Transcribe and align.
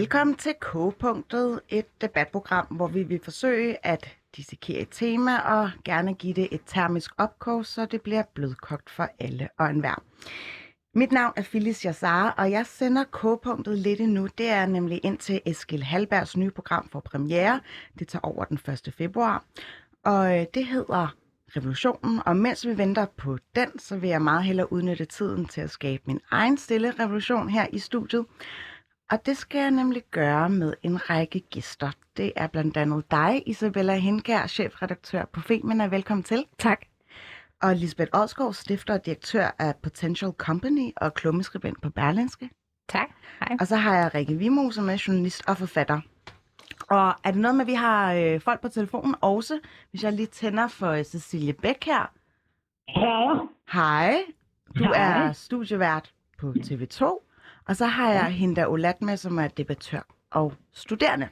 Velkommen 0.00 0.36
til 0.36 0.54
K-punktet, 0.60 1.60
et 1.68 2.00
debatprogram, 2.00 2.66
hvor 2.66 2.86
vi 2.88 3.02
vil 3.02 3.20
forsøge 3.24 3.86
at 3.86 4.16
dissekere 4.36 4.80
et 4.80 4.88
tema 4.90 5.38
og 5.38 5.70
gerne 5.84 6.14
give 6.14 6.34
det 6.34 6.48
et 6.52 6.60
termisk 6.66 7.10
opkog, 7.18 7.66
så 7.66 7.86
det 7.86 8.02
bliver 8.02 8.22
blødkogt 8.34 8.90
for 8.90 9.08
alle 9.18 9.48
og 9.58 9.70
enhver. 9.70 10.02
Mit 10.94 11.12
navn 11.12 11.32
er 11.36 11.42
Phyllis 11.42 11.84
Jassar, 11.84 12.30
og 12.30 12.50
jeg 12.50 12.66
sender 12.66 13.04
K-punktet 13.04 13.78
lidt 13.78 14.00
endnu. 14.00 14.28
Det 14.38 14.48
er 14.48 14.66
nemlig 14.66 15.00
ind 15.02 15.18
til 15.18 15.40
Eskil 15.46 15.82
Halbergs 15.82 16.36
nye 16.36 16.50
program 16.50 16.88
for 16.88 17.00
premiere. 17.00 17.60
Det 17.98 18.08
tager 18.08 18.26
over 18.26 18.44
den 18.44 18.58
1. 18.86 18.94
februar. 18.98 19.44
Og 20.04 20.38
øh, 20.38 20.46
det 20.54 20.66
hedder 20.66 21.14
Revolutionen, 21.56 22.20
og 22.26 22.36
mens 22.36 22.66
vi 22.66 22.78
venter 22.78 23.06
på 23.16 23.38
den, 23.56 23.78
så 23.78 23.96
vil 23.96 24.10
jeg 24.10 24.22
meget 24.22 24.44
hellere 24.44 24.72
udnytte 24.72 25.04
tiden 25.04 25.46
til 25.46 25.60
at 25.60 25.70
skabe 25.70 26.02
min 26.06 26.20
egen 26.30 26.58
stille 26.58 26.94
revolution 27.00 27.48
her 27.48 27.66
i 27.72 27.78
studiet. 27.78 28.26
Og 29.10 29.26
det 29.26 29.36
skal 29.36 29.60
jeg 29.60 29.70
nemlig 29.70 30.02
gøre 30.10 30.50
med 30.50 30.74
en 30.82 31.10
række 31.10 31.40
gæster. 31.40 31.90
Det 32.16 32.32
er 32.36 32.46
blandt 32.46 32.76
andet 32.76 33.10
dig, 33.10 33.42
Isabella 33.46 33.94
Henkær, 33.94 34.46
chefredaktør 34.46 35.24
på 35.24 35.40
Femina. 35.40 35.86
Velkommen 35.86 36.24
til. 36.24 36.44
Tak. 36.58 36.80
Og 37.62 37.76
Lisbeth 37.76 38.10
Odskov, 38.12 38.54
stifter 38.54 38.94
og 38.94 39.06
direktør 39.06 39.50
af 39.58 39.76
Potential 39.82 40.32
Company 40.32 40.92
og 40.96 41.14
klummeskribent 41.14 41.82
på 41.82 41.90
Berlinske. 41.90 42.50
Tak. 42.88 43.08
Hej. 43.40 43.56
Og 43.60 43.66
så 43.66 43.76
har 43.76 43.96
jeg 43.96 44.14
Rikke 44.14 44.34
Vimo, 44.34 44.70
som 44.70 44.88
er 44.88 45.04
journalist 45.08 45.48
og 45.48 45.56
forfatter. 45.56 46.00
Og 46.90 47.14
er 47.24 47.30
det 47.30 47.40
noget 47.40 47.54
med, 47.54 47.64
at 47.64 47.66
vi 47.66 47.74
har 47.74 48.14
øh, 48.14 48.40
folk 48.40 48.60
på 48.60 48.68
telefonen 48.68 49.14
også? 49.20 49.58
Hvis 49.90 50.04
jeg 50.04 50.12
lige 50.12 50.26
tænder 50.26 50.68
for 50.68 50.90
øh, 50.90 51.04
Cecilie 51.04 51.52
Bæk 51.52 51.84
her. 51.84 52.12
Ja. 52.88 53.34
Hej. 53.72 54.22
Du 54.78 54.84
Hej. 54.84 55.26
er 55.28 55.32
studievært 55.32 56.12
på 56.38 56.54
TV2. 56.58 57.29
Og 57.70 57.76
så 57.76 57.86
har 57.86 58.12
jeg 58.12 58.24
Hinda 58.24 58.66
Olat 58.66 59.02
med, 59.02 59.16
som 59.16 59.38
er 59.38 59.48
debattør 59.48 60.00
og 60.30 60.52
studerende. 60.72 61.28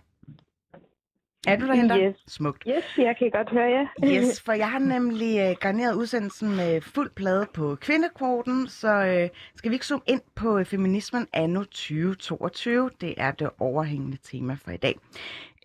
Er 1.47 1.57
du 1.57 1.67
der, 1.67 1.75
Hinda? 1.75 1.99
Yes. 1.99 2.17
Smukt. 2.27 2.63
Yes, 2.69 2.85
jeg 2.99 3.17
kan 3.19 3.31
godt 3.31 3.51
høre 3.51 3.71
jer. 3.71 3.87
Yes, 4.15 4.41
for 4.41 4.53
jeg 4.53 4.71
har 4.71 4.79
nemlig 4.79 5.39
øh, 5.39 5.57
garneret 5.61 5.95
udsendelsen 5.95 6.57
med 6.57 6.81
fuld 6.81 7.11
plade 7.11 7.47
på 7.55 7.77
kvindekvoten, 7.81 8.69
så 8.69 8.89
øh, 8.89 9.29
skal 9.55 9.71
vi 9.71 9.75
ikke 9.75 9.87
zoome 9.87 10.03
ind 10.07 10.21
på 10.35 10.59
øh, 10.59 10.65
feminismen 10.65 11.27
anno 11.33 11.63
2022. 11.63 12.91
Det 13.01 13.15
er 13.17 13.31
det 13.31 13.51
overhængende 13.59 14.19
tema 14.23 14.57
for 14.65 14.71
i 14.71 14.77
dag. 14.77 14.99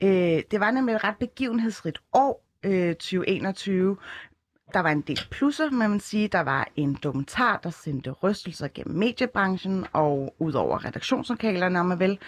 Øh, 0.03 0.43
det 0.51 0.59
var 0.59 0.71
nemlig 0.71 0.95
et 0.95 1.03
ret 1.03 1.17
begivenhedsrigt 1.19 1.99
år, 2.13 2.45
øh, 2.63 2.95
2021. 2.95 3.97
Der 4.73 4.79
var 4.79 4.89
en 4.89 5.01
del 5.01 5.27
plusser, 5.31 5.69
man 5.69 5.89
man 5.89 5.99
sige. 5.99 6.27
Der 6.27 6.41
var 6.41 6.67
en 6.75 6.97
dokumentar, 7.03 7.59
der 7.63 7.69
sendte 7.69 8.11
rystelser 8.11 8.67
gennem 8.73 8.97
mediebranchen 8.97 9.85
og 9.93 10.35
ud 10.39 10.53
over 10.53 10.85
redaktionslokalerne, 10.85 11.79
om 11.79 11.85
man 11.85 11.99
vil. 11.99 12.19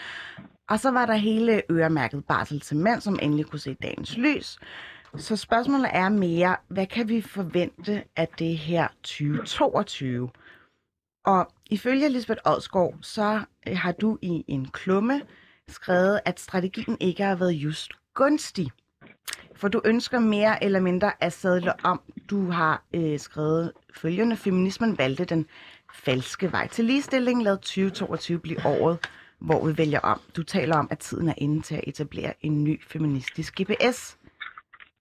Og 0.70 0.80
så 0.80 0.92
var 0.92 1.06
der 1.06 1.14
hele 1.14 1.62
øremærket 1.72 2.26
barsel 2.26 2.60
til 2.60 2.78
mænd, 2.78 3.02
som 3.02 3.20
endelig 3.22 3.46
kunne 3.46 3.60
se 3.60 3.74
dagens 3.74 4.18
lys. 4.18 4.60
Så 5.18 5.36
spørgsmålet 5.36 5.90
er 5.94 6.10
mere, 6.10 6.56
hvad 6.68 6.88
kan 6.88 7.10
vi 7.10 7.22
forvente 7.22 8.04
af 8.16 8.28
det 8.28 8.58
her 8.58 8.88
2022? 9.04 10.30
Og 11.26 11.48
ifølge 11.70 12.10
Lisbeth 12.10 12.42
Odskov, 12.46 12.96
så 13.02 13.42
øh, 13.68 13.78
har 13.78 13.92
du 13.92 14.18
i 14.22 14.46
en 14.48 14.66
klumme 14.66 15.22
skrevet, 15.68 16.20
at 16.26 16.40
strategien 16.40 16.98
ikke 17.00 17.24
har 17.24 17.36
været 17.36 17.52
just 17.52 17.92
gunstig. 18.14 18.72
For 19.56 19.68
du 19.68 19.82
ønsker 19.86 20.20
mere 20.20 20.64
eller 20.64 20.80
mindre 20.80 21.12
at 21.24 21.34
sadle 21.34 21.74
om. 21.84 22.02
Du 22.30 22.52
har 22.52 22.84
øh, 22.94 23.20
skrevet 23.20 23.72
følgende. 23.94 24.38
Feminismen 24.38 24.98
valgte 24.98 25.26
den 25.26 25.46
falske 25.94 26.52
vej 26.52 26.68
til 26.68 26.86
ligestilling. 26.86 27.44
Lad 27.44 27.58
2022 27.58 28.40
blive 28.40 28.66
året, 28.66 28.98
hvor 29.40 29.66
vi 29.68 29.78
vælger 29.78 30.00
om. 30.00 30.22
Du 30.36 30.44
taler 30.44 30.76
om, 30.78 30.88
at 30.92 31.00
tiden 31.00 31.30
er 31.30 31.34
inde 31.38 31.62
til 31.62 31.76
at 31.76 31.82
etablere 31.88 32.34
en 32.42 32.64
ny 32.64 32.82
feministisk 32.88 33.62
GPS. 33.62 34.18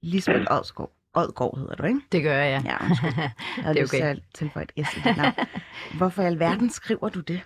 Lisbeth 0.02 0.44
Odskov. 0.50 0.90
Odgaard 1.14 1.58
hedder 1.58 1.74
du, 1.74 1.82
ikke? 1.82 2.00
Det 2.12 2.22
gør 2.22 2.36
jeg. 2.42 2.62
Ja, 2.64 2.84
undskyld. 2.88 3.10
Jeg 3.16 3.32
havde 3.56 3.74
Det 3.74 3.80
er 3.80 3.82
lyst 3.82 3.92
til 3.92 4.00
okay. 4.02 4.10
at 4.10 4.22
tilføje 4.34 4.66
et 4.76 4.86
S 4.86 4.96
i 4.96 5.00
dit 5.00 5.16
navn. 5.16 5.32
Hvorfor 5.96 6.22
i 6.22 6.26
alverden 6.26 6.70
skriver 6.70 7.08
du 7.08 7.20
det? 7.20 7.40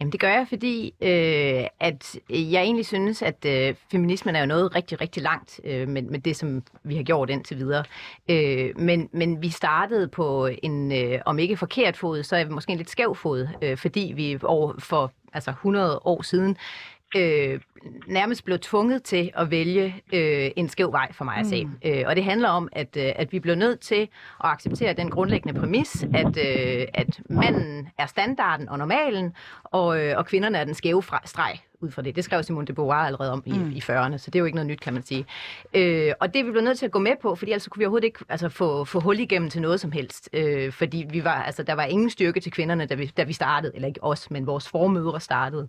Jamen 0.00 0.12
det 0.12 0.20
gør 0.20 0.28
jeg, 0.28 0.46
fordi 0.48 0.94
øh, 1.00 1.66
at 1.80 2.18
jeg 2.30 2.62
egentlig 2.62 2.86
synes, 2.86 3.22
at 3.22 3.44
øh, 3.46 3.74
feminismen 3.90 4.36
er 4.36 4.40
jo 4.40 4.46
noget 4.46 4.74
rigtig, 4.74 5.00
rigtig 5.00 5.22
langt 5.22 5.60
øh, 5.64 5.88
med, 5.88 6.02
med 6.02 6.18
det, 6.18 6.36
som 6.36 6.62
vi 6.84 6.96
har 6.96 7.02
gjort 7.02 7.30
indtil 7.30 7.56
videre. 7.56 7.84
Øh, 8.28 8.80
men, 8.80 9.08
men 9.12 9.42
vi 9.42 9.48
startede 9.48 10.08
på 10.08 10.48
en, 10.62 10.92
øh, 10.92 11.20
om 11.26 11.38
ikke 11.38 11.56
forkert 11.56 11.96
fod, 11.96 12.22
så 12.22 12.36
er 12.36 12.44
vi 12.44 12.50
måske 12.50 12.72
en 12.72 12.78
lidt 12.78 12.90
skæv 12.90 13.14
fod, 13.14 13.48
øh, 13.62 13.76
fordi 13.76 14.12
vi 14.16 14.38
over 14.42 14.74
for 14.78 15.12
altså 15.32 15.50
100 15.50 16.00
år 16.04 16.22
siden 16.22 16.56
øh, 17.16 17.60
nærmest 18.06 18.44
blev 18.44 18.58
tvunget 18.58 19.02
til 19.02 19.30
at 19.34 19.50
vælge 19.50 20.02
øh, 20.12 20.50
en 20.56 20.68
skæv 20.68 20.92
vej 20.92 21.12
for 21.12 21.24
mig 21.24 21.36
at 21.36 21.46
se. 21.46 21.64
Mm. 21.64 21.70
Øh, 21.84 22.04
og 22.06 22.16
det 22.16 22.24
handler 22.24 22.48
om, 22.48 22.68
at, 22.72 22.96
øh, 22.96 23.12
at 23.16 23.32
vi 23.32 23.38
blev 23.40 23.54
nødt 23.54 23.80
til 23.80 24.00
at 24.00 24.08
acceptere 24.50 24.92
den 24.92 25.10
grundlæggende 25.10 25.60
præmis, 25.60 26.04
at, 26.14 26.36
øh, 26.36 26.86
at 26.94 27.20
manden 27.30 27.88
er 27.98 28.06
standarden 28.06 28.68
og 28.68 28.78
normalen, 28.78 29.34
og, 29.64 30.00
øh, 30.04 30.18
og 30.18 30.26
kvinderne 30.26 30.58
er 30.58 30.64
den 30.64 30.74
skæve 30.74 31.02
fra, 31.02 31.20
streg 31.24 31.58
ud 31.80 31.90
fra 31.90 32.02
det. 32.02 32.16
Det 32.16 32.24
skrev 32.24 32.42
Simone 32.42 32.66
de 32.66 32.72
Beauvoir 32.72 32.94
allerede 33.06 33.32
om 33.32 33.42
i, 33.46 33.52
Mm. 33.52 33.70
i 33.70 33.78
40'erne, 33.80 34.18
så 34.18 34.30
det 34.30 34.34
er 34.34 34.38
jo 34.38 34.44
ikke 34.44 34.56
noget 34.56 34.66
nyt, 34.66 34.80
kan 34.80 34.92
man 34.94 35.02
sige. 35.02 35.26
Øh, 35.74 36.12
og 36.20 36.34
det 36.34 36.44
vi 36.46 36.50
blevet 36.50 36.64
nødt 36.64 36.78
til 36.78 36.86
at 36.86 36.92
gå 36.92 36.98
med 36.98 37.12
på, 37.22 37.34
fordi 37.34 37.50
ellers 37.50 37.62
så 37.62 37.70
kunne 37.70 37.78
vi 37.78 37.84
overhovedet 37.84 38.04
ikke 38.06 38.18
altså, 38.28 38.48
få, 38.48 38.84
få 38.84 39.00
hul 39.00 39.18
igennem 39.18 39.50
til 39.50 39.62
noget 39.62 39.80
som 39.80 39.92
helst. 39.92 40.28
Øh, 40.32 40.72
fordi 40.72 41.06
vi 41.10 41.24
var, 41.24 41.42
altså, 41.42 41.62
der 41.62 41.72
var 41.72 41.84
ingen 41.84 42.10
styrke 42.10 42.40
til 42.40 42.52
kvinderne, 42.52 42.86
da 42.86 42.94
vi, 42.94 43.06
da 43.16 43.22
vi 43.22 43.32
startede, 43.32 43.72
eller 43.74 43.88
ikke 43.88 44.04
os, 44.04 44.30
men 44.30 44.46
vores 44.46 44.68
formødre 44.68 45.20
startede. 45.20 45.68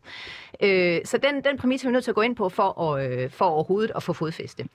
Øh, 0.64 1.00
så 1.06 1.18
den, 1.18 1.44
den 1.44 1.58
præmis 1.58 1.84
er 1.84 1.88
vi 1.88 1.94
nødt 2.00 2.04
til 2.04 2.12
at 2.12 2.16
gå 2.16 2.22
ind 2.22 2.36
på 2.36 2.50
for, 2.50 2.82
at, 2.82 3.12
øh, 3.12 3.30
for 3.32 3.46
overhovedet 3.46 3.92
at 3.96 4.04
få 4.04 4.14
fodfæste. 4.14 4.66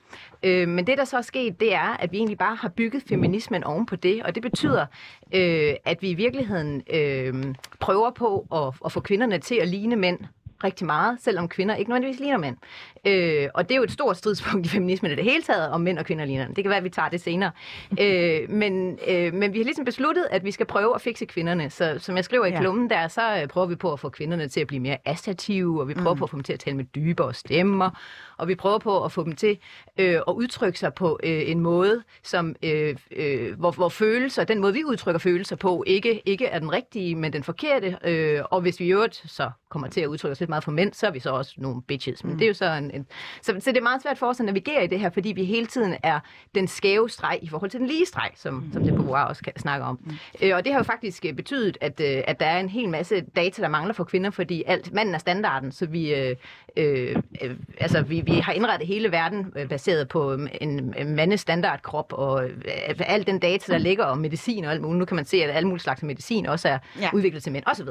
Øh, 0.42 0.68
men 0.68 0.86
det, 0.86 0.98
der 0.98 1.04
så 1.04 1.16
er 1.16 1.22
sket, 1.22 1.60
det 1.60 1.74
er, 1.74 1.96
at 1.96 2.12
vi 2.12 2.16
egentlig 2.16 2.38
bare 2.38 2.54
har 2.54 2.68
bygget 2.68 3.02
feminismen 3.08 3.64
oven 3.64 3.86
på 3.86 3.96
det, 3.96 4.22
og 4.22 4.34
det 4.34 4.42
betyder, 4.42 4.86
øh, 5.34 5.74
at 5.84 6.02
vi 6.02 6.10
i 6.10 6.14
virkeligheden 6.14 6.82
øh, 6.92 7.54
prøver 7.80 8.10
på 8.10 8.46
at, 8.52 8.74
at 8.84 8.92
få 8.92 9.00
kvinderne 9.00 9.38
til 9.38 9.54
at 9.54 9.68
ligne 9.68 9.96
mænd 9.96 10.18
rigtig 10.64 10.86
meget, 10.86 11.18
selvom 11.20 11.48
kvinder 11.48 11.74
ikke 11.74 11.90
nødvendigvis 11.90 12.20
ligner 12.20 12.38
mænd. 12.38 12.56
Øh, 13.06 13.48
og 13.54 13.68
det 13.68 13.74
er 13.74 13.76
jo 13.76 13.82
et 13.82 13.90
stort 13.92 14.16
stridspunkt 14.16 14.66
i 14.66 14.68
feminismen 14.68 15.12
i 15.12 15.14
det 15.14 15.24
hele 15.24 15.42
taget, 15.42 15.70
om 15.70 15.80
mænd 15.80 15.98
og 15.98 16.04
kvinder 16.04 16.24
ligner. 16.24 16.46
Det 16.46 16.64
kan 16.64 16.68
være, 16.68 16.78
at 16.78 16.84
vi 16.84 16.88
tager 16.88 17.08
det 17.08 17.20
senere. 17.20 17.50
øh, 18.00 18.50
men, 18.50 18.98
øh, 19.08 19.34
men 19.34 19.52
vi 19.52 19.58
har 19.58 19.64
ligesom 19.64 19.84
besluttet, 19.84 20.26
at 20.30 20.44
vi 20.44 20.50
skal 20.50 20.66
prøve 20.66 20.94
at 20.94 21.00
fikse 21.00 21.24
kvinderne. 21.24 21.70
Så 21.70 21.94
som 21.98 22.16
jeg 22.16 22.24
skriver 22.24 22.44
i 22.44 22.50
Ja. 22.50 22.60
klummen 22.60 22.90
der, 22.90 23.08
så 23.08 23.40
øh, 23.42 23.48
prøver 23.48 23.66
vi 23.66 23.74
på 23.74 23.92
at 23.92 24.00
få 24.00 24.08
kvinderne 24.08 24.48
til 24.48 24.60
at 24.60 24.66
blive 24.66 24.80
mere 24.80 24.96
assertive, 25.04 25.80
og 25.80 25.88
vi 25.88 25.94
prøver 25.94 26.14
mm. 26.14 26.18
på 26.18 26.24
at 26.24 26.30
få 26.30 26.36
dem 26.36 26.42
til 26.42 26.52
at 26.52 26.60
tale 26.60 26.76
med 26.76 26.84
dybere 26.84 27.34
stemmer, 27.34 27.90
og 28.38 28.48
vi 28.48 28.54
prøver 28.54 28.78
på 28.78 29.04
at 29.04 29.12
få 29.12 29.24
dem 29.24 29.36
til 29.36 29.58
øh, 29.98 30.14
at 30.14 30.32
udtrykke 30.32 30.78
sig 30.78 30.94
på 30.94 31.20
øh, 31.22 31.50
en 31.50 31.60
måde, 31.60 32.02
som, 32.22 32.56
øh, 32.62 32.96
øh, 33.10 33.58
hvor, 33.58 33.70
hvor 33.70 33.88
følelser, 33.88 34.44
den 34.44 34.60
måde 34.60 34.72
vi 34.72 34.84
udtrykker 34.84 35.18
følelser 35.18 35.56
på, 35.56 35.84
ikke, 35.86 36.22
ikke 36.26 36.46
er 36.46 36.58
den 36.58 36.72
rigtige, 36.72 37.14
men 37.14 37.32
den 37.32 37.42
forkerte. 37.42 37.98
Øh, 38.04 38.40
og 38.50 38.60
hvis 38.60 38.80
vi 38.80 38.84
i 38.84 38.92
øvrigt 38.92 39.22
så 39.26 39.50
kommer 39.70 39.88
til 39.88 40.00
at 40.00 40.06
udtrykke 40.06 40.32
os 40.32 40.40
lidt 40.40 40.48
meget 40.48 40.64
for 40.64 40.70
mænd, 40.70 40.92
så 40.92 41.06
er 41.06 41.10
vi 41.10 41.20
så 41.20 41.30
også 41.30 41.54
nogle 41.56 41.82
bitches. 41.82 42.24
Men 42.24 42.32
mm. 42.32 42.38
det 42.38 42.44
er 42.44 42.48
jo 42.48 42.54
så 42.54 42.72
en, 42.72 42.90
en 42.94 43.06
så, 43.42 43.56
så 43.60 43.70
det 43.70 43.78
er 43.78 43.82
meget 43.82 44.02
svært 44.02 44.18
for 44.18 44.26
os 44.26 44.40
at 44.40 44.46
navigere 44.46 44.84
i 44.84 44.86
det 44.86 45.00
her, 45.00 45.10
fordi 45.10 45.32
vi 45.32 45.44
hele 45.44 45.66
tiden 45.66 45.96
er 46.02 46.20
den 46.54 46.68
skæve 46.68 47.10
streg 47.10 47.38
i 47.42 47.48
forhold 47.48 47.70
til 47.70 47.80
den 47.80 47.86
lige 47.86 48.06
streg, 48.06 48.30
som, 48.34 48.54
mm. 48.54 48.72
som 48.72 48.84
det 48.84 48.94
Beauvoir 48.94 49.24
også 49.24 49.42
kan 49.42 49.52
snakke 49.58 49.86
om. 49.86 50.00
Mm. 50.04 50.12
Øh, 50.42 50.56
og 50.56 50.64
det 50.64 50.72
har 50.72 50.80
jo 50.80 50.84
faktisk 50.84 51.24
øh, 51.24 51.32
betydet, 51.32 51.78
at, 51.80 52.00
øh, 52.00 52.22
at 52.26 52.40
der 52.40 52.46
er 52.46 52.60
en 52.60 52.68
hel 52.68 52.88
masse 52.88 53.20
data, 53.36 53.62
der 53.62 53.68
mangler 53.68 53.94
for 53.94 54.04
kvinder, 54.04 54.30
fordi 54.30 54.62
alt, 54.66 54.92
manden 54.92 55.14
er 55.14 55.18
standarden, 55.18 55.72
så 55.72 55.86
vi, 55.86 56.14
øh, 56.14 56.36
øh, 56.76 57.16
øh, 57.42 57.56
altså, 57.80 58.02
vi, 58.02 58.20
vi 58.20 58.32
har 58.32 58.52
indrettet 58.52 58.88
hele 58.88 59.12
verden 59.12 59.52
øh, 59.56 59.68
baseret 59.68 60.08
på 60.08 60.32
øh, 60.32 60.48
en, 60.60 60.94
en 60.98 61.14
mandes 61.16 61.40
standardkrop, 61.40 62.12
og 62.12 62.44
øh, 62.44 62.50
al 62.98 63.26
den 63.26 63.38
data, 63.38 63.72
der 63.72 63.78
ligger 63.78 64.04
om 64.04 64.18
medicin 64.18 64.64
og 64.64 64.70
alt 64.72 64.82
muligt. 64.82 64.98
Nu 64.98 65.04
kan 65.04 65.14
man 65.16 65.24
se, 65.24 65.36
at 65.44 65.50
alle 65.56 65.68
mulige 65.68 65.82
slags 65.82 66.02
medicin 66.02 66.46
også 66.46 66.68
er 66.68 66.78
Ja. 66.96 67.00
ja. 67.00 67.10
udviklet 67.14 67.42
til 67.42 67.52
mænd, 67.52 67.64
osv. 67.66 67.88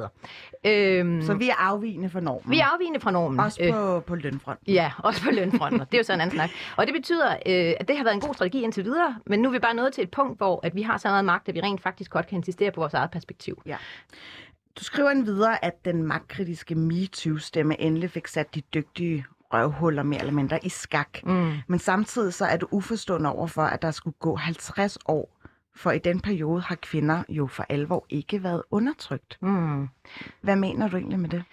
Øhm, 0.66 1.22
Så 1.22 1.34
vi 1.34 1.50
er 1.50 1.56
afvigende 1.60 2.10
for 2.10 2.20
normen. 2.20 2.52
vi 2.52 2.60
er 2.60 2.66
afvigende 2.74 3.00
fra 3.00 3.12
normen. 3.12 3.40
Også 3.40 3.70
på, 3.74 4.00
på 4.00 4.16
lønfronten. 4.16 4.74
Ja, 4.74 4.92
også 4.98 5.22
på 5.24 5.30
lønfronten. 5.32 5.82
og 5.82 5.92
det 5.92 5.98
er 5.98 6.00
jo 6.00 6.04
så 6.04 6.14
en 6.14 6.22
anden 6.22 6.36
snak. 6.38 6.50
Og 6.78 6.86
det 6.88 6.94
betyder, 6.94 7.30
øh, 7.46 7.74
at 7.80 7.88
det 7.88 7.98
har 7.98 8.04
været 8.04 8.14
en 8.16 8.22
god 8.22 8.34
strategi 8.34 8.62
indtil 8.64 8.84
videre, 8.84 9.16
men 9.26 9.40
nu 9.40 9.48
er 9.50 9.54
vi 9.54 9.60
bare 9.60 9.74
nået 9.74 9.94
til 9.94 10.04
et 10.04 10.12
punkt, 10.12 10.38
hvor 10.38 10.60
at 10.64 10.76
vi 10.76 10.82
har 10.82 10.98
så 10.98 11.08
meget 11.08 11.26
magt, 11.26 11.50
at 11.50 11.56
vi 11.56 11.62
rent 11.62 11.82
faktisk 11.84 12.12
godt 12.12 12.28
kan 12.28 12.38
insistere 12.38 12.72
på 12.72 12.80
vores 12.82 12.94
eget 12.94 13.12
perspektiv. 13.12 13.62
Du 14.80 14.84
skriver 14.84 15.10
en 15.10 15.26
videre, 15.26 15.66
at 15.66 15.86
den 15.86 16.04
magtkritiske 16.04 16.76
MeToo-stemme 16.76 17.82
endelig 17.82 18.12
fik 18.12 18.28
sat 18.28 18.56
de 18.56 18.62
dygtige 18.62 19.26
røvhuller 19.54 20.04
mere 20.04 20.20
eller 20.20 20.34
mindre 20.34 20.66
i 20.66 20.70
skak. 20.70 21.24
Mm. 21.24 21.54
Men 21.68 21.80
samtidig 21.80 22.34
så 22.34 22.46
er 22.46 22.58
du 22.58 22.68
uforstående 22.72 23.30
over 23.30 23.48
for, 23.48 23.62
at 23.62 23.82
der 23.82 23.92
skulle 23.92 24.16
gå 24.20 24.36
50 24.36 24.98
år, 25.06 25.40
for 25.76 25.92
i 25.92 26.00
den 26.00 26.20
periode 26.20 26.62
har 26.62 26.76
kvinder 26.76 27.24
jo 27.30 27.48
for 27.48 27.66
alvor 27.70 28.06
ikke 28.10 28.44
været 28.44 28.64
undertrykt. 28.72 29.38
Mm. 29.42 29.90
Hvad 30.42 30.56
mener 30.56 30.88
du 30.90 30.98
egentlig 30.98 31.20
med 31.20 31.30
det? 31.30 31.44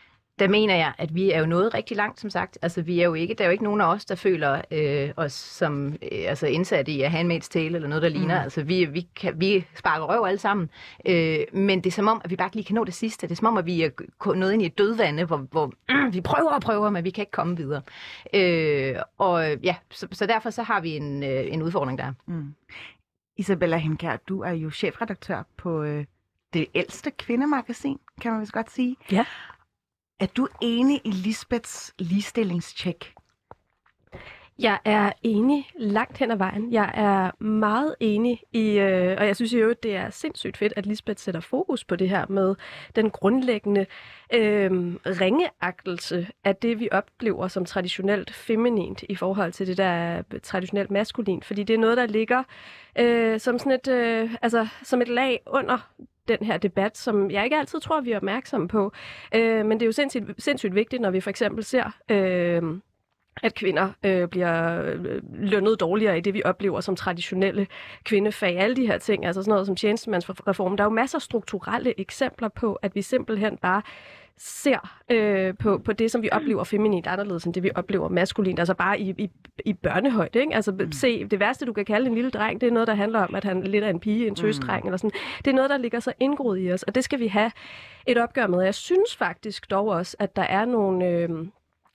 Der 0.41 0.49
mener 0.49 0.77
jeg, 0.77 0.93
at 0.99 1.15
vi 1.15 1.31
er 1.31 1.41
jo 1.41 1.47
nået 1.47 1.75
rigtig 1.75 1.97
langt, 1.97 2.21
som 2.21 2.31
sagt. 2.31 2.59
Altså, 2.63 2.83
vi 2.83 3.01
er 3.01 3.05
jo 3.05 3.15
ikke, 3.15 3.35
der 3.35 3.45
er 3.45 3.49
jo 3.49 3.53
ikke 3.53 3.65
nogen 3.65 3.81
af 3.81 3.87
os, 3.87 4.05
der 4.05 4.15
føler 4.15 4.63
øh, 4.71 5.11
os 5.17 5.33
som 5.33 5.87
øh, 5.87 6.25
altså 6.27 6.47
indsat 6.47 6.89
i 6.89 7.03
at 7.03 7.11
have 7.11 7.35
en 7.35 7.41
tale 7.41 7.77
eller 7.77 7.89
noget, 7.89 8.03
der 8.03 8.09
ligner. 8.09 8.39
Mm. 8.39 8.43
Altså, 8.43 8.63
vi, 8.63 8.85
vi, 8.85 9.09
kan, 9.17 9.41
vi 9.41 9.67
sparker 9.75 10.07
røv 10.07 10.25
alle 10.25 10.39
sammen. 10.39 10.71
Øh, 11.07 11.39
men 11.53 11.79
det 11.79 11.87
er 11.87 11.95
som 11.95 12.09
om, 12.09 12.21
at 12.25 12.31
vi 12.31 12.37
bare 12.37 12.47
ikke 12.47 12.57
lige 12.57 12.67
kan 12.67 12.75
nå 12.75 12.85
det 12.85 12.95
sidste. 12.95 13.27
Det 13.27 13.33
er 13.33 13.37
som 13.37 13.47
om, 13.47 13.57
at 13.57 13.67
vi 13.67 13.83
er 13.83 14.35
nået 14.35 14.53
ind 14.53 14.63
i 14.63 14.67
et 14.67 14.79
dødvande, 14.79 15.25
hvor, 15.25 15.37
hvor 15.37 15.73
øh, 15.91 16.13
vi 16.15 16.21
prøver 16.21 16.51
og 16.51 16.61
prøver, 16.61 16.91
men 16.91 17.05
vi 17.05 17.11
kan 17.11 17.23
ikke 17.23 17.33
komme 17.33 17.57
videre. 17.57 17.83
Øh, 18.35 18.97
og 19.19 19.57
ja, 19.63 19.77
så, 19.91 20.07
så 20.13 20.27
derfor 20.27 20.51
så 20.51 20.63
har 20.63 20.81
vi 20.81 20.97
en, 20.97 21.23
øh, 21.23 21.53
en 21.53 21.63
udfordring 21.63 21.99
der. 21.99 22.13
Mm. 22.27 22.55
Isabella 23.37 23.77
Henkær, 23.77 24.17
du 24.17 24.41
er 24.43 24.53
jo 24.53 24.71
chefredaktør 24.71 25.43
på 25.57 25.83
øh, 25.83 26.05
det 26.53 26.67
ældste 26.75 27.11
kvindemagasin, 27.11 27.99
kan 28.21 28.33
man 28.33 28.41
vist 28.41 28.53
godt 28.53 28.71
sige. 28.71 28.97
Ja. 29.13 29.25
Er 30.21 30.27
du 30.27 30.49
enig 30.61 31.01
i 31.05 31.11
Lisbeths 31.11 31.95
ligestillingstjek? 31.99 33.15
Jeg 34.59 34.79
er 34.85 35.13
enig 35.23 35.71
langt 35.79 36.19
hen 36.19 36.31
ad 36.31 36.37
vejen. 36.37 36.73
Jeg 36.73 36.91
er 36.95 37.45
meget 37.45 37.95
enig 38.01 38.41
i, 38.53 38.79
øh, 38.79 39.17
og 39.19 39.27
jeg 39.27 39.37
synes 39.37 39.53
jo, 39.53 39.75
det 39.83 39.97
er 39.97 40.11
sindssygt 40.11 40.57
fedt, 40.57 40.73
at 40.77 40.87
Lisbeth 40.87 41.21
sætter 41.21 41.41
fokus 41.41 41.85
på 41.85 41.97
det 41.97 42.09
her 42.09 42.27
med 42.29 42.55
den 42.97 43.11
grundlæggende 43.11 43.87
øh, 44.35 44.71
ringeagtelse 45.07 46.29
af 46.45 46.57
det, 46.57 46.81
vi 46.81 46.89
oplever 46.93 47.49
som 47.49 47.65
traditionelt 47.65 48.35
feminint 48.35 49.05
i 49.09 49.15
forhold 49.15 49.53
til 49.53 49.67
det, 49.67 49.77
der 49.77 49.85
er 49.85 50.23
traditionelt 50.43 50.91
maskulint. 50.91 51.45
Fordi 51.45 51.63
det 51.63 51.75
er 51.75 51.79
noget, 51.79 51.97
der 51.97 52.07
ligger 52.07 52.43
øh, 52.99 53.41
som 53.41 53.59
sådan 53.59 53.73
et, 53.73 53.89
øh, 53.89 54.31
altså, 54.43 54.69
som 54.83 55.03
et 55.03 55.09
lag 55.09 55.41
under 55.47 55.91
den 56.29 56.39
her 56.43 56.59
debat, 56.59 56.99
som 56.99 57.31
jeg 57.31 57.45
ikke 57.45 57.57
altid 57.57 57.81
tror, 57.81 58.01
vi 58.01 58.13
er 58.13 58.17
opmærksomme 58.17 58.69
på. 58.69 58.93
Øh, 59.35 59.67
men 59.67 59.81
det 59.81 59.83
er 59.83 59.87
jo 59.87 59.93
sindssygt, 59.93 60.43
sindssygt 60.43 60.75
vigtigt, 60.75 61.03
når 61.03 61.11
vi 61.11 61.21
for 61.21 61.31
eksempel 61.31 61.65
ser... 61.65 61.91
Øh, 62.09 62.63
at 63.43 63.55
kvinder 63.55 63.93
øh, 64.05 64.29
bliver 64.29 64.83
øh, 64.83 65.21
lønnet 65.33 65.81
dårligere 65.81 66.19
i 66.19 66.21
det, 66.21 66.35
vi 66.35 66.43
oplever 66.45 66.81
som 66.81 66.97
traditionelle 66.97 67.67
kvindefag. 68.05 68.59
Alle 68.59 68.77
de 68.77 68.87
her 68.87 68.99
ting, 68.99 69.27
altså 69.27 69.43
sådan 69.43 69.51
noget 69.51 69.67
som 69.67 69.77
tjenestemandsreformen. 69.77 70.79
Der 70.79 70.85
er 70.85 70.87
jo 70.87 70.95
masser 70.95 71.19
af 71.19 71.23
strukturelle 71.23 72.01
eksempler 72.01 72.49
på, 72.49 72.75
at 72.75 72.95
vi 72.95 73.03
simpelthen 73.03 73.57
bare 73.57 73.83
ser 74.43 75.01
øh, 75.11 75.55
på, 75.59 75.79
på 75.79 75.93
det, 75.93 76.11
som 76.11 76.23
vi 76.23 76.29
oplever 76.33 76.65
feminint 76.65 77.07
anderledes 77.07 77.45
end 77.45 77.55
det, 77.55 77.63
vi 77.63 77.71
oplever 77.75 78.09
maskulint. 78.09 78.59
Altså 78.59 78.75
bare 78.75 79.01
i, 79.01 79.15
i, 79.19 79.31
i 79.65 79.73
børnehøjde. 79.73 80.41
Ikke? 80.41 80.55
Altså 80.55 80.73
mm. 80.73 80.93
se, 80.93 81.25
det 81.25 81.41
værste, 81.41 81.67
du 81.67 81.73
kan 81.73 81.85
kalde 81.85 82.07
en 82.07 82.15
lille 82.15 82.31
dreng, 82.31 82.61
det 82.61 82.67
er 82.67 82.71
noget, 82.71 82.89
der 82.89 82.95
handler 82.95 83.21
om, 83.21 83.35
at 83.35 83.45
han 83.45 83.63
er 83.63 83.67
lidt 83.67 83.85
af 83.85 83.91
en 83.91 84.01
pige, 84.01 84.27
en 84.27 84.35
tøsdreng. 84.35 84.83
Mm. 84.83 84.87
Eller 84.89 84.97
sådan. 84.97 85.11
Det 85.39 85.47
er 85.47 85.55
noget, 85.55 85.71
der 85.71 85.77
ligger 85.77 86.01
så 86.01 86.13
indgroet 86.21 86.63
i 86.63 86.73
os, 86.73 86.83
og 86.83 86.95
det 86.95 87.05
skal 87.05 87.21
vi 87.21 87.27
have 87.27 87.51
et 88.07 88.19
opgør 88.19 88.47
med. 88.47 88.63
Jeg 88.63 88.75
synes 88.75 89.17
faktisk 89.17 89.71
dog 89.71 89.87
også, 89.87 90.17
at 90.19 90.37
der 90.37 90.43
er 90.43 90.65
nogle... 90.65 91.07
Øh, 91.07 91.29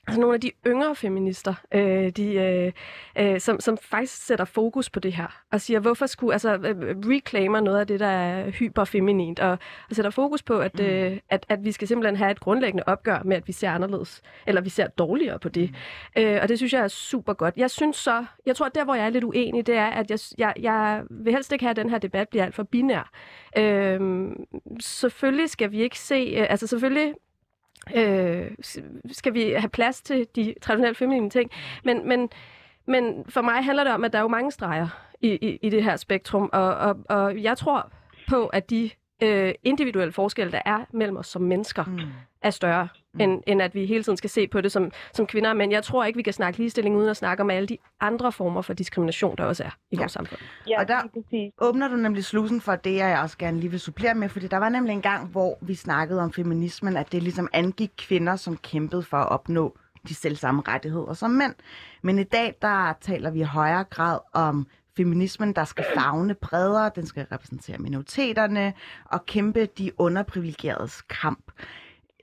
altså 0.07 0.21
nogle 0.21 0.33
af 0.33 0.41
de 0.41 0.51
yngre 0.67 0.95
feminister, 0.95 1.53
øh, 1.71 2.09
de, 2.09 2.33
øh, 2.33 2.71
øh, 3.19 3.39
som, 3.39 3.59
som 3.59 3.77
faktisk 3.77 4.25
sætter 4.25 4.45
fokus 4.45 4.89
på 4.89 4.99
det 4.99 5.13
her, 5.13 5.41
og 5.51 5.61
siger, 5.61 5.79
hvorfor 5.79 6.05
skulle, 6.05 6.33
altså 6.33 6.53
øh, 6.53 6.95
reclaimer 7.11 7.59
noget 7.59 7.79
af 7.79 7.87
det, 7.87 7.99
der 7.99 8.07
er 8.07 8.49
hyperfeminint, 8.51 9.39
og, 9.39 9.51
og 9.89 9.95
sætter 9.95 10.11
fokus 10.11 10.43
på, 10.43 10.59
at, 10.59 10.79
mm. 10.79 10.85
øh, 10.85 11.17
at, 11.29 11.45
at 11.49 11.65
vi 11.65 11.71
skal 11.71 11.87
simpelthen 11.87 12.15
have 12.15 12.31
et 12.31 12.39
grundlæggende 12.39 12.83
opgør 12.87 13.21
med, 13.25 13.37
at 13.37 13.47
vi 13.47 13.51
ser 13.51 13.71
anderledes, 13.71 14.21
eller 14.47 14.61
vi 14.61 14.69
ser 14.69 14.87
dårligere 14.87 15.39
på 15.39 15.49
det. 15.49 15.75
Mm. 16.15 16.21
Øh, 16.21 16.39
og 16.41 16.49
det 16.49 16.57
synes 16.57 16.73
jeg 16.73 16.83
er 16.83 16.87
super 16.87 17.33
godt. 17.33 17.53
Jeg 17.57 17.71
synes 17.71 17.97
så, 17.97 18.25
jeg 18.45 18.55
tror, 18.55 18.65
at 18.65 18.75
der, 18.75 18.83
hvor 18.83 18.95
jeg 18.95 19.05
er 19.05 19.09
lidt 19.09 19.23
uenig, 19.23 19.67
det 19.67 19.75
er, 19.75 19.87
at 19.87 20.11
jeg, 20.11 20.19
jeg, 20.37 20.53
jeg 20.59 21.03
vil 21.09 21.33
helst 21.33 21.51
ikke 21.51 21.65
have, 21.65 21.71
at 21.71 21.75
den 21.75 21.89
her 21.89 21.97
debat 21.97 22.29
bliver 22.29 22.45
alt 22.45 22.55
for 22.55 22.63
binær. 22.63 23.11
Øh, 23.57 24.29
selvfølgelig 24.79 25.49
skal 25.49 25.71
vi 25.71 25.81
ikke 25.81 25.99
se, 25.99 26.35
øh, 26.37 26.45
altså 26.49 26.67
selvfølgelig 26.67 27.13
øh, 27.95 28.51
skal 29.11 29.33
vi 29.33 29.53
have 29.57 29.69
plads 29.69 30.01
til 30.01 30.27
de 30.35 30.53
traditionelle 30.61 30.95
feminine 30.95 31.29
ting. 31.29 31.51
Men, 31.83 32.07
men, 32.07 32.29
men 32.87 33.25
for 33.29 33.41
mig 33.41 33.63
handler 33.63 33.83
det 33.83 33.93
om, 33.93 34.03
at 34.03 34.13
der 34.13 34.19
er 34.19 34.23
jo 34.23 34.27
mange 34.27 34.51
streger 34.51 34.87
i, 35.21 35.29
i, 35.29 35.59
i 35.61 35.69
det 35.69 35.83
her 35.83 35.95
spektrum, 35.95 36.49
og, 36.53 36.75
og, 36.75 36.95
og 37.09 37.43
jeg 37.43 37.57
tror 37.57 37.91
på, 38.29 38.45
at 38.45 38.69
de 38.69 38.89
øh, 39.23 39.53
individuelle 39.63 40.11
forskelle, 40.11 40.51
der 40.51 40.61
er 40.65 40.85
mellem 40.93 41.17
os 41.17 41.27
som 41.27 41.41
mennesker, 41.41 41.83
mm. 41.83 41.99
er 42.41 42.49
større, 42.49 42.87
mm. 43.13 43.21
end, 43.21 43.43
end 43.47 43.61
at 43.61 43.75
vi 43.75 43.85
hele 43.85 44.03
tiden 44.03 44.17
skal 44.17 44.29
se 44.29 44.47
på 44.47 44.61
det 44.61 44.71
som, 44.71 44.91
som 45.13 45.27
kvinder. 45.27 45.53
Men 45.53 45.71
jeg 45.71 45.83
tror 45.83 46.05
ikke, 46.05 46.17
vi 46.17 46.23
kan 46.23 46.33
snakke 46.33 46.59
ligestilling 46.59 46.97
uden 46.97 47.09
at 47.09 47.17
snakke 47.17 47.43
om 47.43 47.49
alle 47.49 47.67
de 47.67 47.77
andre 47.99 48.31
former 48.31 48.61
for 48.61 48.73
diskrimination, 48.73 49.35
der 49.37 49.43
også 49.43 49.63
er 49.63 49.77
i 49.91 49.95
ja. 49.95 50.01
vores 50.01 50.11
samfund. 50.11 50.41
Ja, 50.67 50.79
og 50.79 50.87
der 50.87 51.01
åbner 51.61 51.87
du 51.87 51.95
nemlig 51.95 52.25
slusen 52.25 52.61
for 52.61 52.75
det, 52.75 52.95
jeg 52.95 53.19
også 53.23 53.37
gerne 53.37 53.59
lige 53.59 53.71
vil 53.71 53.79
supplere 53.79 54.15
med, 54.15 54.29
fordi 54.29 54.47
der 54.47 54.57
var 54.57 54.69
nemlig 54.69 54.93
en 54.93 55.01
gang, 55.01 55.27
hvor 55.27 55.57
vi 55.61 55.75
snakkede 55.75 56.21
om 56.21 56.33
feminismen, 56.33 56.97
at 56.97 57.11
det 57.11 57.23
ligesom 57.23 57.49
angik 57.53 57.91
kvinder, 57.97 58.35
som 58.35 58.57
kæmpede 58.57 59.03
for 59.03 59.17
at 59.17 59.29
opnå 59.29 59.77
de 60.07 60.15
selv 60.15 60.35
samme 60.35 60.61
rettigheder 60.67 61.13
som 61.13 61.31
mænd. 61.31 61.53
Men 62.01 62.19
i 62.19 62.23
dag, 62.23 62.53
der 62.61 62.93
taler 63.01 63.31
vi 63.31 63.39
i 63.39 63.43
højere 63.43 63.83
grad 63.83 64.19
om 64.33 64.67
feminismen, 64.97 65.53
der 65.53 65.63
skal 65.63 65.85
fagne 65.95 66.33
bredere, 66.33 66.91
den 66.95 67.05
skal 67.05 67.25
repræsentere 67.31 67.77
minoriteterne 67.77 68.73
og 69.05 69.25
kæmpe 69.25 69.65
de 69.65 69.91
underprivilegeredes 69.99 71.01
kamp. 71.01 71.51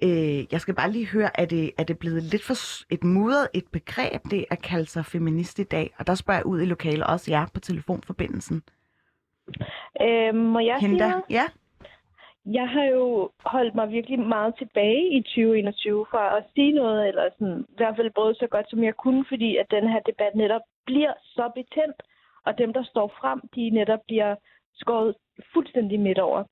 Øh, 0.02 0.52
jeg 0.52 0.60
skal 0.60 0.74
bare 0.74 0.90
lige 0.90 1.06
høre, 1.06 1.40
er 1.40 1.44
det, 1.44 1.70
er 1.78 1.84
det 1.84 1.98
blevet 1.98 2.22
lidt 2.22 2.44
for 2.44 2.54
et 2.94 3.04
mudret 3.04 3.48
et 3.54 3.64
begreb, 3.72 4.22
det 4.30 4.44
at 4.50 4.62
kalde 4.62 4.86
sig 4.86 5.06
feminist 5.06 5.58
i 5.58 5.64
dag? 5.64 5.94
Og 5.98 6.06
der 6.06 6.14
spørger 6.14 6.38
jeg 6.38 6.46
ud 6.46 6.60
i 6.60 6.64
lokalet, 6.64 7.06
også 7.06 7.30
jer 7.30 7.46
på 7.54 7.60
telefonforbindelsen. 7.60 8.62
Øh, 10.00 10.34
må 10.34 10.58
jeg 10.58 10.78
Henta? 10.80 11.10
sige 11.10 11.22
Ja. 11.30 11.44
Jeg 12.46 12.68
har 12.68 12.84
jo 12.84 13.30
holdt 13.44 13.74
mig 13.74 13.90
virkelig 13.90 14.18
meget 14.18 14.54
tilbage 14.58 15.04
i 15.18 15.22
2021 15.22 16.06
fra 16.10 16.36
at 16.38 16.44
sige 16.54 16.72
noget, 16.72 17.08
eller 17.08 17.28
sådan, 17.38 17.60
i 17.68 17.76
hvert 17.76 17.96
fald 17.96 18.10
både 18.14 18.34
så 18.34 18.46
godt 18.46 18.70
som 18.70 18.84
jeg 18.84 18.96
kunne, 18.96 19.24
fordi 19.28 19.56
at 19.56 19.66
den 19.70 19.88
her 19.88 20.00
debat 20.00 20.34
netop 20.34 20.60
bliver 20.86 21.12
så 21.22 21.50
betændt 21.54 22.02
og 22.46 22.58
dem, 22.58 22.72
der 22.72 22.84
står 22.84 23.08
frem, 23.20 23.40
de 23.54 23.70
netop 23.70 24.00
bliver 24.06 24.34
skåret 24.74 25.14
fuldstændig 25.52 26.00
midt 26.00 26.18
over. 26.18 26.44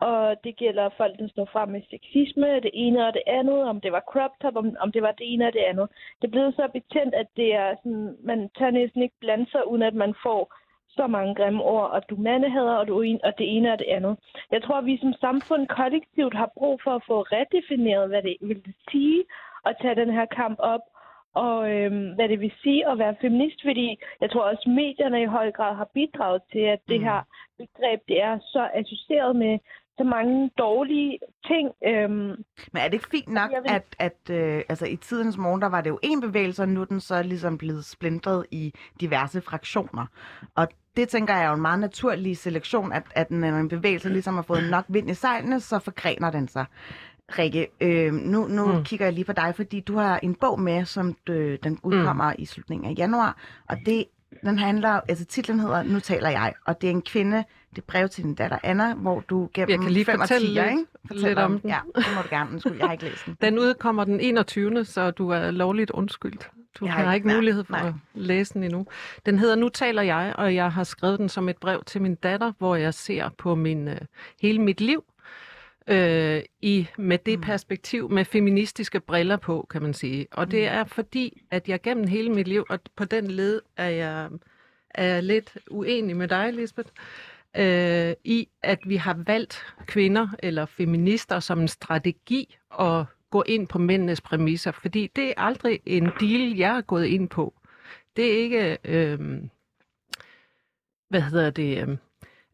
Og 0.00 0.36
det 0.44 0.56
gælder 0.56 0.88
folk, 0.96 1.18
der 1.18 1.28
står 1.28 1.48
frem 1.52 1.68
med 1.68 1.82
sexisme, 1.90 2.60
det 2.60 2.70
ene 2.74 3.06
og 3.06 3.14
det 3.14 3.22
andet, 3.26 3.62
om 3.62 3.80
det 3.80 3.92
var 3.92 4.04
crop 4.12 4.30
top, 4.42 4.56
om, 4.56 4.76
om 4.80 4.92
det 4.92 5.02
var 5.02 5.12
det 5.12 5.32
ene 5.32 5.46
og 5.46 5.52
det 5.52 5.64
andet. 5.70 5.88
Det 6.20 6.26
er 6.28 6.30
blevet 6.36 6.54
så 6.54 6.68
betændt, 6.72 7.14
at 7.14 7.26
det 7.36 7.54
er 7.54 7.74
sådan, 7.82 8.16
man 8.20 8.50
tør 8.58 8.70
næsten 8.70 9.02
ikke 9.02 9.20
blande 9.20 9.50
sig, 9.50 9.68
uden 9.70 9.82
at 9.82 9.94
man 9.94 10.14
får 10.22 10.54
så 10.88 11.06
mange 11.06 11.34
grimme 11.34 11.62
ord, 11.62 11.90
og 11.90 12.10
du 12.10 12.16
mandehader, 12.16 12.76
og, 12.76 12.88
du, 12.88 12.94
og 13.24 13.32
det 13.38 13.56
ene 13.56 13.72
og 13.72 13.78
det 13.78 13.88
andet. 13.96 14.16
Jeg 14.50 14.62
tror, 14.62 14.78
at 14.78 14.86
vi 14.86 14.98
som 14.98 15.12
samfund 15.12 15.66
kollektivt 15.66 16.34
har 16.34 16.50
brug 16.58 16.80
for 16.84 16.94
at 16.94 17.04
få 17.06 17.22
redefineret, 17.22 18.08
hvad 18.08 18.22
det 18.22 18.36
vil 18.40 18.74
sige 18.90 19.24
at 19.66 19.76
tage 19.82 19.94
den 19.94 20.10
her 20.10 20.26
kamp 20.26 20.58
op, 20.58 20.80
og 21.44 21.58
øhm, 21.74 22.06
hvad 22.14 22.28
det 22.28 22.40
vil 22.40 22.52
sige 22.62 22.88
at 22.90 22.98
være 22.98 23.16
feminist, 23.20 23.60
fordi 23.64 23.86
jeg 24.20 24.30
tror 24.30 24.44
også, 24.50 24.64
at 24.66 24.74
medierne 24.82 25.22
i 25.22 25.32
høj 25.36 25.52
grad 25.52 25.74
har 25.76 25.88
bidraget 25.94 26.42
til, 26.52 26.64
at 26.74 26.80
det 26.88 27.00
mm. 27.00 27.06
her 27.08 27.20
begreb 27.58 28.00
det 28.08 28.18
er 28.22 28.38
så 28.38 28.62
associeret 28.74 29.36
med 29.36 29.58
så 29.98 30.04
mange 30.04 30.50
dårlige 30.58 31.18
ting. 31.46 31.70
Øhm, 31.86 32.34
Men 32.72 32.80
er 32.82 32.88
det 32.88 32.92
ikke 32.92 33.10
fint 33.10 33.28
nok, 33.28 33.50
vil... 33.50 33.70
at, 33.70 33.86
at 33.98 34.30
øh, 34.30 34.62
altså, 34.68 34.86
i 34.86 34.96
tidens 34.96 35.38
morgen, 35.38 35.62
der 35.62 35.68
var 35.68 35.80
det 35.80 35.90
jo 35.90 35.98
en 36.02 36.20
bevægelse, 36.20 36.62
og 36.62 36.68
nu 36.68 36.80
er 36.80 36.84
den 36.84 37.00
så 37.00 37.22
ligesom 37.22 37.58
blevet 37.58 37.84
splintret 37.84 38.46
i 38.50 38.72
diverse 39.00 39.40
fraktioner. 39.40 40.06
Og 40.54 40.68
det 40.96 41.08
tænker 41.08 41.34
jeg 41.34 41.44
er 41.44 41.48
jo 41.48 41.54
en 41.54 41.62
meget 41.62 41.80
naturlig 41.80 42.36
selektion, 42.36 42.92
at, 42.92 43.02
at 43.14 43.30
når 43.30 43.48
en 43.48 43.68
bevægelse 43.68 44.08
ligesom 44.08 44.34
har 44.34 44.42
fået 44.42 44.70
nok 44.70 44.84
vind 44.88 45.10
i 45.10 45.14
sejlene, 45.14 45.60
så 45.60 45.78
forgrener 45.78 46.30
den 46.30 46.48
sig. 46.48 46.66
Rikke, 47.38 47.66
øh, 47.80 48.12
nu, 48.12 48.46
nu 48.46 48.66
mm. 48.72 48.84
kigger 48.84 49.06
jeg 49.06 49.12
lige 49.12 49.24
på 49.24 49.32
dig, 49.32 49.52
fordi 49.56 49.80
du 49.80 49.96
har 49.96 50.18
en 50.22 50.34
bog 50.34 50.60
med, 50.60 50.84
som 50.84 51.16
øh, 51.28 51.58
den 51.62 51.78
udkommer 51.82 52.28
mm. 52.30 52.36
i 52.38 52.46
slutningen 52.46 52.90
af 52.90 52.94
januar, 52.98 53.36
og 53.68 53.76
det 53.86 54.04
den 54.44 54.58
handler, 54.58 55.00
altså 55.08 55.24
titlen 55.24 55.60
hedder 55.60 55.82
Nu 55.82 56.00
taler 56.00 56.28
jeg, 56.30 56.52
og 56.66 56.80
det 56.80 56.86
er 56.86 56.90
en 56.90 57.02
kvinde, 57.02 57.36
det 57.70 57.78
er 57.78 57.86
brev 57.86 58.08
til 58.08 58.24
din 58.24 58.34
datter 58.34 58.58
Anna, 58.62 58.94
hvor 58.94 59.20
du 59.20 59.48
gennem 59.54 59.70
jeg 59.70 59.80
kan 59.80 59.90
lige 59.92 60.04
fem 60.04 60.18
fortælle 60.20 60.46
årtier, 60.48 60.62
lidt, 60.64 60.72
ikke? 60.80 60.90
Fortæller 61.06 61.28
lidt 61.28 61.38
om, 61.38 61.52
om 61.54 61.60
den. 61.60 61.70
Ja, 61.70 61.78
det 61.96 62.04
må 62.16 62.22
du 62.22 62.28
gerne. 62.30 62.50
Undskyld, 62.52 62.76
jeg 62.78 62.86
har 62.86 62.92
ikke 62.92 63.04
læst 63.04 63.26
den. 63.26 63.36
Den 63.42 63.58
udkommer 63.58 64.04
den 64.04 64.20
21. 64.20 64.84
så 64.84 65.10
du 65.10 65.28
er 65.30 65.50
lovligt 65.50 65.90
undskyldt. 65.90 66.50
Du 66.80 66.84
Jeg 66.84 66.94
har 66.94 67.14
ikke- 67.14 67.14
ikke 67.28 67.36
mulighed 67.36 67.64
for 67.64 67.72
nej. 67.72 67.86
at 67.88 67.94
læse 68.14 68.54
den 68.54 68.64
endnu. 68.64 68.86
Den 69.26 69.38
hedder 69.38 69.54
Nu 69.54 69.68
taler 69.68 70.02
jeg, 70.02 70.34
og 70.38 70.54
jeg 70.54 70.72
har 70.72 70.84
skrevet 70.84 71.18
den 71.18 71.28
som 71.28 71.48
et 71.48 71.56
brev 71.56 71.82
til 71.86 72.02
min 72.02 72.14
datter, 72.14 72.52
hvor 72.58 72.76
jeg 72.76 72.94
ser 72.94 73.28
på 73.38 73.54
min 73.54 73.88
øh, 73.88 73.96
hele 74.42 74.58
mit 74.58 74.80
liv 74.80 75.04
øh, 75.88 76.42
i 76.60 76.88
med 76.98 77.18
det 77.18 77.38
Mm. 77.38 77.42
perspektiv 77.42 78.10
med 78.10 78.24
feministiske 78.24 79.00
briller 79.00 79.36
på, 79.36 79.66
kan 79.70 79.82
man 79.82 79.94
sige. 79.94 80.26
Og 80.32 80.50
det 80.50 80.66
er 80.66 80.84
fordi, 80.84 81.42
at 81.50 81.68
jeg 81.68 81.82
gennem 81.82 82.06
hele 82.06 82.30
mit 82.30 82.48
liv, 82.48 82.66
og 82.68 82.78
på 82.96 83.04
den 83.04 83.30
led 83.30 83.60
er 83.76 83.88
jeg, 83.88 84.30
er 84.90 85.04
jeg 85.04 85.22
lidt 85.22 85.58
uenig 85.70 86.16
med 86.16 86.28
dig, 86.28 86.52
Lisbeth, 86.52 86.88
øh, 87.56 88.12
i 88.24 88.48
at 88.62 88.78
vi 88.86 88.96
har 88.96 89.22
valgt 89.26 89.66
kvinder 89.86 90.28
eller 90.38 90.66
feminister 90.66 91.40
som 91.40 91.60
en 91.60 91.68
strategi 91.68 92.56
at 92.80 93.04
gå 93.30 93.42
ind 93.46 93.68
på 93.68 93.78
mændenes 93.78 94.20
præmisser, 94.20 94.72
fordi 94.72 95.10
det 95.16 95.28
er 95.28 95.34
aldrig 95.36 95.80
en 95.86 96.04
deal, 96.20 96.56
jeg 96.56 96.76
er 96.76 96.80
gået 96.80 97.06
ind 97.06 97.28
på. 97.28 97.54
Det 98.16 98.26
er 98.32 98.38
ikke, 98.38 98.78
øh, 98.84 99.18
hvad 101.08 101.20
hedder 101.20 101.50
det, 101.50 101.88
øh, 101.88 101.96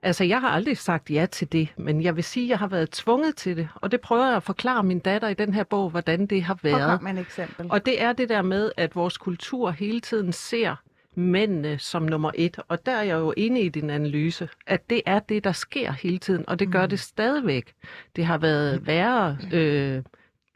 Altså, 0.02 0.24
jeg 0.24 0.40
har 0.40 0.48
aldrig 0.48 0.78
sagt 0.78 1.10
ja 1.10 1.26
til 1.26 1.52
det, 1.52 1.68
men 1.76 2.02
jeg 2.02 2.16
vil 2.16 2.24
sige, 2.24 2.44
at 2.44 2.50
jeg 2.50 2.58
har 2.58 2.66
været 2.66 2.90
tvunget 2.90 3.36
til 3.36 3.56
det. 3.56 3.68
Og 3.74 3.92
det 3.92 4.00
prøver 4.00 4.26
jeg 4.26 4.36
at 4.36 4.42
forklare 4.42 4.82
min 4.82 4.98
datter 4.98 5.28
i 5.28 5.34
den 5.34 5.54
her 5.54 5.64
bog, 5.64 5.90
hvordan 5.90 6.26
det 6.26 6.42
har 6.42 6.58
været. 6.62 7.02
med 7.02 7.12
et 7.14 7.18
eksempel. 7.18 7.66
Og 7.70 7.86
det 7.86 8.02
er 8.02 8.12
det 8.12 8.28
der 8.28 8.42
med, 8.42 8.72
at 8.76 8.96
vores 8.96 9.18
kultur 9.18 9.70
hele 9.70 10.00
tiden 10.00 10.32
ser 10.32 10.76
mændene 11.14 11.78
som 11.78 12.02
nummer 12.02 12.30
et. 12.34 12.58
Og 12.68 12.86
der 12.86 12.92
er 12.92 13.02
jeg 13.02 13.14
jo 13.14 13.34
enig 13.36 13.64
i 13.64 13.68
din 13.68 13.90
analyse, 13.90 14.48
at 14.66 14.90
det 14.90 15.02
er 15.06 15.18
det, 15.18 15.44
der 15.44 15.52
sker 15.52 15.92
hele 15.92 16.18
tiden, 16.18 16.44
og 16.48 16.58
det 16.58 16.72
gør 16.72 16.86
det 16.86 17.00
stadigvæk. 17.00 17.72
Det 18.16 18.26
har 18.26 18.38
været 18.38 18.86
værre 18.86 19.38
øh, 19.52 20.02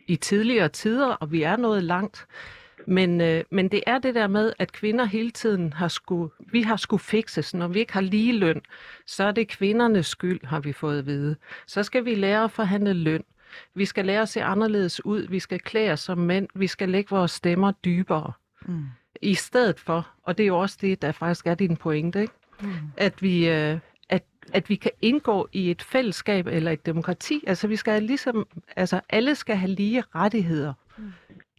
i 0.07 0.17
tidligere 0.17 0.69
tider, 0.69 1.07
og 1.07 1.33
vi 1.33 1.43
er 1.43 1.57
nået 1.57 1.85
langt. 1.85 2.27
Men, 2.87 3.21
øh, 3.21 3.45
men 3.51 3.69
det 3.69 3.83
er 3.87 3.99
det 3.99 4.15
der 4.15 4.27
med, 4.27 4.53
at 4.59 4.73
kvinder 4.73 5.05
hele 5.05 5.31
tiden 5.31 5.73
har 5.73 5.89
skulle, 5.89 6.31
vi 6.39 6.63
har 6.63 6.77
skulle 6.77 7.01
fikses. 7.01 7.55
Når 7.55 7.69
vi 7.69 7.79
ikke 7.79 7.93
har 7.93 8.01
lige 8.01 8.33
løn, 8.33 8.61
så 9.07 9.25
er 9.25 9.33
det 9.33 9.49
kvindernes 9.49 10.07
skyld, 10.07 10.47
har 10.47 10.61
vi 10.61 10.73
fået 10.73 10.99
at 10.99 11.07
vide. 11.07 11.37
Så 11.67 11.83
skal 11.83 12.05
vi 12.05 12.15
lære 12.15 12.45
at 12.45 12.51
forhandle 12.51 12.93
løn. 12.93 13.25
Vi 13.75 13.85
skal 13.85 14.05
lære 14.05 14.23
at 14.23 14.29
se 14.29 14.43
anderledes 14.43 15.05
ud. 15.05 15.27
Vi 15.29 15.39
skal 15.39 15.61
klæde 15.61 15.93
os 15.93 16.01
som 16.01 16.19
mænd. 16.19 16.49
Vi 16.55 16.67
skal 16.67 16.89
lægge 16.89 17.11
vores 17.11 17.31
stemmer 17.31 17.73
dybere. 17.73 18.33
Mm. 18.67 18.85
I 19.23 19.35
stedet 19.35 19.81
for, 19.81 20.09
og 20.23 20.39
det 20.39 20.45
er 20.45 20.49
jo 20.49 20.59
også 20.59 20.79
det, 20.81 21.03
der 21.03 21.13
faktisk 21.13 21.47
er 21.47 21.55
din 21.55 21.77
pointe, 21.77 22.21
ikke? 22.21 22.35
Mm. 22.61 22.69
at 22.97 23.23
vi... 23.23 23.49
Øh, 23.49 23.79
at, 24.09 24.25
at 24.53 24.69
vi 24.69 24.75
kan 24.75 24.91
indgå 25.03 25.49
i 25.53 25.71
et 25.71 25.83
fællesskab 25.83 26.47
eller 26.47 26.71
et 26.71 26.87
demokrati. 26.87 27.45
Altså 27.47 27.69
vi 27.69 27.77
skal 27.77 28.03
ligesom, 28.03 28.47
altså 28.77 29.01
alle 29.09 29.35
skal 29.35 29.57
have 29.57 29.71
lige 29.71 30.05
rettigheder. 30.15 30.73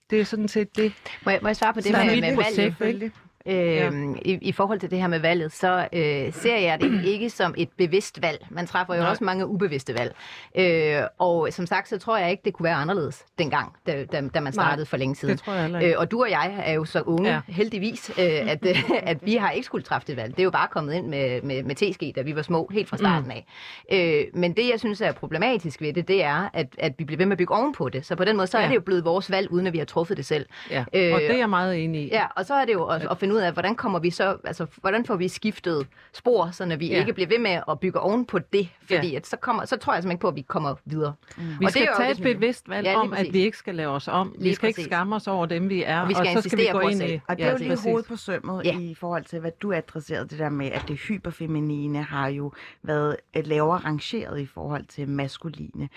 Det 0.10 0.22
er 0.22 0.26
sådan 0.26 0.48
set 0.48 0.76
det. 0.78 0.94
Må 1.26 1.32
jeg, 1.32 1.40
må 1.42 1.48
jeg 1.48 1.56
svare 1.56 1.74
på 1.74 1.82
det 1.82 1.92
med, 1.92 2.36
med 2.36 2.74
valget? 2.80 3.12
Øhm, 3.48 4.16
i, 4.22 4.38
I 4.42 4.52
forhold 4.52 4.80
til 4.80 4.92
det 4.92 5.00
her 5.00 5.08
med 5.08 5.20
valget, 5.20 5.52
så 5.52 5.88
øh, 5.94 6.34
ser 6.34 6.58
jeg 6.58 6.82
det 6.82 7.04
ikke 7.14 7.30
som 7.30 7.54
et 7.58 7.70
bevidst 7.78 8.22
valg. 8.22 8.46
Man 8.50 8.68
træffer 8.68 8.94
jo 8.96 9.02
Nej. 9.02 9.10
også 9.10 9.24
mange 9.24 9.48
ubevidste 9.48 9.94
valg. 10.00 10.16
Øh, 10.56 11.02
og 11.20 11.48
som 11.52 11.66
sagt, 11.66 11.88
så 11.90 11.98
tror 11.98 12.18
jeg 12.18 12.32
ikke, 12.32 12.42
det 12.46 12.54
kunne 12.54 12.64
være 12.64 12.76
anderledes 12.76 13.26
dengang, 13.40 13.74
da, 13.88 14.06
da, 14.12 14.22
da 14.34 14.40
man 14.40 14.54
startede 14.54 14.86
for 14.86 14.98
længe 14.98 15.16
siden. 15.16 15.36
Det 15.38 15.44
tror 15.44 15.54
jeg. 15.54 15.84
Øh, 15.84 15.94
og 15.98 16.12
du 16.12 16.22
og 16.24 16.30
jeg 16.32 16.56
er 16.66 16.74
jo 16.74 16.86
så 16.86 17.02
unge, 17.02 17.30
Ja. 17.30 17.40
heldigvis, 17.48 18.10
øh, 18.20 18.26
at, 18.52 18.66
øh, 18.66 18.78
at 19.12 19.18
vi 19.22 19.36
har 19.36 19.52
ikke 19.52 19.66
skulle 19.66 19.84
træffe 19.84 20.08
det 20.08 20.18
valg. 20.18 20.32
Det 20.32 20.40
er 20.40 20.44
jo 20.44 20.52
bare 20.52 20.68
kommet 20.72 20.94
ind 20.94 21.08
med, 21.08 21.42
med, 21.42 21.64
med 21.64 21.76
teske, 21.76 22.14
da 22.16 22.22
vi 22.22 22.36
var 22.36 22.42
små, 22.42 22.70
helt 22.74 22.90
fra 22.90 22.98
starten 22.98 23.32
af. 23.32 23.46
Øh, 23.92 24.24
men 24.40 24.54
det, 24.56 24.70
jeg 24.72 24.80
synes 24.80 25.02
er 25.02 25.12
problematisk 25.12 25.82
ved 25.82 25.94
det, 25.94 26.08
det 26.08 26.24
er, 26.24 26.50
at, 26.54 26.68
at 26.78 26.94
vi 26.98 27.04
bliver 27.04 27.18
ved 27.18 27.26
med 27.26 27.32
at 27.34 27.38
bygge 27.38 27.56
ovenpå 27.56 27.90
det. 27.90 28.06
Så 28.06 28.16
på 28.16 28.24
den 28.26 28.36
måde, 28.38 28.48
så 28.48 28.58
er 28.58 28.62
Ja. 28.62 28.68
det 28.68 28.76
jo 28.76 28.82
blevet 28.82 29.06
vores 29.06 29.32
valg, 29.32 29.52
uden 29.52 29.68
at 29.68 29.74
vi 29.74 29.78
har 29.78 29.86
truffet 29.86 30.18
det 30.18 30.26
selv. 30.26 30.46
Ja. 30.72 30.80
Øh, 30.94 31.14
og 31.14 31.20
det 31.22 31.32
er 31.32 31.38
jeg 31.38 31.50
meget 31.50 31.84
enig 31.84 32.02
i. 32.02 32.08
Ja, 32.12 32.26
og 32.36 32.46
så 32.46 32.54
er 32.54 32.66
det 32.66 32.74
jo 32.74 32.86
at, 32.86 33.08
at 33.12 33.18
finde 33.18 33.36
ud 33.38 33.42
af, 33.42 33.54
hvordan 33.54 33.76
kommer 33.76 34.00
vi 34.00 34.10
så, 34.10 34.38
altså, 34.44 34.66
hvordan 34.82 35.06
får 35.06 35.16
vi 35.16 35.28
skiftet 35.28 35.88
spor, 36.14 36.50
så 36.52 36.76
vi 36.80 36.88
Ja. 36.88 37.00
ikke 37.00 37.14
bliver 37.14 37.28
ved 37.28 37.40
med 37.40 37.62
at 37.70 37.80
bygge 37.80 38.00
oven 38.00 38.26
på 38.26 38.40
det, 38.40 38.70
fordi 38.82 39.08
Ja. 39.12 39.16
at 39.18 39.28
så, 39.28 39.38
kommer, 39.38 39.66
så 39.66 39.78
tror 39.78 39.94
jeg 39.94 40.04
simpelthen 40.04 40.16
ikke 40.16 40.22
på, 40.22 40.28
at 40.28 40.36
vi 40.36 40.42
kommer 40.42 40.76
videre. 40.86 41.14
Vi 41.38 41.44
Og 41.44 41.62
det 41.62 41.70
skal 41.72 41.82
er 41.84 41.88
jo 41.88 41.94
tage 41.98 42.14
det, 42.14 42.26
et 42.28 42.36
bevidst 42.36 42.70
valg 42.70 42.86
Ja, 42.88 43.00
om, 43.00 43.14
at 43.14 43.34
vi 43.34 43.40
ikke 43.40 43.58
skal 43.58 43.76
lave 43.76 43.92
os 43.92 44.08
om. 44.08 44.34
vi 44.38 44.44
Lige 44.44 44.56
skal 44.56 44.68
ikke 44.68 44.78
præcis. 44.78 44.86
skamme 44.90 45.16
os 45.16 45.28
over 45.28 45.46
dem, 45.46 45.70
vi 45.70 45.84
er. 45.84 46.02
Og 46.02 46.10
vi 46.10 46.14
skal 46.14 46.26
så 46.26 46.50
skal 46.50 46.58
vi 46.58 46.64
insistere 46.64 46.74
gå 46.74 46.80
på 46.80 46.86
os 46.88 46.92
ind 46.92 47.00
selv. 47.02 47.14
i... 47.14 47.20
Og 47.28 47.38
det 47.38 47.46
er 47.46 47.52
jo 47.52 47.58
lige 47.58 47.70
præcis. 47.70 47.86
hovedet 47.86 48.08
på 48.08 48.16
sømmet 48.16 48.62
Ja. 48.66 48.80
i 48.80 48.94
forhold 48.94 49.24
til, 49.26 49.40
hvad 49.40 49.52
du 49.62 49.74
adresserede, 49.74 50.28
det 50.28 50.40
der 50.40 50.50
med, 50.50 50.68
at 50.72 50.84
det 50.88 50.96
hyperfeminine 50.98 52.04
har 52.04 52.28
jo 52.28 52.52
været 52.84 53.16
et 53.34 53.48
lavere 53.48 53.78
rangeret 53.78 54.40
i 54.40 54.46
forhold 54.46 54.86
til 54.86 55.10
maskuline. 55.10 55.90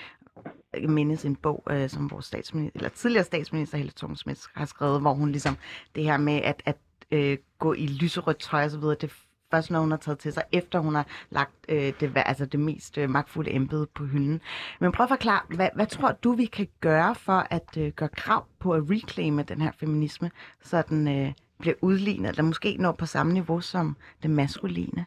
Jeg 0.81 0.91
mindes 0.91 1.25
en 1.25 1.37
bog, 1.37 1.63
øh, 1.71 1.89
som 1.89 2.11
vores 2.11 2.25
statsminister, 2.25 2.79
eller 2.79 2.89
tidligere 2.91 3.25
statsminister 3.25 3.77
Helle 3.79 3.93
thorning 3.97 4.37
har 4.55 4.65
skrevet, 4.65 5.01
hvor 5.01 5.13
hun 5.15 5.31
ligesom 5.31 5.57
det 5.95 6.05
her 6.05 6.17
med 6.17 6.41
at, 6.45 6.63
at 6.67 6.77
øh, 7.11 7.39
gå 7.59 7.73
i 7.73 7.87
lyserødt 7.87 8.39
tøj 8.39 8.65
og 8.65 8.71
så 8.71 8.79
videre, 8.79 8.95
det 8.95 9.11
er 9.11 9.15
først 9.51 9.71
noget, 9.71 9.85
hun 9.85 9.91
har 9.91 9.99
taget 9.99 10.19
til 10.19 10.33
sig, 10.33 10.43
efter 10.53 10.79
hun 10.79 10.95
har 10.95 11.07
lagt 11.31 11.55
øh, 11.69 11.93
det, 12.01 12.13
altså 12.17 12.47
det 12.47 12.61
mest 12.61 12.99
øh, 12.99 13.11
magtfulde 13.11 13.51
embede 13.51 13.87
på 13.95 14.05
hylden. 14.05 14.41
Men 14.81 14.93
prøv 14.93 15.05
at 15.05 15.09
forklare, 15.09 15.41
hvad, 15.49 15.69
hvad 15.75 15.87
tror 15.87 16.13
du, 16.13 16.33
vi 16.33 16.45
kan 16.45 16.69
gøre 16.81 17.15
for 17.15 17.47
at 17.51 17.77
øh, 17.79 17.93
gøre 17.93 18.09
krav 18.09 18.47
på 18.59 18.73
at 18.73 18.83
reclaime 18.91 19.43
den 19.43 19.61
her 19.61 19.73
feminisme, 19.73 20.31
så 20.63 20.83
den 20.89 21.09
øh, 21.09 21.33
bliver 21.59 21.75
udlignet, 21.81 22.29
eller 22.29 22.43
måske 22.43 22.77
når 22.79 22.93
på 22.93 23.07
samme 23.07 23.33
niveau 23.33 23.61
som 23.61 23.97
det 24.23 24.31
maskuline? 24.31 25.07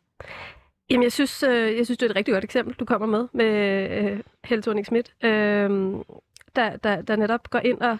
Jamen, 0.89 1.03
jeg 1.03 1.11
synes, 1.11 1.43
øh, 1.43 1.77
jeg 1.77 1.85
synes, 1.85 1.97
det 1.97 2.05
er 2.05 2.09
et 2.09 2.15
rigtig 2.15 2.33
godt 2.33 2.43
eksempel, 2.43 2.75
du 2.75 2.85
kommer 2.85 3.07
med, 3.07 3.27
med 3.33 3.89
øh, 4.03 4.19
Helle 4.43 4.61
thorning 4.61 4.85
Schmidt, 4.85 5.13
øh, 5.23 5.69
der, 6.55 6.77
der, 6.77 7.01
der 7.01 7.15
netop 7.15 7.49
går 7.49 7.59
ind 7.59 7.81
og, 7.81 7.97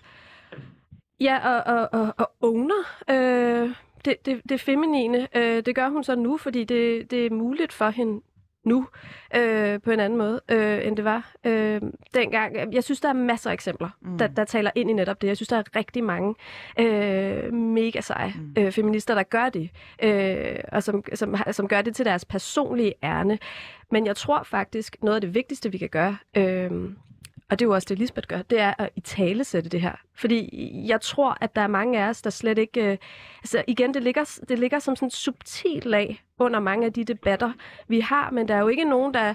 ja, 1.20 1.50
og, 1.50 1.78
og, 1.78 1.90
og, 2.02 2.14
og 2.18 2.32
owner 2.42 2.84
øh, 3.10 3.70
det, 4.06 4.26
det, 4.26 4.42
det 4.50 4.62
feminine. 4.62 5.28
Øh, 5.36 5.64
det 5.66 5.76
gør 5.76 5.90
hun 5.90 6.04
så 6.04 6.16
nu, 6.16 6.38
fordi 6.38 6.64
det, 6.64 7.12
det 7.12 7.26
er 7.26 7.30
muligt 7.30 7.74
for 7.74 7.90
hende 7.90 8.22
nu 8.66 8.88
øh, 9.36 9.82
på 9.82 9.92
en 9.92 10.00
anden 10.00 10.18
måde, 10.18 10.42
øh, 10.52 10.88
end 10.88 10.98
det 10.98 11.06
var 11.06 11.32
øh, 11.46 11.82
dengang. 12.14 12.74
Jeg 12.74 12.84
synes, 12.84 13.02
der 13.02 13.10
er 13.10 13.14
masser 13.14 13.50
af 13.50 13.54
eksempler, 13.54 13.90
Mm. 14.02 14.18
der, 14.18 14.28
der 14.28 14.46
taler 14.46 14.72
ind 14.76 14.90
i 14.90 14.94
netop 14.94 15.22
det. 15.22 15.28
Jeg 15.28 15.36
synes, 15.38 15.48
der 15.48 15.58
er 15.58 15.64
rigtig 15.76 16.04
mange 16.04 16.36
øh, 16.80 17.54
mega 17.54 18.02
seje 18.02 18.34
Mm. 18.38 18.54
øh, 18.58 18.72
feminister, 18.72 19.16
der 19.16 19.24
gør 19.24 19.50
det, 19.50 19.70
øh, 20.04 20.56
og 20.72 20.84
som, 20.84 21.04
som, 21.14 21.36
som 21.52 21.68
gør 21.68 21.82
det 21.82 21.96
til 21.96 22.06
deres 22.06 22.26
personlige 22.26 22.94
ærne. 23.04 23.40
Men 23.92 24.06
jeg 24.06 24.16
tror 24.16 24.44
faktisk, 24.44 24.98
noget 25.04 25.16
af 25.16 25.22
det 25.22 25.34
vigtigste, 25.36 25.72
vi 25.72 25.78
kan 25.78 25.90
gøre, 25.90 26.18
øh, 26.38 26.72
og 27.54 27.60
det 27.60 27.66
er 27.66 27.68
jo 27.70 27.74
også 27.74 27.86
det, 27.90 28.00
Lisbeth 28.00 28.28
gør, 28.28 28.42
det 28.42 28.60
er 28.60 28.74
at 28.78 28.90
i 28.96 29.00
tale 29.02 29.44
sætte 29.44 29.70
det 29.70 29.82
her. 29.82 29.92
Fordi 30.16 30.50
jeg 30.88 31.02
tror, 31.02 31.38
at 31.42 31.56
der 31.56 31.62
er 31.62 31.68
mange 31.68 32.00
af 32.04 32.10
os, 32.10 32.22
der 32.22 32.30
slet 32.30 32.58
ikke... 32.58 32.92
Øh, 32.92 32.98
altså 33.44 33.64
igen, 33.68 33.94
det 33.94 34.04
ligger, 34.04 34.40
det 34.50 34.60
ligger 34.60 34.80
som 34.80 34.96
sådan 34.96 35.08
et 35.08 35.14
subtilt 35.14 35.86
lag 35.86 36.24
under 36.40 36.60
mange 36.60 36.86
af 36.86 36.94
de 36.94 37.04
debatter, 37.04 37.52
vi 37.88 38.00
har, 38.00 38.30
men 38.32 38.48
der 38.48 38.56
er 38.56 38.60
jo 38.60 38.68
ikke 38.68 38.84
nogen, 38.86 39.14
der, 39.14 39.34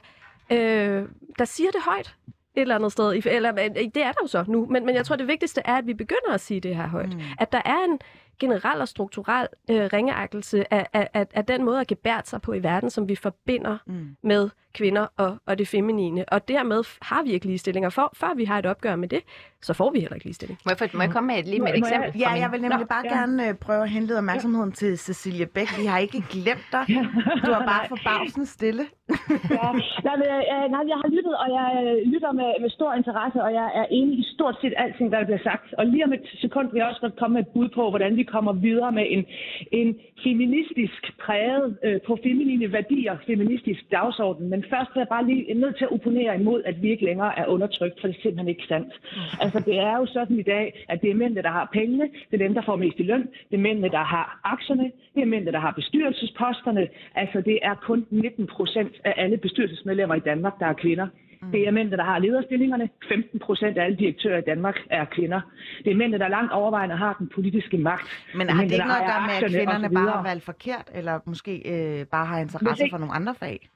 øh, 0.52 1.04
der 1.38 1.44
siger 1.44 1.70
det 1.70 1.80
højt 1.84 2.14
et 2.54 2.60
eller 2.60 2.74
andet 2.74 2.92
sted. 2.92 3.14
I- 3.14 3.22
Eller, 3.28 3.52
øh, 3.52 3.70
det 3.74 3.96
er 4.02 4.12
der 4.12 4.18
jo 4.22 4.26
så 4.26 4.44
nu, 4.48 4.66
men, 4.66 4.86
men 4.86 4.94
jeg 4.94 5.04
tror, 5.06 5.16
det 5.16 5.28
vigtigste 5.28 5.60
er, 5.64 5.74
at 5.74 5.86
vi 5.86 5.94
begynder 5.94 6.32
at 6.34 6.40
sige 6.40 6.60
det 6.60 6.76
her 6.76 6.86
højt. 6.88 7.14
Mm. 7.14 7.20
At 7.38 7.52
der 7.52 7.62
er 7.64 7.84
en 7.88 7.98
generel 8.40 8.80
og 8.80 8.88
strukturel 8.88 9.46
øh, 9.70 9.88
ringeagtelse 9.92 10.74
af, 10.74 10.86
af, 10.92 11.08
af, 11.14 11.26
af 11.34 11.44
den 11.46 11.64
måde 11.64 11.80
at 11.80 11.86
gebære 11.86 12.20
sig 12.24 12.42
på 12.42 12.52
i 12.52 12.62
verden, 12.62 12.90
som 12.90 13.08
vi 13.08 13.16
forbinder 13.16 13.78
Mm. 13.86 14.16
med 14.22 14.50
kvinder 14.74 15.06
og, 15.16 15.36
og 15.46 15.58
det 15.58 15.68
feminine. 15.68 16.24
Og 16.28 16.48
dermed 16.48 16.82
har 17.02 17.22
vi 17.22 17.30
ikke 17.32 17.46
ligestilling, 17.46 17.86
og 17.86 17.92
for, 17.92 18.10
før 18.16 18.34
vi 18.36 18.44
har 18.44 18.58
et 18.58 18.66
opgør 18.66 18.96
med 18.96 19.08
det, 19.08 19.20
så 19.62 19.72
får 19.74 19.90
vi 19.94 19.98
heller 20.00 20.14
ikke 20.14 20.26
ligestilling. 20.26 20.58
Må 20.64 20.70
jeg, 20.72 20.78
få- 20.78 20.96
må 20.96 21.02
jeg 21.02 21.12
komme 21.16 21.26
med 21.26 21.38
et, 21.38 21.46
lige 21.52 21.60
med 21.66 21.68
et 21.68 21.72
jeg- 21.72 21.78
eksempel? 21.78 22.20
Ja, 22.20 22.30
jeg 22.42 22.48
vil 22.52 22.60
nemlig 22.60 22.78
Nå, 22.86 22.92
bare 22.96 23.04
ja. 23.10 23.14
gerne 23.18 23.48
øh, 23.48 23.54
prøve 23.54 23.82
at 23.82 23.90
henlede 23.96 24.18
opmærksomheden 24.18 24.72
til 24.72 24.98
Cecilie 24.98 25.46
Bæk. 25.46 25.68
Vi 25.80 25.86
har 25.92 25.98
ikke 25.98 26.20
glemt 26.34 26.66
dig. 26.72 26.84
Du 27.46 27.50
er 27.58 27.64
bare 27.72 27.84
forbavsende 27.94 28.46
stille. 28.46 28.84
ja. 29.58 29.68
nej, 30.06 30.16
men, 30.20 30.28
øh, 30.54 30.64
nej, 30.74 30.82
jeg 30.92 30.98
har 31.02 31.08
lyttet, 31.16 31.34
og 31.42 31.48
jeg 31.58 31.68
øh, 31.84 32.12
lytter 32.12 32.32
med, 32.40 32.48
med 32.62 32.70
stor 32.78 32.90
interesse, 33.00 33.38
og 33.46 33.50
jeg 33.60 33.66
er 33.80 33.84
enig 33.98 34.14
i 34.18 34.24
stort 34.34 34.56
set 34.60 34.74
alting, 34.82 35.08
hvad 35.08 35.18
der 35.20 35.24
bliver 35.30 35.44
sagt. 35.50 35.66
Og 35.78 35.84
lige 35.92 36.04
om 36.06 36.12
et 36.12 36.24
sekund 36.44 36.66
vil 36.72 36.78
jeg 36.80 36.88
også 36.90 37.00
godt 37.00 37.16
komme 37.20 37.34
med 37.34 37.42
et 37.46 37.48
bud 37.54 37.68
på, 37.78 37.82
hvordan 37.92 38.16
vi 38.16 38.24
kommer 38.34 38.52
videre 38.52 38.92
med 38.92 39.06
en, 39.08 39.24
en 39.72 39.96
feministisk 40.24 41.02
præget 41.24 41.78
øh, 41.84 42.00
på 42.06 42.18
feminine 42.22 42.72
værdier, 42.72 43.16
feministisk 43.26 43.82
dagsorden. 43.90 44.50
Men 44.50 44.64
først 44.70 44.90
er 44.94 45.00
jeg 45.00 45.08
bare 45.08 45.26
lige 45.26 45.54
nødt 45.54 45.76
til 45.76 45.84
at 45.84 45.92
opponere 45.92 46.40
imod, 46.40 46.62
at 46.64 46.82
vi 46.82 46.90
ikke 46.90 47.04
længere 47.04 47.38
er 47.38 47.46
undertrykt, 47.46 48.00
for 48.00 48.06
det 48.08 48.16
er 48.16 48.22
simpelthen 48.22 48.48
ikke 48.48 48.66
sandt. 48.68 48.92
Altså, 49.40 49.60
det 49.60 49.78
er 49.78 49.96
jo 49.96 50.06
sådan 50.06 50.38
i 50.38 50.42
dag, 50.42 50.84
at 50.88 51.02
det 51.02 51.10
er 51.10 51.14
mændene, 51.14 51.42
der 51.42 51.50
har 51.50 51.68
pengene, 51.72 52.04
det 52.30 52.40
er 52.40 52.46
dem, 52.46 52.54
der 52.54 52.62
får 52.62 52.76
mest 52.76 52.98
i 52.98 53.02
løn, 53.02 53.28
det 53.50 53.56
er 53.56 53.66
mændene, 53.68 53.88
der 53.88 54.04
har 54.14 54.40
aktierne, 54.44 54.90
det 55.14 55.22
er 55.22 55.26
mændene, 55.26 55.52
der 55.52 55.60
har 55.60 55.72
bestyrelsesposterne. 55.72 56.88
Altså, 57.14 57.40
det 57.40 57.58
er 57.62 57.74
kun 57.74 58.06
19 58.10 58.46
procent 58.46 58.92
af 59.04 59.14
alle 59.16 59.36
bestyrelsesmedlemmer 59.36 60.14
i 60.14 60.20
Danmark, 60.20 60.58
der 60.60 60.66
er 60.66 60.72
kvinder. 60.72 61.06
Det 61.52 61.68
er 61.68 61.70
mændene, 61.70 61.96
der 61.96 62.04
har 62.04 62.18
lederstillingerne. 62.18 62.88
15 63.08 63.38
procent 63.40 63.78
af 63.78 63.84
alle 63.84 63.96
direktører 63.96 64.38
i 64.38 64.46
Danmark 64.46 64.76
er 64.90 65.04
kvinder. 65.04 65.40
Det 65.84 65.90
er 65.92 65.96
mændene, 65.96 66.18
der 66.18 66.28
langt 66.28 66.52
overvejende 66.52 66.96
har 66.96 67.12
den 67.18 67.28
politiske 67.34 67.78
magt. 67.78 68.08
Men 68.34 68.48
har 68.48 68.62
det 68.64 68.72
ikke 68.72 68.84
noget 68.84 69.00
at 69.00 69.06
gøre 69.12 69.22
med, 69.26 69.34
at 69.44 69.50
kvinderne 69.50 69.94
bare 69.94 70.10
har 70.10 70.22
valgt 70.22 70.44
forkert, 70.44 70.86
eller 70.94 71.20
måske 71.26 71.52
øh, 71.72 72.06
bare 72.06 72.26
har 72.26 72.38
interesse 72.38 72.84
ikke- 72.84 72.92
for 72.94 72.98
nogle 72.98 73.14
andre 73.14 73.34
fag? 73.34 73.68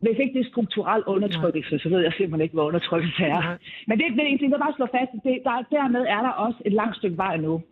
Hvis 0.00 0.16
ikke 0.22 0.32
det 0.38 0.46
er 0.46 0.50
strukturel 0.50 1.02
undertrykkelse, 1.06 1.78
så 1.78 1.88
ved 1.88 2.00
jeg 2.00 2.12
simpelthen 2.12 2.40
ikke, 2.40 2.54
hvad 2.54 2.64
undertrykkelse 2.64 3.22
er. 3.22 3.40
Nej. 3.40 3.56
Men 3.88 3.98
det, 3.98 4.06
det, 4.16 4.40
det 4.40 4.48
vil 4.50 4.58
bare 4.64 4.74
slå 4.76 4.86
fast, 4.96 5.10
det, 5.24 5.36
der, 5.44 5.64
dermed 5.76 6.00
er 6.16 6.20
der 6.26 6.28
også 6.44 6.58
et 6.66 6.72
langt 6.72 6.96
stykke 6.96 7.16
vej 7.16 7.36
nu. 7.36 7.62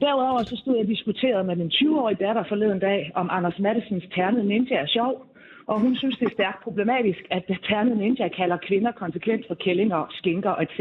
Derudover 0.00 0.42
så 0.42 0.56
stod 0.56 0.74
jeg 0.76 0.84
og 0.84 0.88
diskuterede 0.88 1.44
med 1.44 1.56
min 1.56 1.70
20-årige 1.78 2.18
datter 2.26 2.44
forleden 2.48 2.78
dag, 2.78 3.12
om 3.14 3.28
Anders 3.32 3.58
Mattesens 3.58 4.04
ternede 4.14 4.44
ninja 4.48 4.76
er 4.76 4.86
sjov. 4.86 5.26
Og 5.66 5.80
hun 5.80 5.96
synes, 5.96 6.16
det 6.18 6.26
er 6.26 6.34
stærkt 6.34 6.62
problematisk, 6.62 7.22
at 7.30 7.44
ternede 7.68 7.98
ninja 7.98 8.28
kalder 8.28 8.56
kvinder 8.56 8.92
konsekvent 8.92 9.46
for 9.46 9.54
kællinger, 9.54 10.06
skinker 10.10 10.54
etc. 10.54 10.80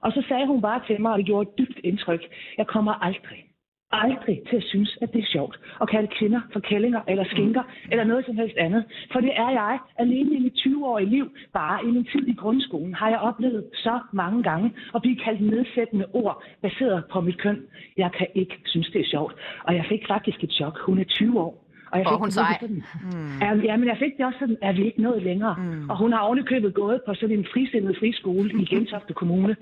Og 0.00 0.12
så 0.12 0.22
sagde 0.28 0.46
hun 0.46 0.62
bare 0.62 0.80
til 0.86 1.00
mig, 1.00 1.12
og 1.12 1.18
det 1.18 1.26
gjorde 1.26 1.50
et 1.50 1.58
dybt 1.58 1.80
indtryk, 1.84 2.22
jeg 2.58 2.66
kommer 2.66 2.92
aldrig, 2.92 3.44
aldrig 3.92 4.42
til 4.48 4.56
at 4.56 4.62
synes, 4.62 4.98
at 5.02 5.12
det 5.12 5.20
er 5.22 5.26
sjovt 5.26 5.60
at 5.80 5.88
kalde 5.88 6.08
kvinder 6.18 6.40
for 6.52 6.60
kællinger 6.60 7.00
eller 7.08 7.24
skinker 7.24 7.62
eller 7.90 8.04
noget 8.04 8.26
som 8.26 8.36
helst 8.36 8.56
andet. 8.56 8.84
For 9.12 9.20
det 9.20 9.32
er 9.36 9.50
jeg 9.50 9.78
alene 9.98 10.36
i 10.36 10.40
mit 10.40 10.52
20-årige 10.52 11.10
liv, 11.10 11.26
bare 11.52 11.84
i 11.84 11.86
min 11.86 12.04
tid 12.04 12.28
i 12.28 12.34
grundskolen, 12.34 12.94
har 12.94 13.08
jeg 13.08 13.18
oplevet 13.18 13.64
så 13.74 14.00
mange 14.12 14.42
gange 14.42 14.72
at 14.94 15.02
blive 15.02 15.16
kaldt 15.16 15.40
nedsættende 15.40 16.06
ord 16.12 16.42
baseret 16.62 17.04
på 17.12 17.20
mit 17.20 17.38
køn. 17.38 17.62
Jeg 17.96 18.12
kan 18.12 18.26
ikke 18.34 18.56
synes, 18.66 18.90
det 18.90 19.00
er 19.00 19.10
sjovt. 19.10 19.34
Og 19.64 19.74
jeg 19.74 19.84
fik 19.88 20.06
faktisk 20.08 20.44
et 20.44 20.52
chok. 20.52 20.78
Hun 20.78 20.98
er 20.98 21.04
20 21.04 21.40
år. 21.40 21.65
Og, 21.92 21.98
jeg 21.98 22.06
Og 22.06 22.12
fik 22.12 22.18
hun 22.18 22.26
det 22.26 22.34
sej. 22.34 22.56
sådan, 22.60 22.82
Mm. 23.02 23.38
Ja, 23.40 23.54
ja, 23.68 23.76
men 23.76 23.88
jeg 23.88 23.96
fik 23.98 24.16
det 24.16 24.26
også 24.26 24.38
sådan, 24.38 24.56
at 24.62 24.76
vi 24.76 24.84
ikke 24.84 25.02
nået 25.02 25.22
længere. 25.22 25.54
Mm. 25.58 25.64
Mm. 25.64 25.90
Og 25.90 25.98
hun 25.98 26.12
har 26.12 26.20
ovenikøbet 26.20 26.74
gået 26.74 27.00
på 27.06 27.14
sådan 27.14 27.38
en 27.38 27.46
frisindet 27.52 27.96
friskole 27.98 28.50
i 28.62 28.64
Gentofte 28.64 29.12
Kommune. 29.14 29.56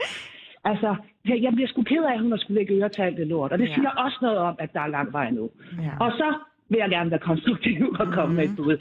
Altså, 0.64 0.95
jeg, 1.28 1.38
jeg 1.43 1.52
bliver 1.52 1.69
sgu 1.69 1.83
ked 1.83 2.02
af, 2.04 2.12
at 2.14 2.21
hun 2.21 2.31
har 2.31 2.38
skulle 2.38 2.59
lægge 2.61 2.75
øre 2.75 2.88
til 2.88 3.02
alt 3.02 3.16
det 3.16 3.26
lort. 3.26 3.52
Og 3.52 3.59
det 3.59 3.69
Ja. 3.69 3.75
siger 3.75 3.90
også 3.90 4.19
noget 4.23 4.38
om, 4.38 4.54
at 4.59 4.73
der 4.73 4.81
er 4.81 4.87
lang 4.87 5.12
vej 5.12 5.31
nu. 5.31 5.50
Ja. 5.83 5.90
Og 6.00 6.12
så 6.12 6.35
vil 6.69 6.78
jeg 6.78 6.90
gerne 6.90 7.11
være 7.11 7.21
konstruktiv 7.21 7.97
og 8.00 8.07
komme 8.12 8.35
med 8.37 8.45
et 8.45 8.57
bud. 8.57 8.76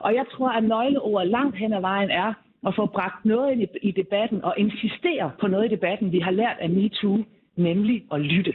Og 0.00 0.14
jeg 0.14 0.24
tror, 0.32 0.48
at 0.50 0.64
nøgleordet 0.64 1.30
langt 1.30 1.56
hen 1.56 1.72
ad 1.72 1.80
vejen 1.80 2.10
er 2.10 2.32
at 2.66 2.74
få 2.76 2.86
bragt 2.86 3.24
noget 3.24 3.52
ind 3.52 3.62
i, 3.62 3.66
i 3.82 3.90
debatten 3.90 4.44
og 4.44 4.54
insistere 4.56 5.30
på 5.40 5.46
noget 5.46 5.64
i 5.64 5.68
debatten, 5.74 6.12
vi 6.12 6.18
har 6.18 6.30
lært 6.30 6.56
af 6.60 6.70
MeToo, 6.70 7.24
nemlig 7.56 8.04
at 8.12 8.20
lytte. 8.20 8.54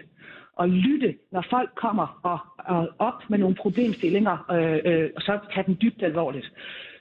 Og 0.62 0.70
lytte, 0.70 1.16
når 1.32 1.44
folk 1.50 1.70
kommer 1.76 2.08
og, 2.32 2.40
og 2.76 2.90
op 3.00 3.20
med 3.30 3.38
nogle 3.38 3.56
problemstillinger, 3.56 4.36
øh, 4.56 4.80
øh, 4.90 5.10
og 5.16 5.22
så 5.22 5.40
tage 5.54 5.66
dem 5.68 5.76
dybt 5.82 6.04
alvorligt. 6.04 6.52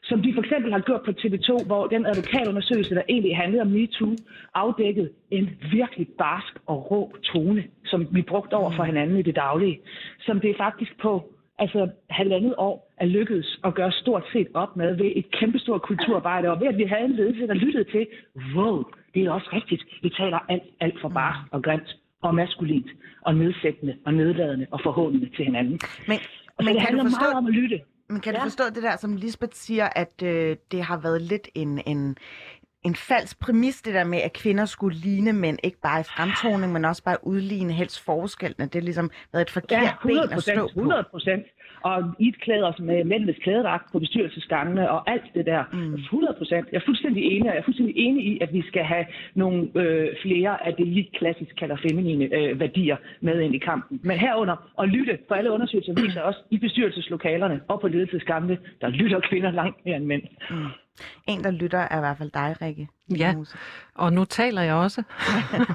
Som 0.02 0.22
de 0.22 0.34
for 0.34 0.42
eksempel 0.42 0.72
har 0.72 0.80
gjort 0.80 1.02
på 1.04 1.10
TV2, 1.20 1.66
hvor 1.66 1.86
den 1.86 2.06
advokatundersøgelse, 2.06 2.94
der 2.94 3.02
egentlig 3.08 3.36
handlede 3.36 3.62
om 3.62 3.70
MeToo, 3.76 4.16
afdækkede 4.54 5.10
en 5.30 5.50
virkelig 5.72 6.06
barsk 6.18 6.54
og 6.66 6.90
rå 6.90 7.16
tone, 7.22 7.64
som 7.84 8.08
vi 8.12 8.22
brugte 8.22 8.54
over 8.54 8.70
for 8.76 8.84
hinanden 8.84 9.16
i 9.18 9.22
det 9.22 9.36
daglige. 9.36 9.80
Som 10.26 10.40
det 10.40 10.56
faktisk 10.56 10.92
på 11.02 11.32
altså 11.58 11.88
halvandet 12.10 12.54
år 12.58 12.92
er 12.96 13.06
lykkedes 13.06 13.58
at 13.64 13.74
gøre 13.74 13.92
stort 13.92 14.24
set 14.32 14.48
op 14.54 14.76
med 14.76 14.96
ved 14.96 15.12
et 15.16 15.30
kæmpestort 15.30 15.82
kulturarbejde, 15.82 16.50
og 16.50 16.60
ved 16.60 16.68
at 16.68 16.78
vi 16.78 16.84
havde 16.84 17.04
en 17.04 17.16
ledelse, 17.16 17.46
der 17.46 17.54
lyttede 17.54 17.84
til, 17.84 18.06
wow, 18.54 18.84
det 19.14 19.22
er 19.26 19.30
også 19.30 19.48
rigtigt, 19.52 19.84
vi 20.02 20.08
taler 20.08 20.38
alt, 20.48 20.62
alt 20.80 21.00
for 21.00 21.08
barsk 21.08 21.40
og 21.50 21.62
grimt 21.62 21.96
og 22.22 22.34
maskulint 22.34 22.87
og 23.22 23.34
nedsættende 23.34 23.96
og 24.06 24.14
nedladende 24.14 24.66
og 24.70 24.80
forhåndende 24.82 25.30
til 25.37 25.44
hinanden. 25.44 25.78
Men, 26.08 26.18
Og 26.56 26.64
men 26.64 26.66
det 26.66 26.75
kan 26.75 26.87
handler 26.87 27.02
du 27.04 27.08
forstå, 27.10 27.20
meget 27.25 27.34
om 27.34 27.46
at 27.46 27.52
lytte. 27.52 27.80
Men 28.08 28.20
kan 28.20 28.32
ja. 28.32 28.38
du 28.38 28.42
forstå 28.44 28.64
det 28.75 28.82
der, 28.82 28.96
som 28.96 29.16
Lisbeth 29.16 29.52
siger, 29.54 29.88
at 29.96 30.22
øh, 30.22 30.56
det 30.72 30.82
har 30.82 30.98
været 31.00 31.22
lidt 31.22 31.48
en, 31.54 31.82
en, 31.87 32.16
en 32.84 32.94
falsk 32.94 33.40
præmis, 33.40 33.82
det 33.82 33.94
der 33.94 34.04
med, 34.04 34.18
at 34.18 34.32
kvinder 34.32 34.64
skulle 34.64 34.96
ligne 34.98 35.32
mænd, 35.32 35.58
ikke 35.62 35.80
bare 35.80 36.00
i 36.00 36.04
fremtoning, 36.04 36.72
men 36.72 36.84
også 36.84 37.04
bare 37.04 37.26
udligne 37.26 37.72
helst 37.72 38.04
forskellene. 38.04 38.64
Det 38.64 38.75
har 38.75 38.80
ligesom 38.80 39.10
været 39.32 39.42
et 39.42 39.50
forkert 39.50 39.82
Ja, 39.82 39.92
ben 40.02 40.10
100 40.10 40.34
at 40.34 40.42
stå 40.42 40.54
på. 40.60 40.66
100 40.66 41.04
procent. 41.10 41.42
Og 41.82 42.14
i 42.18 42.28
et 42.28 42.40
klæder 42.40 42.66
os 42.66 42.78
med 42.78 43.04
mændenes 43.04 43.37
klædedragt 43.42 43.92
på 43.92 43.99
bestyrelsesgangene 43.99 44.90
og 44.90 45.11
alt 45.11 45.35
det 45.35 45.47
der. 45.47 45.64
Mm. 45.73 45.94
100 45.94 46.35
procent. 46.38 46.68
Jeg 46.73 46.78
er 46.78 46.85
fuldstændig 46.85 47.23
enig, 47.25 47.49
og 47.49 47.54
jeg 47.54 47.61
er 47.61 47.64
fuldstændig 47.64 47.97
enig 47.97 48.26
i, 48.26 48.38
at 48.40 48.52
vi 48.52 48.62
skal 48.62 48.85
have 48.85 49.04
nogle 49.35 49.68
øh, 49.75 50.08
flere 50.23 50.66
af 50.66 50.75
det, 50.75 50.87
vi 50.94 51.11
klassisk 51.18 51.56
kalder 51.56 51.76
feminine 51.76 52.25
øh, 52.25 52.61
værdier 52.61 52.97
med 53.20 53.40
ind 53.40 53.54
i 53.54 53.58
kampen. 53.58 54.00
Men 54.02 54.18
herunder 54.18 54.56
at 54.82 54.88
lytte, 54.88 55.18
for 55.28 55.35
alle 55.35 55.50
undersøgelser 55.50 55.92
viser 56.02 56.20
også 56.20 56.40
i 56.50 56.58
bestyrelseslokalerne 56.58 57.61
og 57.68 57.80
på 57.80 57.88
ledelsesgangene, 57.88 58.58
der 58.80 58.88
lytter 58.88 59.20
kvinder 59.20 59.50
langt 59.50 59.85
mere 59.85 59.97
end 59.97 60.04
mænd. 60.04 60.23
En, 61.26 61.44
der 61.44 61.50
lytter, 61.50 61.78
er 61.78 61.96
i 61.96 62.00
hvert 62.00 62.18
fald 62.18 62.30
dig, 62.30 62.56
Rikke. 62.62 62.88
Ja. 63.16 63.34
Og 63.94 64.12
nu 64.12 64.24
taler 64.24 64.62
jeg 64.62 64.74
også. 64.74 65.02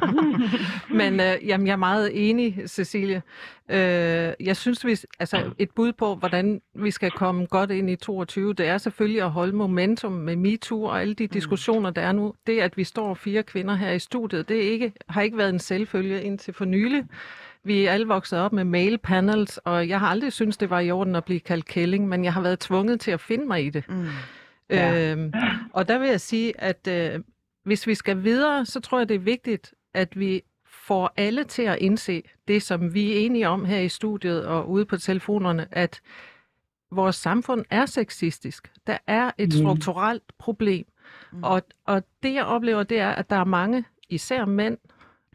Men 1.00 1.20
øh, 1.20 1.48
jamen, 1.48 1.68
jeg 1.68 1.74
er 1.74 1.78
meget 1.78 2.30
enig, 2.30 2.64
Cecilie. 2.68 3.22
Øh, 3.70 4.34
jeg 4.40 4.58
synes, 4.58 4.86
vi, 4.86 4.98
altså, 5.20 5.52
et 5.58 5.70
bud 5.72 5.94
på, 5.94 6.16
hvordan 6.16 6.62
vi 6.76 6.92
skal 6.92 7.12
komme 7.12 7.46
godt 7.46 7.72
ind 7.72 7.90
i 7.90 7.96
22, 7.96 8.54
det 8.54 8.68
er 8.68 8.78
selvfølgelig 8.78 9.22
at 9.22 9.32
holde 9.32 9.56
momentum 9.56 10.12
med 10.12 10.36
MeToo 10.36 10.84
og 10.84 11.02
alle 11.02 11.14
de 11.14 11.28
diskussioner, 11.28 11.90
der 11.90 12.02
er 12.02 12.12
nu. 12.12 12.34
Det, 12.48 12.60
at 12.60 12.78
vi 12.78 12.84
står 12.84 13.14
fire 13.14 13.44
kvinder 13.44 13.76
her 13.76 13.92
i 13.92 14.00
studiet, 14.00 14.50
det 14.50 14.58
er 14.58 14.72
ikke, 14.72 14.94
har 15.10 15.22
ikke 15.22 15.38
været 15.38 15.50
en 15.50 15.60
selvfølge 15.60 16.24
indtil 16.24 16.54
for 16.54 16.66
nylig. 16.66 17.04
Vi 17.64 17.86
er 17.86 17.92
alle 17.92 18.08
vokset 18.08 18.40
op 18.40 18.54
med 18.54 18.64
mail 18.64 18.98
panels, 18.98 19.58
og 19.58 19.90
jeg 19.90 20.00
har 20.00 20.08
aldrig 20.08 20.34
syntes, 20.34 20.58
det 20.58 20.70
var 20.70 20.80
i 20.80 20.92
orden 20.92 21.16
at 21.16 21.24
blive 21.24 21.40
kaldt 21.40 21.66
kælling, 21.66 22.08
men 22.08 22.24
jeg 22.24 22.34
har 22.34 22.42
været 22.42 22.60
tvunget 22.60 23.00
til 23.00 23.12
at 23.12 23.20
finde 23.20 23.46
mig 23.48 23.66
i 23.66 23.70
det. 23.70 23.84
Mm. 23.90 24.08
Ja. 24.70 25.12
Øhm, 25.12 25.34
og 25.74 25.88
der 25.88 25.98
vil 26.00 26.10
jeg 26.10 26.22
sige, 26.22 26.62
at 26.62 26.88
øh, 26.88 27.20
hvis 27.64 27.88
vi 27.88 27.96
skal 27.96 28.24
videre, 28.24 28.66
så 28.66 28.80
tror 28.80 28.98
jeg, 28.98 29.10
det 29.10 29.16
er 29.16 29.20
vigtigt, 29.20 29.74
at 29.94 30.20
vi 30.20 30.42
får 30.86 31.14
alle 31.18 31.44
til 31.44 31.62
at 31.62 31.78
indse 31.80 32.24
det, 32.48 32.64
som 32.64 32.94
vi 32.94 33.14
er 33.14 33.20
enige 33.26 33.48
om 33.50 33.66
her 33.66 33.80
i 33.80 33.90
studiet 33.90 34.46
og 34.46 34.70
ude 34.70 34.86
på 34.86 34.98
telefonerne, 34.98 35.68
at 35.72 36.02
vores 36.92 37.16
samfund 37.16 37.66
er 37.70 37.86
sexistisk. 37.86 38.72
Der 38.88 38.98
er 39.08 39.32
et 39.38 39.48
Mm. 39.50 39.52
strukturelt 39.52 40.24
problem. 40.38 40.86
Mm. 41.32 41.44
Og, 41.44 41.62
og 41.86 42.04
det, 42.24 42.34
jeg 42.34 42.46
oplever, 42.46 42.84
det 42.84 43.00
er, 43.00 43.10
at 43.10 43.30
der 43.30 43.36
er 43.36 43.44
mange, 43.46 43.86
især 44.10 44.46
mænd, 44.46 44.78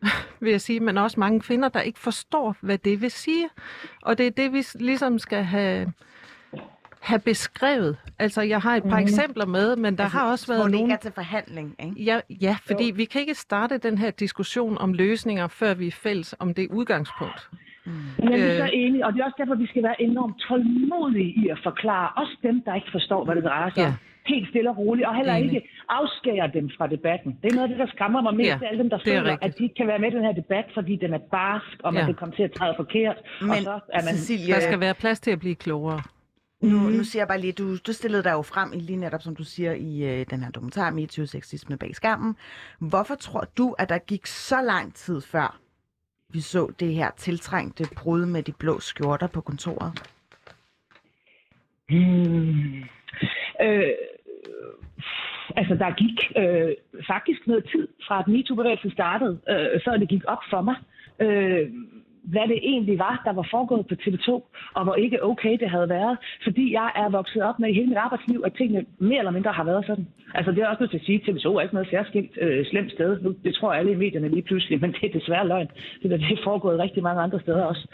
vil 0.40 0.50
jeg 0.50 0.60
sige, 0.60 0.80
men 0.80 0.98
også 0.98 1.20
mange 1.20 1.40
kvinder, 1.40 1.68
der 1.68 1.80
ikke 1.80 1.98
forstår, 1.98 2.56
hvad 2.60 2.78
det 2.78 3.00
vil 3.02 3.10
sige. 3.10 3.48
Og 4.02 4.18
det 4.18 4.26
er 4.26 4.30
det, 4.30 4.52
vi 4.52 4.64
ligesom 4.74 5.18
skal 5.18 5.44
have, 5.44 5.92
have 7.00 7.20
beskrevet. 7.20 7.96
Altså, 8.18 8.42
jeg 8.42 8.60
har 8.60 8.76
et 8.76 8.82
par 8.82 8.90
Mhm. 8.90 8.98
eksempler 9.02 9.46
med, 9.46 9.76
men 9.76 9.96
der 9.96 10.02
altså, 10.04 10.18
har 10.18 10.30
også 10.30 10.46
været 10.52 10.70
nogle... 10.70 10.96
til 11.02 11.12
forhandling, 11.12 11.74
ikke? 11.84 12.02
Ja, 12.02 12.20
ja, 12.42 12.56
fordi 12.66 12.92
vi 12.94 13.04
kan 13.04 13.20
ikke 13.20 13.34
starte 13.34 13.78
den 13.78 13.98
her 13.98 14.10
diskussion 14.10 14.78
om 14.78 14.92
løsninger, 14.92 15.46
før 15.48 15.74
vi 15.74 15.86
er 15.86 15.90
fælles 16.02 16.34
om 16.38 16.54
det 16.54 16.66
udgangspunkt. 16.70 17.48
Mm. 17.86 17.92
Men 18.18 18.32
jeg 18.32 18.40
er 18.40 18.52
Øh. 18.52 18.58
så 18.58 18.70
enig, 18.72 19.04
og 19.04 19.12
det 19.12 19.20
er 19.20 19.24
også 19.24 19.36
derfor, 19.38 19.54
vi 19.54 19.66
skal 19.66 19.82
være 19.82 20.02
enormt 20.02 20.36
tålmodige 20.48 21.30
i 21.44 21.48
at 21.48 21.58
forklare 21.62 22.08
også 22.22 22.36
dem, 22.42 22.62
der 22.66 22.74
ikke 22.74 22.88
forstår, 22.92 23.24
hvad 23.24 23.34
det 23.36 23.44
drejer 23.44 23.70
sig 23.74 23.84
om. 23.86 23.90
Ja. 23.90 23.96
Helt 24.34 24.48
stille 24.48 24.70
og 24.70 24.78
roligt, 24.78 25.06
og 25.06 25.16
heller 25.16 25.34
Enig. 25.34 25.54
ikke 25.54 25.68
afskære 25.88 26.50
dem 26.54 26.70
fra 26.78 26.86
debatten. 26.86 27.38
Det 27.42 27.52
er 27.52 27.54
noget 27.56 27.68
af 27.68 27.68
det, 27.68 27.78
der 27.78 27.86
skræmmer 27.94 28.20
mig 28.22 28.34
mest, 28.36 28.48
Ja, 28.48 28.58
ja, 28.62 28.66
alle 28.68 28.78
dem, 28.82 28.90
der 28.90 28.96
er 28.96 29.00
føler, 29.06 29.22
rigtigt. 29.32 29.44
at 29.52 29.58
de 29.58 29.62
ikke 29.62 29.74
kan 29.74 29.86
være 29.86 29.98
med 29.98 30.12
i 30.12 30.14
den 30.16 30.24
her 30.24 30.32
debat, 30.32 30.64
fordi 30.74 30.96
den 30.96 31.14
er 31.14 31.18
barsk, 31.18 31.76
og 31.84 31.94
man 31.94 32.00
Ja. 32.02 32.06
kan 32.06 32.14
komme 32.14 32.34
til 32.36 32.42
at 32.42 32.52
træde 32.52 32.74
forkert, 32.76 33.16
og 33.40 33.46
Men 33.46 33.62
så 33.68 33.70
er 33.70 34.02
man... 34.06 34.14
Cecilie, 34.14 34.54
Der 34.54 34.60
skal 34.60 34.80
være 34.80 34.94
plads 34.94 35.20
til 35.20 35.30
at 35.30 35.38
blive 35.38 35.54
klogere. 35.54 36.00
Nu, 36.60 36.78
nu 36.78 37.04
siger 37.04 37.20
jeg 37.20 37.28
bare 37.28 37.40
lige, 37.40 37.52
du, 37.52 37.76
du 37.76 37.92
stillede 37.92 38.24
dig 38.24 38.32
jo 38.32 38.42
frem 38.42 38.72
i 38.72 38.76
lige 38.76 38.96
netop, 38.96 39.22
som 39.22 39.36
du 39.36 39.44
siger, 39.44 39.72
i 39.72 40.20
øh, 40.20 40.26
den 40.30 40.42
her 40.42 40.50
dokumentar, 40.50 40.90
MeToo 40.90 41.26
Sexisme 41.26 41.76
bag 41.76 41.94
skærmen. 41.94 42.36
Hvorfor 42.78 43.14
tror 43.14 43.44
du, 43.58 43.74
at 43.78 43.88
der 43.88 43.98
gik 43.98 44.26
så 44.26 44.62
lang 44.62 44.94
tid 44.94 45.20
før, 45.20 45.60
vi 46.32 46.40
så 46.40 46.72
det 46.80 46.94
her 46.94 47.10
tiltrængte 47.16 47.84
brud 47.96 48.26
med 48.26 48.42
de 48.42 48.52
blå 48.52 48.80
skjorter 48.80 49.26
på 49.26 49.40
kontoret? 49.40 49.92
Hmm. 51.88 52.82
Øh, 53.62 53.90
altså, 55.56 55.74
der 55.74 55.94
gik 55.94 56.18
øh, 56.36 56.74
faktisk 57.06 57.46
noget 57.46 57.64
tid 57.72 57.88
fra, 58.06 58.20
at 58.20 58.28
MeToo-bevægelsen 58.28 58.90
startede, 58.90 59.40
øh, 59.48 59.80
før 59.84 59.96
det 59.96 60.08
gik 60.08 60.22
op 60.26 60.42
for 60.50 60.60
mig, 60.60 60.76
øh, 61.20 61.70
hvad 62.32 62.46
det 62.48 62.58
egentlig 62.62 62.98
var, 62.98 63.22
der 63.24 63.32
var 63.32 63.46
foregået 63.50 63.86
på 63.86 63.94
TV2, 64.02 64.28
og 64.74 64.84
hvor 64.84 64.94
ikke 64.94 65.24
okay 65.24 65.54
det 65.60 65.70
havde 65.70 65.88
været. 65.88 66.18
Fordi 66.44 66.72
jeg 66.72 66.90
er 66.96 67.08
vokset 67.08 67.42
op 67.42 67.58
med 67.58 67.68
i 67.68 67.72
hele 67.72 67.86
mit 67.86 67.96
arbejdsliv, 67.96 68.42
at 68.44 68.54
tingene 68.54 68.84
mere 68.98 69.18
eller 69.18 69.30
mindre 69.30 69.52
har 69.52 69.64
været 69.64 69.86
sådan. 69.86 70.06
Altså, 70.34 70.50
det 70.52 70.62
er 70.62 70.68
også 70.68 70.82
nødt 70.82 70.90
til 70.90 70.98
at 70.98 71.04
sige, 71.04 71.22
at 71.22 71.28
TV2 71.28 71.46
er 71.48 71.60
ikke 71.60 71.74
noget 71.74 71.90
særskilt 71.90 72.38
øh, 72.40 72.66
slemt 72.66 72.92
sted. 72.92 73.20
Nu, 73.20 73.34
det 73.44 73.54
tror 73.54 73.72
alle 73.72 73.92
i 73.92 74.02
medierne 74.04 74.28
lige 74.28 74.42
pludselig, 74.42 74.80
men 74.82 74.92
det 74.92 75.04
er 75.04 75.18
desværre 75.18 75.48
løgn. 75.48 75.68
Det, 76.02 76.10
der, 76.10 76.16
det 76.16 76.32
er 76.32 76.44
foregået 76.44 76.78
rigtig 76.78 77.02
mange 77.02 77.22
andre 77.22 77.40
steder 77.40 77.64
også. 77.64 77.86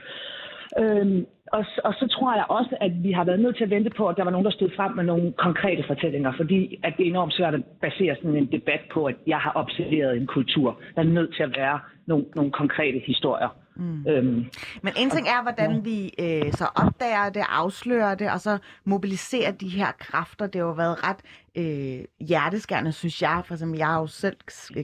Øhm, 0.78 1.26
og, 1.52 1.64
og 1.84 1.94
så 1.94 2.06
tror 2.06 2.34
jeg 2.34 2.44
også, 2.48 2.76
at 2.80 2.92
vi 3.02 3.12
har 3.12 3.24
været 3.24 3.40
nødt 3.40 3.56
til 3.56 3.64
at 3.64 3.70
vente 3.70 3.90
på, 3.90 4.08
at 4.08 4.16
der 4.16 4.24
var 4.24 4.30
nogen, 4.30 4.44
der 4.44 4.50
stod 4.50 4.70
frem 4.76 4.92
med 4.92 5.04
nogle 5.04 5.32
konkrete 5.32 5.84
fortællinger, 5.86 6.32
fordi 6.36 6.80
at 6.82 6.94
det 6.96 7.06
er 7.06 7.10
enormt 7.10 7.34
svært 7.34 7.54
at 7.54 7.64
basere 7.80 8.16
sådan 8.16 8.36
en 8.36 8.52
debat 8.52 8.80
på, 8.92 9.04
at 9.04 9.14
jeg 9.26 9.38
har 9.38 9.52
observeret 9.54 10.16
en 10.16 10.26
kultur. 10.26 10.80
Der 10.94 11.02
er 11.02 11.06
nødt 11.06 11.34
til 11.34 11.42
at 11.42 11.56
være 11.56 11.80
nogle, 12.06 12.24
nogle 12.34 12.50
konkrete 12.50 12.98
historier. 12.98 13.48
Mm. 13.76 14.06
Øhm, 14.08 14.44
Men 14.82 14.92
en 14.96 15.10
ting 15.10 15.28
er, 15.28 15.42
hvordan 15.42 15.84
vi 15.84 16.12
øh, 16.18 16.52
så 16.52 16.68
opdager 16.74 17.28
det, 17.28 17.44
afslører 17.48 18.14
det, 18.14 18.30
og 18.30 18.40
så 18.40 18.58
mobiliserer 18.84 19.50
de 19.52 19.68
her 19.68 19.92
kræfter. 19.98 20.46
Det 20.46 20.54
har 20.60 20.66
jo 20.68 20.72
været 20.72 20.96
ret 21.08 21.16
øh, 21.54 22.04
hjerteskærende, 22.26 22.92
synes 22.92 23.22
jeg. 23.22 23.42
For 23.46 23.54
eksempel, 23.54 23.78
jeg 23.78 23.86
har 23.86 24.00
jo 24.00 24.06
selv 24.06 24.36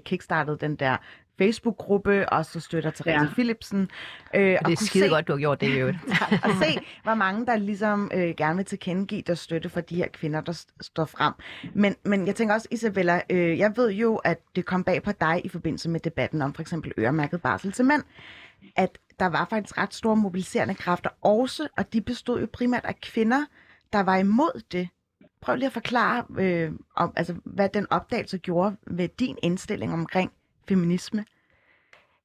kickstartet 0.04 0.60
den 0.60 0.76
der 0.76 0.96
Facebook-gruppe, 1.38 2.28
og 2.28 2.46
så 2.46 2.60
støtter 2.60 2.90
Therese 2.90 3.24
Ja. 3.24 3.30
Philipsen. 3.32 3.90
Øh, 4.34 4.56
Og 4.60 4.66
det 4.68 4.72
er 4.80 4.84
skide 4.84 5.08
godt, 5.08 5.28
du 5.28 5.32
har 5.32 5.38
gjort 5.38 5.60
det 5.60 5.68
i 5.68 5.72
øvrigt. 5.78 5.96
og 6.44 6.50
se, 6.62 6.78
hvor 7.02 7.14
mange 7.14 7.46
der 7.46 7.56
ligesom 7.56 8.10
øh, 8.14 8.34
gerne 8.36 8.56
vil 8.56 8.64
tilkendegive 8.64 9.22
der 9.26 9.34
støtte 9.34 9.68
for 9.68 9.80
de 9.80 9.96
her 9.96 10.06
kvinder, 10.12 10.40
der 10.40 10.52
st- 10.52 10.76
står 10.80 11.04
frem. 11.04 11.32
Men, 11.74 11.96
men 12.04 12.26
jeg 12.26 12.34
tænker 12.34 12.54
også, 12.54 12.68
Isabella, 12.70 13.20
øh, 13.30 13.58
jeg 13.58 13.72
ved 13.76 13.90
jo, 13.92 14.16
at 14.16 14.38
det 14.56 14.64
kom 14.66 14.84
bag 14.84 15.02
på 15.02 15.12
dig 15.20 15.40
i 15.44 15.48
forbindelse 15.48 15.88
med 15.90 16.00
debatten 16.00 16.42
om 16.42 16.54
for 16.54 16.62
eksempel 16.62 16.92
øremærket 16.98 17.42
barsel 17.42 17.72
til 17.72 17.84
mænd, 17.84 18.02
at 18.76 18.98
der 19.20 19.26
var 19.26 19.46
faktisk 19.50 19.78
ret 19.78 19.94
store 19.94 20.16
mobiliserende 20.16 20.74
kræfter 20.74 21.10
også, 21.20 21.68
og 21.76 21.92
de 21.92 22.00
bestod 22.00 22.40
jo 22.40 22.48
primært 22.52 22.84
af 22.84 23.00
kvinder, 23.00 23.44
der 23.92 24.00
var 24.00 24.16
imod 24.16 24.62
det. 24.72 24.88
Prøv 25.40 25.56
lige 25.56 25.66
at 25.66 25.72
forklare, 25.72 26.24
øh, 26.38 26.72
om, 26.96 27.12
altså, 27.16 27.34
hvad 27.44 27.68
den 27.68 27.86
opdagelse 27.90 28.38
gjorde 28.38 28.76
ved 28.86 29.08
din 29.08 29.38
indstilling 29.42 29.92
omkring 29.92 30.32
feminisme. 30.68 31.24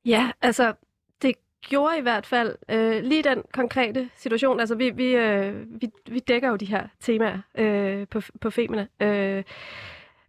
Ja, 0.05 0.31
altså, 0.41 0.73
det 1.21 1.35
gjorde 1.61 1.97
i 1.97 2.01
hvert 2.01 2.25
fald 2.25 2.55
øh, 2.69 3.03
lige 3.03 3.23
den 3.23 3.43
konkrete 3.53 4.09
situation. 4.15 4.59
Altså, 4.59 4.75
vi, 4.75 4.89
vi, 4.89 5.05
øh, 5.05 5.81
vi, 5.81 5.91
vi 6.07 6.19
dækker 6.19 6.49
jo 6.49 6.55
de 6.55 6.65
her 6.65 6.87
temaer 6.99 7.39
øh, 7.57 8.07
på, 8.07 8.21
på 8.41 8.49
Femina. 8.49 8.87
Øh, 8.99 9.43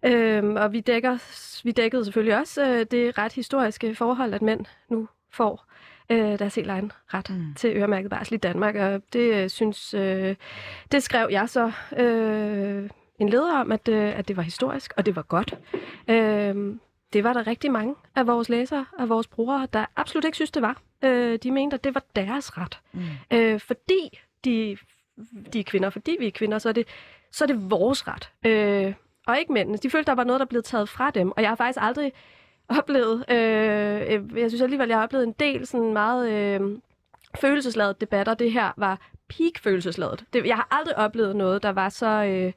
Øhm, 0.06 0.56
og 0.56 0.72
vi, 0.72 0.80
dækker, 0.80 1.18
vi 1.64 1.72
dækkede 1.72 2.04
selvfølgelig 2.04 2.38
også 2.38 2.68
øh, 2.68 2.86
det 2.90 3.18
ret 3.18 3.32
historiske 3.32 3.94
forhold, 3.94 4.34
at 4.34 4.42
mænd 4.42 4.66
nu 4.88 5.08
får 5.30 5.65
øh, 6.10 6.38
deres 6.38 6.54
helt 6.54 6.70
egen 6.70 6.92
ret 7.14 7.30
mm. 7.30 7.54
til 7.54 7.76
øremærket 7.76 8.10
barsel 8.10 8.34
i 8.34 8.36
Danmark. 8.36 8.74
Og 8.74 9.02
det 9.12 9.34
øh, 9.34 9.50
synes, 9.50 9.94
øh, 9.94 10.36
det 10.92 11.02
skrev 11.02 11.28
jeg 11.30 11.48
så 11.48 11.72
øh, 11.98 12.90
en 13.18 13.28
leder 13.28 13.60
om, 13.60 13.72
at, 13.72 13.88
øh, 13.88 14.18
at 14.18 14.28
det 14.28 14.36
var 14.36 14.42
historisk, 14.42 14.92
og 14.96 15.06
det 15.06 15.16
var 15.16 15.22
godt. 15.22 15.54
Øh, 16.08 16.76
det 17.12 17.24
var 17.24 17.32
der 17.32 17.46
rigtig 17.46 17.72
mange 17.72 17.94
af 18.16 18.26
vores 18.26 18.48
læsere, 18.48 18.84
af 18.98 19.08
vores 19.08 19.26
brugere, 19.26 19.68
der 19.72 19.86
absolut 19.96 20.24
ikke 20.24 20.36
synes, 20.36 20.50
det 20.50 20.62
var. 20.62 20.80
Øh, 21.04 21.38
de 21.42 21.50
mente, 21.50 21.74
at 21.74 21.84
det 21.84 21.94
var 21.94 22.02
deres 22.16 22.58
ret. 22.58 22.80
Mm. 22.92 23.00
Øh, 23.30 23.60
fordi 23.60 24.18
de, 24.44 24.76
de 25.52 25.60
er 25.60 25.64
kvinder, 25.64 25.90
fordi 25.90 26.16
vi 26.20 26.26
er 26.26 26.30
kvinder, 26.30 26.58
så 26.58 26.68
er 26.68 26.72
det, 26.72 26.86
så 27.32 27.44
er 27.44 27.46
det 27.46 27.70
vores 27.70 28.08
ret. 28.08 28.32
Øh, 28.46 28.94
og 29.26 29.38
ikke 29.38 29.52
mændene. 29.52 29.78
De 29.78 29.90
følte, 29.90 30.06
der 30.06 30.14
var 30.14 30.24
noget, 30.24 30.40
der 30.40 30.46
blev 30.46 30.62
taget 30.62 30.88
fra 30.88 31.10
dem. 31.10 31.32
Og 31.36 31.42
jeg 31.42 31.50
har 31.50 31.56
faktisk 31.56 31.78
aldrig 31.82 32.12
oplevet, 32.68 33.24
øh, 33.30 34.00
øh, 34.00 34.40
jeg 34.40 34.50
synes 34.50 34.60
alligevel, 34.62 34.88
jeg 34.88 34.96
har 34.96 35.04
oplevet 35.04 35.24
en 35.26 35.34
del 35.40 35.66
sådan 35.66 35.92
meget 35.92 36.30
øh, 36.30 36.78
følelsesladet 37.40 38.00
debatter. 38.00 38.34
Det 38.34 38.52
her 38.52 38.72
var 38.76 39.00
peak 39.28 39.62
følelsesladet. 39.62 40.24
Det, 40.32 40.46
jeg 40.46 40.56
har 40.56 40.68
aldrig 40.70 40.98
oplevet 40.98 41.36
noget, 41.36 41.62
der 41.62 41.72
var 41.72 41.88
så... 41.88 42.06
Øh, 42.06 42.52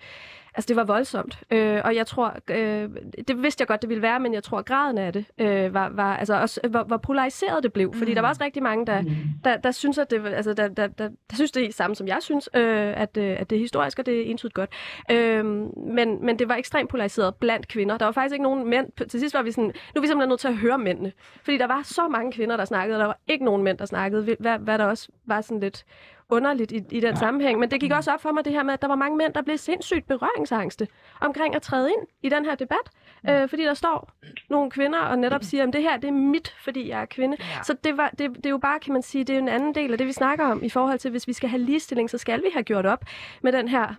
Altså, 0.60 0.68
det 0.68 0.76
var 0.76 0.84
voldsomt. 0.84 1.40
Øh, 1.52 1.82
og 1.86 1.96
jeg 1.96 2.08
tror, 2.08 2.36
øh, 2.50 2.90
det 3.28 3.44
vidste 3.44 3.62
jeg 3.62 3.68
godt, 3.68 3.82
det 3.82 3.90
ville 3.90 4.02
være, 4.02 4.20
men 4.20 4.34
jeg 4.34 4.44
tror, 4.44 4.62
graden 4.62 4.98
af 4.98 5.14
det 5.14 5.26
øh, 5.38 5.74
var, 5.74 5.90
var 5.90 6.18
altså 6.18 6.42
også, 6.42 6.60
hvor, 6.70 6.84
hvor 6.84 6.98
polariseret 6.98 7.64
det 7.64 7.74
blev. 7.74 7.94
Fordi 7.94 8.12
mm. 8.12 8.16
der 8.16 8.22
var 8.22 8.30
også 8.30 8.44
rigtig 8.44 8.64
mange, 8.64 8.86
der, 8.86 9.02
mm. 9.02 9.10
der, 9.44 9.58
der 9.58 9.72
synes, 9.72 9.98
at 9.98 10.12
det, 10.12 10.26
altså, 10.26 10.54
der, 10.54 10.68
der, 10.68 10.88
der, 10.88 11.10
der 11.30 11.36
synes 11.36 11.52
det 11.52 11.66
er 11.66 11.72
samme, 11.72 11.96
som 11.96 12.08
jeg 12.08 12.18
synes, 12.22 12.50
øh, 12.54 13.02
at, 13.02 13.18
øh, 13.18 13.40
at 13.40 13.50
det 13.50 13.56
er 13.56 13.60
historisk, 13.60 14.00
og 14.00 14.06
det 14.06 14.22
er 14.22 14.26
entydigt 14.26 14.54
godt. 14.54 14.70
Øh, 15.12 15.46
men, 15.46 16.26
men 16.26 16.40
det 16.40 16.50
var 16.50 16.56
ekstremt 16.56 16.90
polariseret 16.90 17.36
blandt 17.36 17.68
kvinder. 17.68 17.98
Der 17.98 18.06
var 18.06 18.12
faktisk 18.12 18.34
ikke 18.34 18.44
nogen 18.44 18.70
mænd. 18.70 19.08
Til 19.10 19.20
sidst 19.20 19.36
var 19.36 19.42
vi 19.42 19.52
sådan, 19.52 19.64
nu 19.66 19.72
er 19.96 20.02
vi 20.02 20.08
simpelthen 20.08 20.30
nødt 20.30 20.40
til 20.40 20.48
at 20.48 20.58
høre 20.58 20.78
mændene. 20.78 21.12
Fordi 21.44 21.58
der 21.58 21.68
var 21.68 21.82
så 21.84 22.08
mange 22.08 22.32
kvinder, 22.32 22.58
der 22.58 22.66
snakkede, 22.66 22.98
og 22.98 23.00
der 23.00 23.06
var 23.06 23.20
ikke 23.28 23.46
nogen 23.46 23.64
mænd, 23.64 23.78
der 23.78 23.86
snakkede, 23.86 24.36
hvad, 24.40 24.60
hvad 24.60 24.78
der 24.78 24.86
også 24.86 25.10
var 25.26 25.42
sådan 25.42 25.60
lidt 25.60 25.86
underligt 26.30 26.72
i, 26.72 26.84
i 26.92 27.00
den 27.00 27.18
sammenhæng. 27.18 27.60
Men 27.60 27.72
det 27.72 27.80
gik 27.80 27.92
også 27.92 28.12
op 28.12 28.22
for 28.22 28.32
mig 28.32 28.46
det 28.46 28.54
her 28.54 28.64
med, 28.64 28.74
at 28.74 28.82
der 28.82 28.88
var 28.88 28.96
mange 28.96 29.18
mænd, 29.18 29.34
der 29.34 29.42
blev 29.42 29.58
sindssygt 29.58 30.08
berøringsangste 30.08 30.88
omkring 31.22 31.56
at 31.56 31.62
træde 31.62 31.90
ind 31.90 32.08
i 32.24 32.30
den 32.30 32.46
her 32.46 32.56
debat. 32.56 32.90
Øh, 33.30 33.50
fordi 33.50 33.64
der 33.64 33.74
står 33.74 34.12
nogle 34.50 34.72
kvinder 34.72 35.00
og 35.00 35.20
netop 35.20 35.44
siger, 35.44 35.68
at 35.68 35.74
det 35.74 35.82
her 35.82 35.98
det 35.98 36.08
er 36.08 36.12
mit, 36.12 36.56
fordi 36.64 36.90
jeg 36.90 37.02
er 37.02 37.06
kvinde. 37.06 37.38
Ja. 37.40 37.64
Så 37.64 37.76
det, 37.84 37.98
var, 37.98 38.10
det, 38.10 38.36
det 38.36 38.46
er 38.46 38.50
jo 38.50 38.58
bare, 38.58 38.80
kan 38.80 38.94
man 38.94 39.02
sige, 39.02 39.24
det 39.24 39.36
er 39.36 39.40
en 39.40 39.48
anden 39.48 39.76
del 39.76 39.92
af 39.92 39.98
det, 39.98 40.08
vi 40.08 40.14
snakker 40.14 40.46
om 40.46 40.64
i 40.64 40.70
forhold 40.70 41.00
til, 41.00 41.12
hvis 41.12 41.28
vi 41.28 41.34
skal 41.34 41.50
have 41.50 41.62
ligestilling, 41.62 42.10
så 42.10 42.18
skal 42.18 42.42
vi 42.42 42.50
have 42.54 42.64
gjort 42.64 42.86
op 42.86 43.06
med 43.42 43.52
den 43.52 43.68
her 43.68 43.96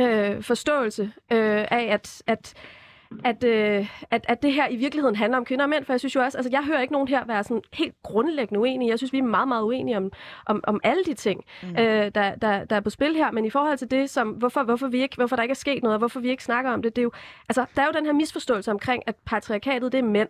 øh, 0.00 0.42
forståelse 0.42 1.02
øh, 1.32 1.66
af, 1.70 1.88
at, 1.90 2.22
at 2.26 2.54
at, 3.24 3.44
øh, 3.44 3.88
at, 4.10 4.24
at 4.28 4.42
det 4.42 4.52
her 4.52 4.68
i 4.68 4.76
virkeligheden 4.76 5.16
handler 5.16 5.38
om 5.38 5.44
kvinder 5.44 5.64
og 5.64 5.68
mænd, 5.68 5.84
for 5.84 5.92
jeg 5.92 6.00
synes 6.00 6.14
jo 6.14 6.20
også, 6.20 6.38
altså 6.38 6.50
jeg 6.52 6.64
hører 6.64 6.80
ikke 6.80 6.92
nogen 6.92 7.08
her 7.08 7.24
være 7.24 7.44
sådan 7.44 7.62
helt 7.72 7.94
grundlæggende 8.02 8.60
uenige. 8.60 8.90
Jeg 8.90 8.98
synes, 8.98 9.12
vi 9.12 9.18
er 9.18 9.22
meget, 9.22 9.48
meget 9.48 9.62
uenige 9.62 9.96
om, 9.96 10.12
om, 10.46 10.60
om 10.66 10.80
alle 10.84 11.04
de 11.04 11.14
ting, 11.14 11.44
mm. 11.62 11.68
øh, 11.68 12.10
der, 12.14 12.34
der, 12.34 12.64
der 12.64 12.76
er 12.76 12.80
på 12.80 12.90
spil 12.90 13.14
her, 13.14 13.30
men 13.30 13.44
i 13.44 13.50
forhold 13.50 13.78
til 13.78 13.90
det, 13.90 14.10
som, 14.10 14.28
hvorfor, 14.28 14.62
hvorfor, 14.62 14.88
vi 14.88 15.02
ikke, 15.02 15.16
hvorfor 15.16 15.36
der 15.36 15.42
ikke 15.42 15.52
er 15.52 15.54
sket 15.54 15.82
noget, 15.82 15.94
og 15.94 15.98
hvorfor 15.98 16.20
vi 16.20 16.30
ikke 16.30 16.44
snakker 16.44 16.70
om 16.70 16.82
det, 16.82 16.96
det 16.96 17.02
er 17.02 17.04
jo, 17.04 17.12
altså 17.48 17.64
der 17.76 17.82
er 17.82 17.86
jo 17.86 17.92
den 17.92 18.06
her 18.06 18.12
misforståelse 18.12 18.70
omkring, 18.70 19.02
at 19.06 19.14
patriarkatet, 19.26 19.92
det 19.92 19.98
er 19.98 20.02
mænd 20.02 20.28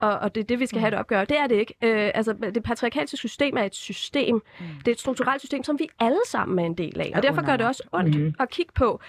og, 0.00 0.18
og 0.18 0.34
det 0.34 0.40
er 0.40 0.44
det, 0.44 0.60
vi 0.60 0.66
skal 0.66 0.80
have 0.80 0.90
det 0.90 0.98
opgør. 0.98 1.24
Det 1.24 1.38
er 1.38 1.46
det 1.46 1.54
ikke. 1.54 1.74
Øh, 1.82 2.10
altså, 2.14 2.32
det 2.54 2.62
patriarkalske 2.62 3.16
system 3.16 3.56
er 3.56 3.62
et 3.62 3.74
system. 3.74 4.34
Mm. 4.34 4.66
Det 4.78 4.88
er 4.88 4.92
et 4.92 5.00
strukturelt 5.00 5.40
system, 5.40 5.64
som 5.64 5.78
vi 5.78 5.88
alle 5.98 6.20
sammen 6.26 6.58
er 6.58 6.64
en 6.64 6.74
del 6.74 7.00
af. 7.00 7.12
Og 7.14 7.22
derfor 7.22 7.46
gør 7.46 7.56
det 7.56 7.66
også 7.66 7.82
ondt 7.92 8.20
mm. 8.20 8.34
at 8.40 8.50
kigge 8.50 8.72
på, 8.74 9.00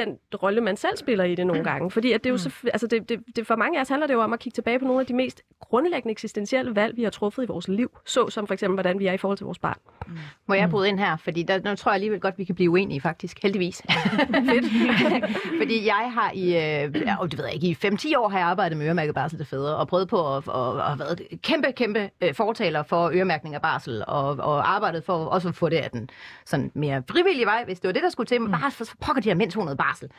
den 0.00 0.18
rolle, 0.42 0.60
man 0.60 0.76
selv 0.76 0.96
spiller 0.96 1.24
i 1.24 1.34
det 1.34 1.46
nogle 1.46 1.64
gange. 1.64 1.90
Fordi 1.90 2.12
at 2.12 2.24
det 2.24 2.30
er 2.30 2.32
jo 2.32 2.34
mm. 2.34 2.38
så, 2.38 2.70
altså 2.72 2.86
det, 2.86 3.08
det, 3.08 3.20
det, 3.36 3.46
for 3.46 3.56
mange 3.56 3.78
af 3.78 3.82
os 3.82 3.88
handler 3.88 4.06
det 4.06 4.14
jo 4.14 4.22
om 4.22 4.32
at 4.32 4.38
kigge 4.38 4.54
tilbage 4.54 4.78
på 4.78 4.84
nogle 4.84 5.00
af 5.00 5.06
de 5.06 5.14
mest 5.14 5.42
grundlæggende 5.60 6.12
eksistentielle 6.12 6.76
valg, 6.76 6.96
vi 6.96 7.02
har 7.02 7.10
truffet 7.10 7.42
i 7.42 7.46
vores 7.46 7.68
liv. 7.68 7.98
Så 8.06 8.30
som 8.30 8.46
for 8.46 8.54
eksempel, 8.54 8.74
hvordan 8.74 8.98
vi 8.98 9.06
er 9.06 9.12
i 9.12 9.16
forhold 9.16 9.38
til 9.38 9.44
vores 9.44 9.58
barn. 9.58 9.78
Mm. 10.06 10.18
Må 10.46 10.54
jeg 10.54 10.70
bryde 10.70 10.88
ind 10.88 10.98
her? 10.98 11.16
Fordi 11.16 11.42
der, 11.42 11.60
nu 11.64 11.74
tror 11.76 11.90
jeg 11.90 11.94
alligevel 11.94 12.20
godt, 12.20 12.38
vi 12.38 12.44
kan 12.44 12.54
blive 12.54 12.70
uenige 12.70 13.00
faktisk. 13.00 13.42
Heldigvis. 13.42 13.82
Fordi 15.60 15.86
jeg 15.86 16.10
har 16.14 16.30
i, 16.34 16.56
øh, 16.56 16.92
og 17.18 17.30
det 17.30 17.38
ved 17.38 17.46
jeg 17.46 17.54
ikke, 17.54 17.66
i 17.66 17.88
5-10 17.88 18.18
år 18.18 18.28
har 18.28 18.38
jeg 18.38 18.48
arbejdet 18.48 18.78
med 18.78 18.86
øremærket 18.86 19.14
barsel 19.14 19.38
til 19.38 19.46
fædre, 19.46 19.76
og 19.76 19.88
prøvet 19.88 20.08
på 20.08 20.36
at, 20.36 20.48
og, 20.48 20.72
og 20.72 20.82
have 20.82 20.98
været 20.98 21.22
kæmpe, 21.42 21.72
kæmpe 21.72 22.10
øh, 22.20 22.34
fortaler 22.34 22.82
for 22.82 23.10
øremærkning 23.14 23.54
af 23.54 23.62
barsel, 23.62 24.04
og, 24.06 24.28
og 24.30 24.74
arbejdet 24.74 25.04
for 25.04 25.24
også 25.24 25.48
at 25.48 25.54
få 25.54 25.68
det 25.68 25.76
af 25.76 25.90
den 25.90 26.10
sådan 26.46 26.70
mere 26.74 27.02
frivillige 27.10 27.46
vej, 27.46 27.64
hvis 27.64 27.80
det 27.80 27.88
var 27.88 27.92
det, 27.92 28.02
der 28.02 28.10
skulle 28.10 28.26
til. 28.26 28.40
Men 28.40 28.50
mm. 28.50 28.60
bare 28.60 28.70
for, 28.70 28.84
for 28.84 28.96
pokker 29.00 29.22
de 29.22 29.28
her 29.28 29.34
mænd 29.34 29.50
noget 29.56 29.78
barsel. 29.88 30.10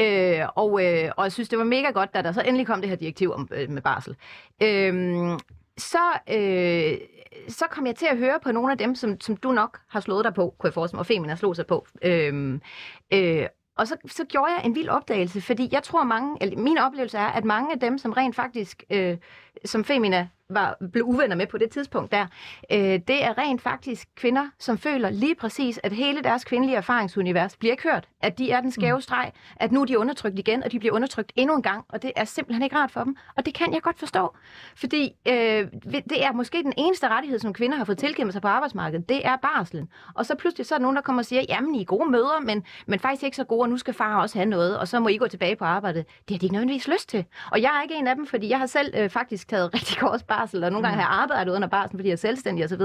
Øh, 0.00 0.48
og, 0.54 0.84
øh, 0.84 1.10
og 1.16 1.24
jeg 1.24 1.32
synes, 1.32 1.48
det 1.48 1.58
var 1.58 1.64
mega 1.64 1.90
godt, 1.90 2.14
da 2.14 2.22
der 2.22 2.32
så 2.32 2.42
endelig 2.42 2.66
kom 2.66 2.80
det 2.80 2.88
her 2.88 2.96
direktiv 2.96 3.32
om, 3.32 3.48
øh, 3.52 3.70
med 3.70 3.82
barsel. 3.82 4.16
Øh, 4.62 5.38
så, 5.78 6.04
øh, 6.30 6.98
så 7.48 7.64
kom 7.70 7.86
jeg 7.86 7.96
til 7.96 8.06
at 8.06 8.18
høre 8.18 8.40
på 8.42 8.52
nogle 8.52 8.72
af 8.72 8.78
dem, 8.78 8.94
som, 8.94 9.20
som 9.20 9.36
du 9.36 9.52
nok 9.52 9.80
har 9.88 10.00
slået 10.00 10.24
dig 10.24 10.34
på, 10.34 10.54
kunne 10.58 10.68
jeg 10.68 10.74
forestille 10.74 10.96
mig, 10.96 11.00
og 11.00 11.06
Femina 11.06 11.36
slog 11.36 11.56
sig 11.56 11.66
på. 11.66 11.86
Øh, 12.02 12.60
øh, 13.12 13.46
og 13.78 13.88
så, 13.88 13.96
så 14.06 14.24
gjorde 14.24 14.52
jeg 14.52 14.64
en 14.64 14.74
vild 14.74 14.88
opdagelse, 14.88 15.40
fordi 15.40 15.68
jeg 15.72 15.82
tror 15.82 16.04
mange, 16.04 16.36
eller 16.40 16.58
min 16.58 16.78
oplevelse 16.78 17.18
er, 17.18 17.26
at 17.26 17.44
mange 17.44 17.72
af 17.72 17.80
dem, 17.80 17.98
som 17.98 18.12
rent 18.12 18.36
faktisk, 18.36 18.84
øh, 18.90 19.16
som 19.64 19.84
Femina 19.84 20.28
var, 20.48 20.76
blev 20.92 21.04
uvenner 21.04 21.36
med 21.36 21.46
på 21.46 21.58
det 21.58 21.70
tidspunkt 21.70 22.12
der, 22.12 22.26
øh, 22.72 22.78
det 22.78 23.24
er 23.24 23.38
rent 23.38 23.62
faktisk 23.62 24.08
kvinder, 24.16 24.48
som 24.58 24.78
føler 24.78 25.10
lige 25.10 25.34
præcis, 25.34 25.80
at 25.82 25.92
hele 25.92 26.22
deres 26.22 26.44
kvindelige 26.44 26.76
erfaringsunivers 26.76 27.56
bliver 27.56 27.72
ikke 27.72 27.82
hørt. 27.82 28.08
At 28.20 28.38
de 28.38 28.50
er 28.50 28.60
den 28.60 28.70
skæve 28.70 28.96
mm. 28.96 29.00
streg, 29.00 29.32
at 29.56 29.72
nu 29.72 29.80
er 29.80 29.84
de 29.84 29.98
undertrykt 29.98 30.38
igen, 30.38 30.62
og 30.62 30.72
de 30.72 30.78
bliver 30.78 30.94
undertrykt 30.94 31.32
endnu 31.36 31.56
en 31.56 31.62
gang, 31.62 31.84
og 31.88 32.02
det 32.02 32.12
er 32.16 32.24
simpelthen 32.24 32.62
ikke 32.62 32.76
rart 32.76 32.90
for 32.90 33.04
dem. 33.04 33.16
Og 33.36 33.46
det 33.46 33.54
kan 33.54 33.74
jeg 33.74 33.82
godt 33.82 33.98
forstå, 33.98 34.36
fordi 34.76 35.12
øh, 35.28 35.66
det 35.84 36.24
er 36.24 36.32
måske 36.32 36.62
den 36.62 36.72
eneste 36.76 37.08
rettighed, 37.08 37.38
som 37.38 37.52
kvinder 37.52 37.76
har 37.76 37.84
fået 37.84 37.98
tilkendt 37.98 38.32
sig 38.32 38.42
på 38.42 38.48
arbejdsmarkedet, 38.48 39.08
det 39.08 39.26
er 39.26 39.36
barslen. 39.36 39.88
Og 40.14 40.26
så 40.26 40.34
pludselig 40.34 40.66
så 40.66 40.74
er 40.74 40.78
der 40.78 40.82
nogen, 40.82 40.96
der 40.96 41.02
kommer 41.02 41.22
og 41.22 41.26
siger, 41.26 41.42
jamen 41.48 41.74
I 41.74 41.80
er 41.80 41.84
gode 41.84 42.10
møder, 42.10 42.40
men, 42.40 42.64
men 42.86 42.98
faktisk 42.98 43.22
ikke 43.22 43.36
så 43.36 43.44
gode, 43.44 43.62
og 43.62 43.68
nu 43.68 43.78
skal 43.78 43.94
far 43.94 44.20
også 44.20 44.38
have 44.38 44.46
noget, 44.46 44.78
og 44.78 44.88
så 44.88 45.00
må 45.00 45.08
I 45.08 45.16
gå 45.16 45.26
tilbage 45.26 45.56
på 45.56 45.64
arbejdet. 45.64 46.06
Det 46.06 46.34
har 46.34 46.38
de 46.38 46.46
ikke 46.46 46.52
nødvendigvis 46.52 46.88
lyst 46.88 47.08
til. 47.08 47.24
Og 47.52 47.62
jeg 47.62 47.78
er 47.78 47.82
ikke 47.82 47.94
en 47.94 48.06
af 48.06 48.16
dem, 48.16 48.26
fordi 48.26 48.48
jeg 48.48 48.58
har 48.58 48.66
selv 48.66 48.94
øh, 48.96 49.10
faktisk 49.10 49.45
taget 49.48 49.74
rigtig 49.74 49.98
kort 49.98 50.24
barsel, 50.28 50.64
og 50.64 50.72
nogle 50.72 50.86
gange 50.86 50.96
mm. 50.96 51.02
har 51.02 51.10
jeg 51.10 51.20
arbejdet 51.22 51.52
under 51.52 51.68
barsel, 51.68 51.96
fordi 51.96 52.08
jeg 52.08 52.12
er 52.12 52.16
selvstændig 52.16 52.64
osv. 52.64 52.82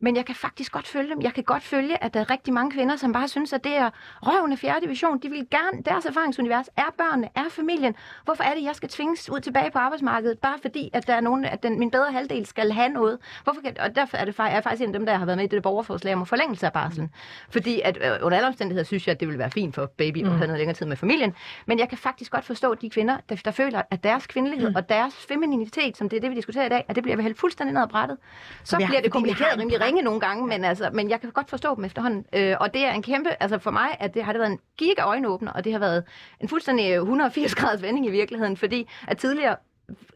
Men 0.00 0.16
jeg 0.16 0.26
kan 0.26 0.34
faktisk 0.34 0.72
godt 0.72 0.86
følge 0.86 1.10
dem. 1.10 1.22
Jeg 1.22 1.34
kan 1.34 1.44
godt 1.44 1.62
følge, 1.62 2.04
at 2.04 2.14
der 2.14 2.20
er 2.20 2.30
rigtig 2.30 2.54
mange 2.54 2.70
kvinder, 2.70 2.96
som 2.96 3.12
bare 3.12 3.28
synes, 3.28 3.52
at 3.52 3.64
det 3.64 3.76
er 3.76 3.90
røvende 4.22 4.56
fjerde 4.56 4.80
division. 4.80 5.18
De 5.18 5.28
vil 5.28 5.46
gerne, 5.50 5.82
deres 5.84 6.04
erfaringsunivers 6.04 6.66
er 6.76 6.94
børnene, 6.98 7.28
er 7.34 7.48
familien. 7.50 7.94
Hvorfor 8.24 8.44
er 8.44 8.54
det, 8.54 8.64
jeg 8.64 8.76
skal 8.76 8.88
tvinges 8.88 9.30
ud 9.30 9.40
tilbage 9.40 9.70
på 9.70 9.78
arbejdsmarkedet, 9.78 10.38
bare 10.38 10.58
fordi, 10.62 10.90
at 10.92 11.06
der 11.06 11.14
er 11.14 11.20
nogen, 11.20 11.44
at 11.44 11.62
den, 11.62 11.78
min 11.78 11.90
bedre 11.90 12.12
halvdel 12.12 12.46
skal 12.46 12.72
have 12.72 12.88
noget? 12.88 13.18
Hvorfor 13.44 13.60
kan, 13.60 13.76
og 13.80 13.96
derfor 13.96 14.16
er 14.16 14.24
det 14.24 14.34
er 14.38 14.60
faktisk 14.60 14.82
en 14.82 14.88
af 14.88 14.92
dem, 14.92 15.06
der 15.06 15.14
har 15.14 15.26
været 15.26 15.38
med 15.38 15.44
i 15.44 15.48
det 15.48 15.62
borgerforslag 15.62 16.14
om 16.14 16.26
forlængelse 16.26 16.66
af 16.66 16.72
barslen. 16.72 17.06
Mm. 17.06 17.50
Fordi 17.50 17.80
at 17.80 17.98
øh, 18.00 18.10
under 18.22 18.36
alle 18.36 18.48
omstændigheder 18.48 18.84
synes 18.84 19.06
jeg, 19.06 19.12
at 19.12 19.20
det 19.20 19.28
vil 19.28 19.38
være 19.38 19.50
fint 19.50 19.74
for 19.74 19.86
baby 19.86 20.18
mm. 20.18 20.26
at 20.26 20.32
have 20.32 20.46
noget 20.46 20.58
længere 20.58 20.74
tid 20.74 20.86
med 20.86 20.96
familien. 20.96 21.34
Men 21.66 21.78
jeg 21.78 21.88
kan 21.88 21.98
faktisk 21.98 22.32
godt 22.32 22.44
forstå 22.44 22.74
de 22.74 22.90
kvinder, 22.90 23.16
der, 23.28 23.36
der 23.44 23.50
føler, 23.50 23.82
at 23.90 24.04
deres 24.04 24.26
kvindelighed 24.26 24.70
mm. 24.70 24.76
og 24.76 24.88
deres 24.88 25.14
femininitet, 25.28 25.96
som 25.98 26.08
det 26.08 26.16
er 26.16 26.20
det, 26.20 26.30
vi 26.30 26.36
diskuterer 26.36 26.66
i 26.66 26.68
dag, 26.68 26.84
at 26.88 26.96
det 26.96 27.02
bliver 27.02 27.22
hældt 27.22 27.38
fuldstændig 27.38 27.74
ned 27.74 27.82
ad 27.82 27.88
brættet. 27.88 28.18
Så 28.64 28.76
bliver 28.76 28.86
har, 28.86 29.00
det 29.00 29.12
kommunikeret 29.12 29.58
rimelig 29.58 29.80
ringe 29.80 30.02
nogle 30.02 30.20
gange, 30.20 30.46
men, 30.46 30.64
altså, 30.64 30.90
men 30.92 31.10
jeg 31.10 31.20
kan 31.20 31.30
godt 31.30 31.50
forstå 31.50 31.74
dem 31.74 31.84
efterhånden. 31.84 32.24
Øh, 32.34 32.56
og 32.60 32.74
det 32.74 32.84
er 32.84 32.92
en 32.92 33.02
kæmpe, 33.02 33.42
altså 33.42 33.58
for 33.58 33.70
mig, 33.70 33.96
at 34.00 34.14
det 34.14 34.24
har 34.24 34.32
det 34.32 34.40
været 34.40 34.52
en 34.52 34.58
giga 34.76 35.02
øjenåbner, 35.02 35.52
og 35.52 35.64
det 35.64 35.72
har 35.72 35.78
været 35.78 36.04
en 36.40 36.48
fuldstændig 36.48 36.94
180 36.94 37.54
graders 37.54 37.82
vending 37.82 38.06
i 38.06 38.10
virkeligheden, 38.10 38.56
fordi 38.56 38.88
at 39.08 39.18
tidligere 39.18 39.56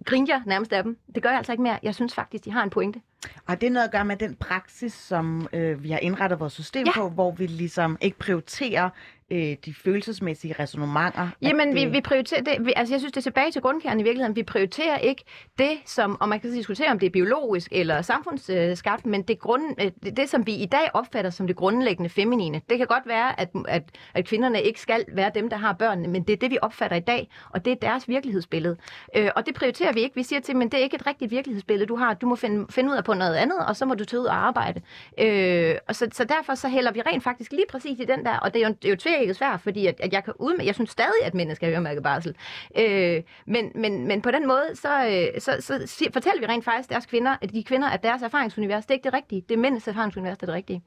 griner 0.05 0.27
jeg 0.29 0.43
nærmest 0.47 0.73
af 0.73 0.83
dem. 0.83 0.99
Det 1.15 1.23
gør 1.23 1.31
jeg 1.31 1.39
altså 1.39 1.53
ikke 1.53 1.63
mere. 1.63 1.79
Jeg 1.83 1.95
synes 1.95 2.15
faktisk, 2.15 2.45
de 2.45 2.53
har 2.53 2.63
en 2.63 2.71
pointe. 2.71 3.01
Og 3.47 3.61
det 3.61 3.67
er 3.67 3.71
noget 3.71 3.85
at 3.85 3.93
gøre 3.93 4.05
med 4.05 4.17
den 4.17 4.35
praksis, 4.35 4.93
som 4.93 5.49
øh, 5.53 5.83
vi 5.83 5.91
har 5.91 5.99
indrettet 5.99 6.41
vores 6.41 6.53
system 6.53 6.87
ja. 6.87 6.93
på, 6.95 7.09
hvor 7.09 7.33
vi 7.33 7.47
ligesom 7.47 7.99
ikke 8.01 8.19
prioriterer 8.19 8.91
øh, 9.33 9.57
de 9.65 9.75
følelsesmæssige 9.75 10.55
resonemanger. 10.59 11.29
Jamen, 11.43 11.69
det... 11.69 11.77
vi, 11.77 11.85
vi 11.85 12.01
prioriterer 12.01 12.43
det. 12.43 12.67
Vi, 12.67 12.73
altså, 12.77 12.95
jeg 12.95 13.01
synes, 13.01 13.13
det 13.13 13.21
er 13.21 13.23
tilbage 13.23 13.51
til 13.51 13.63
grundkernen 13.63 14.01
i 14.01 14.03
virkeligheden. 14.03 14.37
Vi 14.37 14.43
prioriterer 14.43 14.99
ikke 14.99 15.25
det, 15.59 15.71
som, 15.87 16.21
og 16.21 16.29
man 16.29 16.41
kan 16.41 16.51
diskutere, 16.51 16.91
om 16.91 16.99
det 16.99 17.07
er 17.07 17.11
biologisk 17.11 17.69
eller 17.73 18.03
samfundsskabt, 18.03 19.07
men 19.07 19.23
det, 19.23 19.39
grund, 19.39 19.63
øh, 19.81 19.91
det, 20.05 20.17
det, 20.17 20.29
som 20.29 20.47
vi 20.47 20.55
i 20.55 20.67
dag 20.67 20.91
opfatter 20.95 21.31
som 21.31 21.47
det 21.47 21.57
grundlæggende 21.57 22.11
feminine. 22.11 22.61
Det 22.71 22.79
kan 22.79 22.87
godt 22.87 23.07
være, 23.07 23.41
at, 23.41 23.49
at, 23.69 23.83
at 24.15 24.25
kvinderne 24.25 24.63
ikke 24.63 24.81
skal 24.81 25.05
være 25.13 25.31
dem, 25.35 25.51
der 25.51 25.57
har 25.57 25.73
børnene, 25.73 26.09
men 26.09 26.23
det 26.23 26.33
er 26.33 26.37
det, 26.37 26.51
vi 26.51 26.59
opfatter 26.63 26.97
i 26.97 27.01
dag, 27.01 27.29
og 27.51 27.65
det 27.65 27.71
er 27.71 27.77
deres 27.77 28.09
virkelighedsbillede. 28.09 28.77
Øh, 29.17 29.31
og 29.37 29.47
det 29.47 29.55
prioriterer 29.55 29.93
vi 29.93 30.01
ikke. 30.01 30.15
Vi 30.15 30.23
siger 30.23 30.41
til, 30.41 30.57
men 30.57 30.69
det 30.69 30.81
er 30.81 30.83
ikke 30.85 30.95
et 30.95 31.07
rigtigt 31.07 31.31
virkelighedsbillede, 31.31 31.87
du 31.87 31.97
har. 31.97 32.15
Du 32.15 32.27
må 32.27 32.37
finde, 32.37 32.67
finde 32.71 32.91
ud 32.91 32.97
af 32.97 33.05
på 33.13 33.19
noget 33.19 33.35
andet, 33.35 33.59
og 33.69 33.77
så 33.77 33.85
må 33.87 33.95
du 33.95 34.05
tage 34.05 34.21
ud 34.21 34.27
og 34.27 34.37
arbejde. 34.37 34.81
Øh, 35.19 35.75
og 35.89 35.97
så, 35.97 36.09
så 36.13 36.25
derfor 36.25 36.55
så 36.55 36.69
hælder 36.69 36.93
vi 36.93 37.01
rent 37.01 37.25
faktisk 37.25 37.53
lige 37.53 37.65
præcis 37.71 38.01
i 38.01 38.05
den 38.05 38.25
der, 38.25 38.37
og 38.37 38.55
det 38.55 38.63
er 38.63 38.69
jo, 38.69 38.75
det 38.83 38.85
er 38.85 38.91
jo 38.91 38.97
tvækket 38.97 39.37
svært, 39.37 39.61
fordi 39.61 39.87
at, 39.87 40.01
at 40.01 40.13
jeg 40.13 40.25
kan 40.25 40.35
udmærke, 40.39 40.67
jeg 40.67 40.75
synes 40.75 40.91
stadig, 40.91 41.25
at 41.25 41.35
mænd 41.35 41.55
skal 41.55 41.73
øremærke 41.73 42.03
barsel. 42.03 42.37
Øh, 42.79 43.23
men, 43.47 43.73
men, 43.75 44.07
men 44.07 44.23
på 44.23 44.31
den 44.31 44.47
måde, 44.47 44.65
så, 44.75 45.07
øh, 45.07 45.41
så, 45.41 45.57
så, 45.61 45.83
så 45.87 46.05
fortæller 46.13 46.41
vi 46.41 46.47
rent 46.47 46.65
faktisk 46.65 46.89
deres 46.89 47.07
kvinder, 47.07 47.37
at 47.43 47.53
de 47.53 47.65
kvinder, 47.65 47.89
at 47.89 48.03
deres 48.03 48.23
erfaringsunivers, 48.23 48.87
det 48.87 48.91
er 48.91 48.95
ikke 48.95 49.05
det 49.05 49.15
rigtige. 49.15 49.43
Det 49.49 49.55
er 49.55 49.59
mændenes 49.59 49.89
erfaringsunivers, 49.89 50.39
der 50.39 50.45
er 50.45 50.47
det 50.47 50.55
rigtige. 50.55 50.83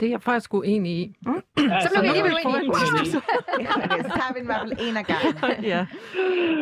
Det 0.00 0.06
er 0.06 0.10
jeg 0.10 0.22
faktisk 0.22 0.54
uenig 0.54 0.92
i. 0.92 1.16
Mm. 1.26 1.42
Altså, 1.56 1.90
så 1.94 2.00
bliver 2.00 2.22
vi 2.22 2.28
lige 2.28 2.46
uenige. 2.46 2.74
så 4.08 4.10
tager 4.18 4.32
vi 4.32 4.38
den 4.38 4.44
i 4.44 4.46
hvert 4.46 4.60
fald 4.60 4.88
en 4.88 4.96
af 4.96 5.06
gangen. 5.06 5.64
ja. 5.72 5.86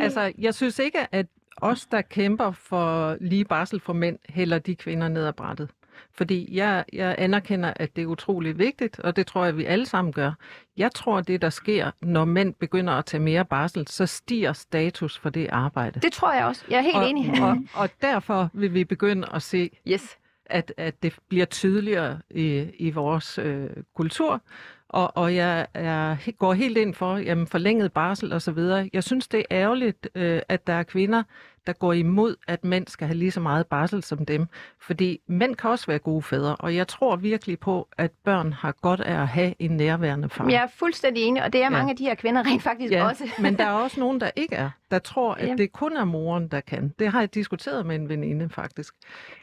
Altså, 0.03 0.33
jeg 0.39 0.55
synes 0.55 0.79
ikke, 0.79 0.99
at 1.13 1.27
os, 1.63 1.87
der 1.87 2.03
kæmper 2.03 2.51
for 2.51 3.17
lige 3.21 3.45
barsel 3.45 3.81
for 3.81 3.93
mænd, 3.93 4.19
hælder 4.29 4.59
de 4.59 4.75
kvinder 4.77 5.09
ned 5.09 5.27
ad 5.27 5.33
brættet. 5.33 5.71
Fordi 6.13 6.57
jeg, 6.57 6.85
jeg 6.93 7.15
anerkender, 7.19 7.73
at 7.77 7.97
det 7.97 8.03
er 8.03 8.07
utrolig 8.07 8.59
vigtigt, 8.59 9.01
og 9.01 9.17
det 9.17 9.27
tror 9.27 9.45
jeg, 9.45 9.57
vi 9.57 9.65
alle 9.65 9.87
sammen 9.87 10.13
gør. 10.13 10.33
Jeg 10.77 10.93
tror, 10.93 11.21
det 11.21 11.43
der 11.43 11.51
sker, 11.51 11.91
når 12.03 12.25
mænd 12.25 12.55
begynder 12.55 12.93
at 12.93 13.05
tage 13.05 13.23
mere 13.23 13.45
barsel, 13.45 13.89
så 13.89 14.07
stiger 14.07 14.53
status 14.53 15.19
for 15.19 15.31
det 15.31 15.49
arbejde. 15.51 16.01
Det 16.01 16.13
tror 16.13 16.33
jeg 16.33 16.45
også. 16.45 16.65
Jeg 16.71 16.79
er 16.79 16.83
helt 16.83 16.97
og, 16.97 17.11
enig. 17.11 17.43
Og, 17.43 17.57
og 17.75 17.89
derfor 18.03 18.51
vil 18.53 18.75
vi 18.75 18.85
begynde 18.85 19.29
at 19.35 19.43
se, 19.43 19.71
Yes. 19.89 20.19
at, 20.47 20.73
at 20.77 21.03
det 21.03 21.17
bliver 21.29 21.45
tydeligere 21.47 22.19
i, 22.31 22.67
i 22.79 22.91
vores 22.91 23.39
øh, 23.39 23.71
kultur. 23.97 24.43
Og, 24.89 25.17
og 25.17 25.35
jeg 25.35 25.67
er, 25.75 26.17
går 26.39 26.53
helt 26.53 26.77
ind 26.77 26.95
for 26.95 27.17
jamen, 27.17 27.47
forlænget 27.47 27.93
barsel 27.93 28.33
osv. 28.33 28.59
Jeg 28.93 29.05
synes, 29.05 29.29
det 29.29 29.41
er 29.41 29.45
ærgerligt, 29.51 30.09
øh, 30.15 30.41
at 30.49 30.67
der 30.67 30.73
er 30.73 30.83
kvinder, 30.83 31.23
der 31.67 31.73
går 31.73 31.93
imod, 31.93 32.37
at 32.49 32.65
mænd 32.65 32.87
skal 32.89 33.07
have 33.07 33.17
lige 33.17 33.31
så 33.31 33.41
meget 33.41 33.67
barsel 33.67 34.03
som 34.03 34.27
dem. 34.27 34.47
Fordi 34.81 35.19
mænd 35.27 35.57
kan 35.57 35.71
også 35.71 35.87
være 35.87 35.99
gode 35.99 36.23
fædre, 36.23 36.57
og 36.57 36.75
jeg 36.77 36.89
tror 36.89 37.17
virkelig 37.17 37.59
på, 37.59 37.89
at 37.99 38.11
børn 38.25 38.53
har 38.53 38.73
godt 38.73 39.01
af 39.01 39.21
at 39.21 39.29
have 39.29 39.55
en 39.59 39.71
nærværende 39.71 40.29
far. 40.29 40.49
Jeg 40.49 40.63
er 40.63 40.67
fuldstændig 40.79 41.23
enig, 41.23 41.43
og 41.45 41.53
det 41.53 41.59
er 41.59 41.63
Ja. 41.65 41.71
mange 41.71 41.91
af 41.91 41.97
de 41.97 42.05
her 42.05 42.15
kvinder 42.15 42.47
rent 42.47 42.63
faktisk 42.63 42.93
Ja, 42.93 43.09
også. 43.09 43.25
men 43.41 43.57
der 43.57 43.65
er 43.65 43.73
også 43.85 44.01
nogen, 44.01 44.21
der 44.21 44.31
ikke 44.37 44.55
er. 44.55 44.71
Der 44.91 44.99
tror, 44.99 45.35
at 45.35 45.49
Ja. 45.49 45.55
det 45.55 45.73
kun 45.73 45.97
er 45.97 46.05
moren, 46.05 46.49
der 46.49 46.61
kan. 46.61 46.95
Det 46.99 47.09
har 47.13 47.21
jeg 47.21 47.35
diskuteret 47.35 47.87
med 47.87 47.97
en 47.97 48.09
veninde, 48.09 48.49
faktisk. 48.49 48.95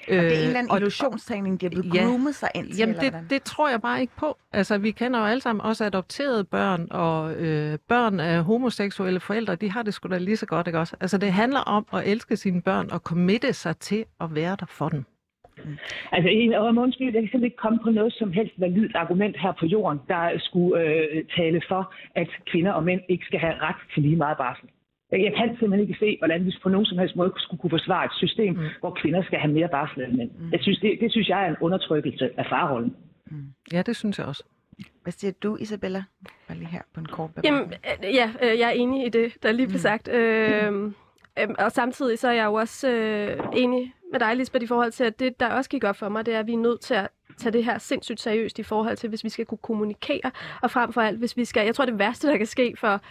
Og 0.07 0.13
det 0.13 0.17
er 0.17 0.21
en 0.21 0.25
eller 0.31 0.47
anden 0.47 0.63
Øh, 0.63 0.69
og- 0.71 0.77
illusionstræning, 0.77 1.61
de 1.61 1.65
er 1.65 1.69
blevet 1.69 1.93
Ja. 1.95 2.03
groomet 2.03 2.35
sig 2.35 2.49
ind 2.55 2.67
til. 2.67 2.77
Jamen, 2.77 2.89
eller 2.95 3.03
det, 3.03 3.11
hvordan? 3.11 3.29
det 3.29 3.43
tror 3.43 3.69
jeg 3.69 3.81
bare 3.81 4.01
ikke 4.01 4.13
på. 4.17 4.37
Altså, 4.53 4.77
vi 4.77 4.91
kender 4.91 5.19
jo 5.19 5.25
alle 5.25 5.41
sammen 5.41 5.61
også 5.65 5.85
adopterede 5.85 6.43
børn, 6.43 6.87
og 6.91 7.33
øh, 7.33 7.77
børn 7.87 8.19
af 8.19 8.43
homoseksuelle 8.43 9.19
forældre, 9.19 9.55
de 9.55 9.71
har 9.71 9.83
det 9.83 9.93
sgu 9.93 10.09
da 10.09 10.17
lige 10.17 10.37
så 10.37 10.45
godt, 10.45 10.67
ikke 10.67 10.79
også? 10.79 10.95
Altså, 10.99 11.17
det 11.17 11.33
handler 11.33 11.59
om 11.59 11.85
at 11.93 12.06
elske 12.07 12.35
sine 12.35 12.61
børn 12.61 12.87
og 12.91 12.99
committe 12.99 13.53
sig 13.53 13.77
til 13.77 14.05
at 14.21 14.35
være 14.35 14.55
der 14.59 14.65
for 14.65 14.89
dem. 14.89 15.03
Altså, 16.11 16.29
en, 16.29 16.53
om 16.53 16.77
undskyld, 16.77 17.05
jeg 17.07 17.13
kan 17.13 17.21
simpelthen 17.21 17.43
ikke 17.43 17.63
komme 17.65 17.79
på 17.83 17.89
noget 17.89 18.13
som 18.13 18.31
helst 18.31 18.53
validt 18.57 18.95
argument 18.95 19.35
her 19.39 19.53
på 19.59 19.65
jorden, 19.65 19.99
der 20.07 20.39
skulle 20.39 20.81
øh, 20.81 21.25
tale 21.37 21.61
for, 21.67 21.93
at 22.15 22.29
kvinder 22.51 22.71
og 22.71 22.83
mænd 22.83 23.01
ikke 23.09 23.25
skal 23.25 23.39
have 23.39 23.55
ret 23.61 23.75
til 23.93 24.03
lige 24.03 24.15
meget 24.15 24.37
barsel. 24.37 24.69
Jeg 25.11 25.33
kan 25.37 25.49
simpelthen 25.49 25.87
ikke 25.87 25.99
se, 25.99 26.17
hvordan 26.19 26.45
vi 26.45 26.55
på 26.63 26.69
nogen 26.69 26.85
som 26.85 26.97
helst 26.97 27.15
måde 27.15 27.33
skulle 27.37 27.61
kunne 27.61 27.69
forsvare 27.69 28.05
et 28.05 28.11
system, 28.13 28.53
mm. 28.53 28.65
hvor 28.79 28.97
kvinder 29.01 29.23
skal 29.23 29.39
have 29.39 29.53
mere 29.53 29.67
barsel 29.67 30.03
end 30.03 30.17
mænd. 30.17 30.31
Mm. 30.31 30.51
Jeg 30.51 30.59
synes, 30.61 30.79
det, 30.79 30.97
det 31.01 31.11
synes 31.11 31.29
jeg 31.29 31.43
er 31.45 31.49
en 31.49 31.55
undertrykkelse 31.61 32.29
af 32.37 32.45
farrollen. 32.49 32.95
Ja, 33.73 33.81
det 33.81 33.95
synes 33.95 34.19
jeg 34.19 34.27
også. 34.27 34.43
Hvad 35.03 35.11
siger 35.11 35.31
du, 35.43 35.57
Isabella? 35.59 36.03
Bare 36.47 36.57
lige 36.57 36.67
her 36.67 36.81
på 36.93 36.99
en 36.99 37.05
kort 37.05 37.31
Jamen, 37.43 37.63
bemærkning. 37.63 38.05
øh, 38.09 38.15
ja, 38.15 38.31
øh, 38.43 38.59
jeg 38.59 38.67
er 38.69 38.73
enig 38.73 39.05
i 39.05 39.09
det, 39.09 39.43
der 39.43 39.51
lige 39.51 39.67
blev 39.67 39.79
sagt. 39.79 40.07
Øh, 40.07 40.91
øh, 41.39 41.47
og 41.59 41.71
samtidig 41.71 42.19
så 42.19 42.27
er 42.27 42.31
jeg 42.31 42.45
jo 42.45 42.53
også 42.53 42.89
øh, 42.89 43.39
enig 43.53 43.93
med 44.11 44.19
dig, 44.19 44.35
Lisbeth, 44.35 44.63
i 44.63 44.67
forhold 44.67 44.91
til, 44.91 45.03
at 45.03 45.19
det, 45.19 45.39
der 45.39 45.47
også 45.47 45.69
gik 45.69 45.83
op 45.83 45.95
for 45.95 46.09
mig, 46.09 46.25
det 46.25 46.33
er, 46.33 46.39
at 46.39 46.47
vi 46.47 46.53
er 46.53 46.57
nødt 46.57 46.81
til 46.81 46.93
at 46.93 47.09
tage 47.37 47.53
det 47.53 47.65
her 47.65 47.77
sindssygt 47.77 48.19
seriøst 48.19 48.59
i 48.59 48.63
forhold 48.63 48.97
til, 48.97 49.09
hvis 49.09 49.23
vi 49.23 49.29
skal 49.29 49.45
kunne 49.45 49.57
kommunikere, 49.57 50.31
og 50.61 50.71
frem 50.71 50.93
for 50.93 51.01
alt, 51.01 51.19
hvis 51.19 51.37
vi 51.37 51.45
skal, 51.45 51.65
jeg 51.65 51.75
tror, 51.75 51.85
det 51.85 51.99
værste, 51.99 52.27
der 52.27 52.37
kan 52.37 52.45
ske 52.45 52.73
for, 52.77 53.01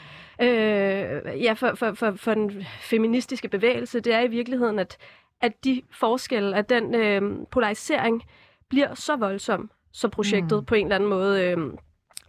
øh, 0.43 1.43
ja, 1.43 1.53
for, 1.53 1.75
for, 1.75 1.93
for, 1.93 2.13
for 2.13 2.35
den 2.35 2.65
feministiske 2.81 3.49
bevægelse, 3.49 4.01
det 4.01 4.15
er 4.15 4.21
i 4.21 4.29
virkeligheden, 4.29 4.79
at, 4.79 4.97
at 5.41 5.65
de 5.65 5.83
forskelle, 5.91 6.57
at 6.57 6.69
den 6.69 6.95
øh, 6.95 7.47
polarisering 7.51 8.23
bliver 8.69 8.95
så 8.95 9.17
voldsom, 9.17 9.71
så 9.93 10.09
projektet 10.09 10.59
mm. 10.59 10.65
på 10.65 10.75
en 10.75 10.87
eller 10.87 10.95
anden 10.95 11.11
måde 11.11 11.45
øh, 11.45 11.59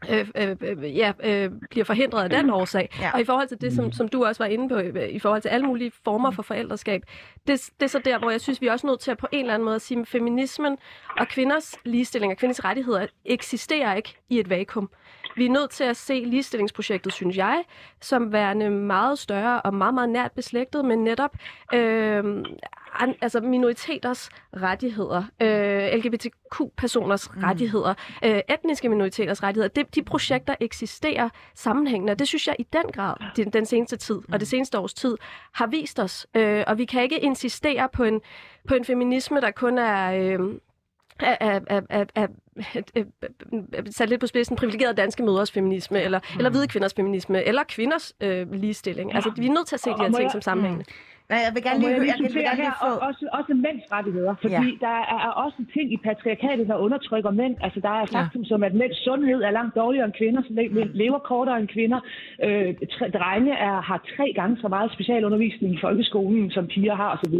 øh, 0.10 0.28
øh, 0.36 0.56
øh, 0.62 0.98
ja, 0.98 1.12
øh, 1.24 1.52
bliver 1.70 1.86
forhindret 1.86 2.24
af 2.24 2.30
den 2.30 2.50
årsag. 2.50 2.90
Ja. 3.02 3.12
Og 3.14 3.22
i 3.22 3.26
forhold 3.26 3.48
til 3.48 3.62
det, 3.62 3.74
som, 3.74 3.92
som 3.92 4.08
du 4.08 4.26
også 4.26 4.44
var 4.44 4.50
inde 4.50 4.70
på, 4.70 4.76
øh, 4.76 5.10
i 5.10 5.20
forhold 5.20 5.42
til 5.42 5.50
alle 5.50 5.66
mulige 5.66 5.92
former 6.04 6.32
for 6.32 6.44
forældreskab, 6.44 7.02
det, 7.48 7.70
det 7.80 7.86
er 7.86 7.88
så 7.88 8.00
der, 8.00 8.20
hvor 8.20 8.32
jeg 8.32 8.42
synes, 8.42 8.62
vi 8.62 8.68
er 8.68 8.72
også 8.72 8.88
nødt 8.88 9.00
til 9.00 9.12
at 9.12 9.18
på 9.18 9.28
en 9.32 9.40
eller 9.40 9.54
anden 9.54 9.66
måde 9.66 9.76
at 9.76 9.82
sige, 9.82 10.00
at 10.00 10.08
feminismen 10.08 10.78
og 11.18 11.28
kvinders 11.28 11.76
ligestilling 11.86 12.32
og 12.32 12.38
kvinders 12.38 12.66
rettigheder 12.66 13.08
eksisterer 13.26 13.96
ikke 13.96 14.16
i 14.30 14.40
et 14.40 14.50
vakuum. 14.50 14.90
Vi 15.36 15.46
er 15.46 15.50
nødt 15.50 15.70
til 15.70 15.84
at 15.84 15.98
se 15.98 16.14
ligestillingsprojektet, 16.14 17.14
synes 17.14 17.38
jeg, 17.38 17.64
som 18.02 18.34
værende 18.34 18.70
meget 18.70 19.20
større 19.20 19.62
og 19.62 19.74
meget, 19.74 19.94
meget 19.94 20.10
nært 20.10 20.32
beslægtet, 20.32 20.86
men 20.86 21.04
netop 21.04 21.36
øh, 21.74 22.24
an, 22.94 23.16
altså 23.22 23.42
minoriteters 23.42 24.30
rettigheder, 24.56 25.24
øh, 25.42 26.00
LGBTQ-personers 26.00 27.30
mm. 27.36 27.44
rettigheder, 27.44 27.94
øh, 28.24 28.42
etniske 28.50 28.90
minoriteters 28.90 29.44
rettigheder. 29.44 29.68
Det, 29.68 29.96
de 29.96 30.04
projekter 30.04 30.56
eksisterer 30.60 31.30
sammenhængende, 31.56 32.12
og 32.12 32.20
det 32.20 32.28
synes 32.28 32.48
jeg 32.48 32.56
i 32.60 32.68
den 32.74 32.92
grad, 32.94 33.14
den, 33.36 33.50
den 33.50 33.66
seneste 33.66 33.98
tid 33.98 34.20
og 34.34 34.40
det 34.40 34.48
seneste 34.48 34.80
års 34.80 34.94
tid, 34.94 35.18
har 35.54 35.68
vist 35.68 36.00
os. 36.00 36.28
Øh, 36.36 36.64
og 36.68 36.78
vi 36.78 36.86
kan 36.86 37.04
ikke 37.04 37.20
insistere 37.20 37.90
på 37.94 38.04
en, 38.04 38.22
på 38.68 38.76
en 38.76 38.86
feminisme, 38.86 39.42
der 39.42 39.52
kun 39.52 39.78
er... 39.78 40.12
Øh, 40.12 40.40
er, 41.20 41.60
er, 41.68 41.82
er, 41.90 42.06
er, 42.16 42.28
sat 43.92 44.10
lidt 44.10 44.22
på 44.22 44.28
spidsen 44.28 44.56
privilegerede 44.56 44.94
danske 44.94 45.24
mødres 45.24 45.52
feminisme, 45.52 46.02
eller, 46.02 46.20
mm. 46.20 46.38
eller 46.38 46.50
hvide 46.50 46.68
kvinders 46.68 46.94
feminisme, 46.94 47.44
eller 47.44 47.64
kvinders 47.64 48.14
øh, 48.22 48.52
ligestilling. 48.52 49.16
Altså, 49.16 49.32
vi 49.38 49.46
er 49.46 49.52
nødt 49.52 49.68
til 49.68 49.76
at 49.76 49.80
se 49.80 49.90
de 49.90 49.96
her 50.00 50.12
ting 50.12 50.32
som 50.32 50.42
sammenhængende. 50.42 50.86
Nej, 51.32 51.40
jeg 51.46 51.52
vil 51.56 51.64
gerne 51.68 51.80
lige, 51.80 51.92
jeg 51.92 52.08
jeg, 52.08 52.16
kan- 52.16 52.34
vil 52.36 52.44
gerne 52.50 52.62
lige 52.66 52.76
få... 52.82 52.86
og 52.88 53.00
også, 53.08 53.24
også 53.40 53.54
mænds 53.68 53.84
rettigheder, 53.92 54.36
fordi 54.42 54.54
Ja. 54.54 54.62
ja. 54.62 54.86
der 54.88 54.98
er 55.26 55.30
også 55.46 55.58
ting 55.76 55.88
i 55.94 55.98
patriarkatet, 56.08 56.68
der 56.68 56.76
undertrykker 56.86 57.32
mænd. 57.32 57.56
Altså, 57.66 57.80
der 57.80 57.90
er 57.90 58.06
faktum 58.06 58.46
som, 58.46 58.64
at 58.64 58.74
mænds 58.74 58.98
sundhed 59.04 59.40
er 59.48 59.52
langt 59.52 59.76
dårligere 59.76 60.06
end 60.06 60.14
kvinder, 60.14 60.42
så 60.42 60.48
le- 60.54 60.70
Mm. 60.86 60.92
lever 60.94 61.20
kortere 61.20 61.60
end 61.60 61.68
kvinder. 61.68 62.00
Øh, 62.46 62.76
tre, 62.96 63.06
drenge 63.18 63.54
er, 63.54 63.82
har 63.82 64.00
tre 64.18 64.32
gange 64.36 64.58
så 64.62 64.68
meget 64.68 64.92
specialundervisning 64.94 65.74
i 65.74 65.78
folkeskolen, 65.82 66.52
som 66.52 66.68
piger 66.68 66.96
har 66.96 67.10
osv. 67.16 67.36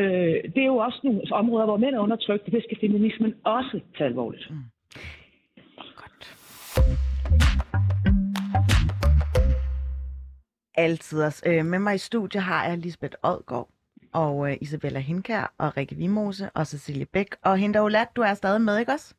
Øh, 0.00 0.34
det 0.54 0.62
er 0.62 0.66
jo 0.74 0.76
også 0.76 1.00
nogle 1.04 1.20
områder, 1.30 1.64
hvor 1.64 1.76
mænd 1.76 1.94
er 1.94 1.98
undertrykt, 2.00 2.46
det 2.46 2.64
skal 2.66 2.78
feminismen 2.80 3.34
også 3.44 3.80
tage 3.98 4.08
alvorligt. 4.08 4.50
Mm. 4.50 4.56
Altid 10.74 11.22
også. 11.22 11.42
Øh, 11.46 11.66
med 11.66 11.78
mig 11.78 11.94
i 11.94 11.98
studiet 11.98 12.42
har 12.42 12.64
jeg 12.68 12.78
Lisbeth 12.78 13.14
Odgaard 13.22 13.68
og 14.12 14.50
øh, 14.50 14.56
Isabella 14.60 14.98
Hinkær 15.00 15.52
og 15.58 15.76
Rikke 15.76 15.94
Vimose 15.96 16.50
og 16.50 16.66
Cecilie 16.66 17.06
Bæk. 17.06 17.28
Og 17.42 17.58
Hinda 17.58 17.80
Olat, 17.80 18.08
du 18.16 18.20
er 18.20 18.34
stadig 18.34 18.60
med, 18.60 18.78
ikke 18.78 18.92
også? 18.92 19.14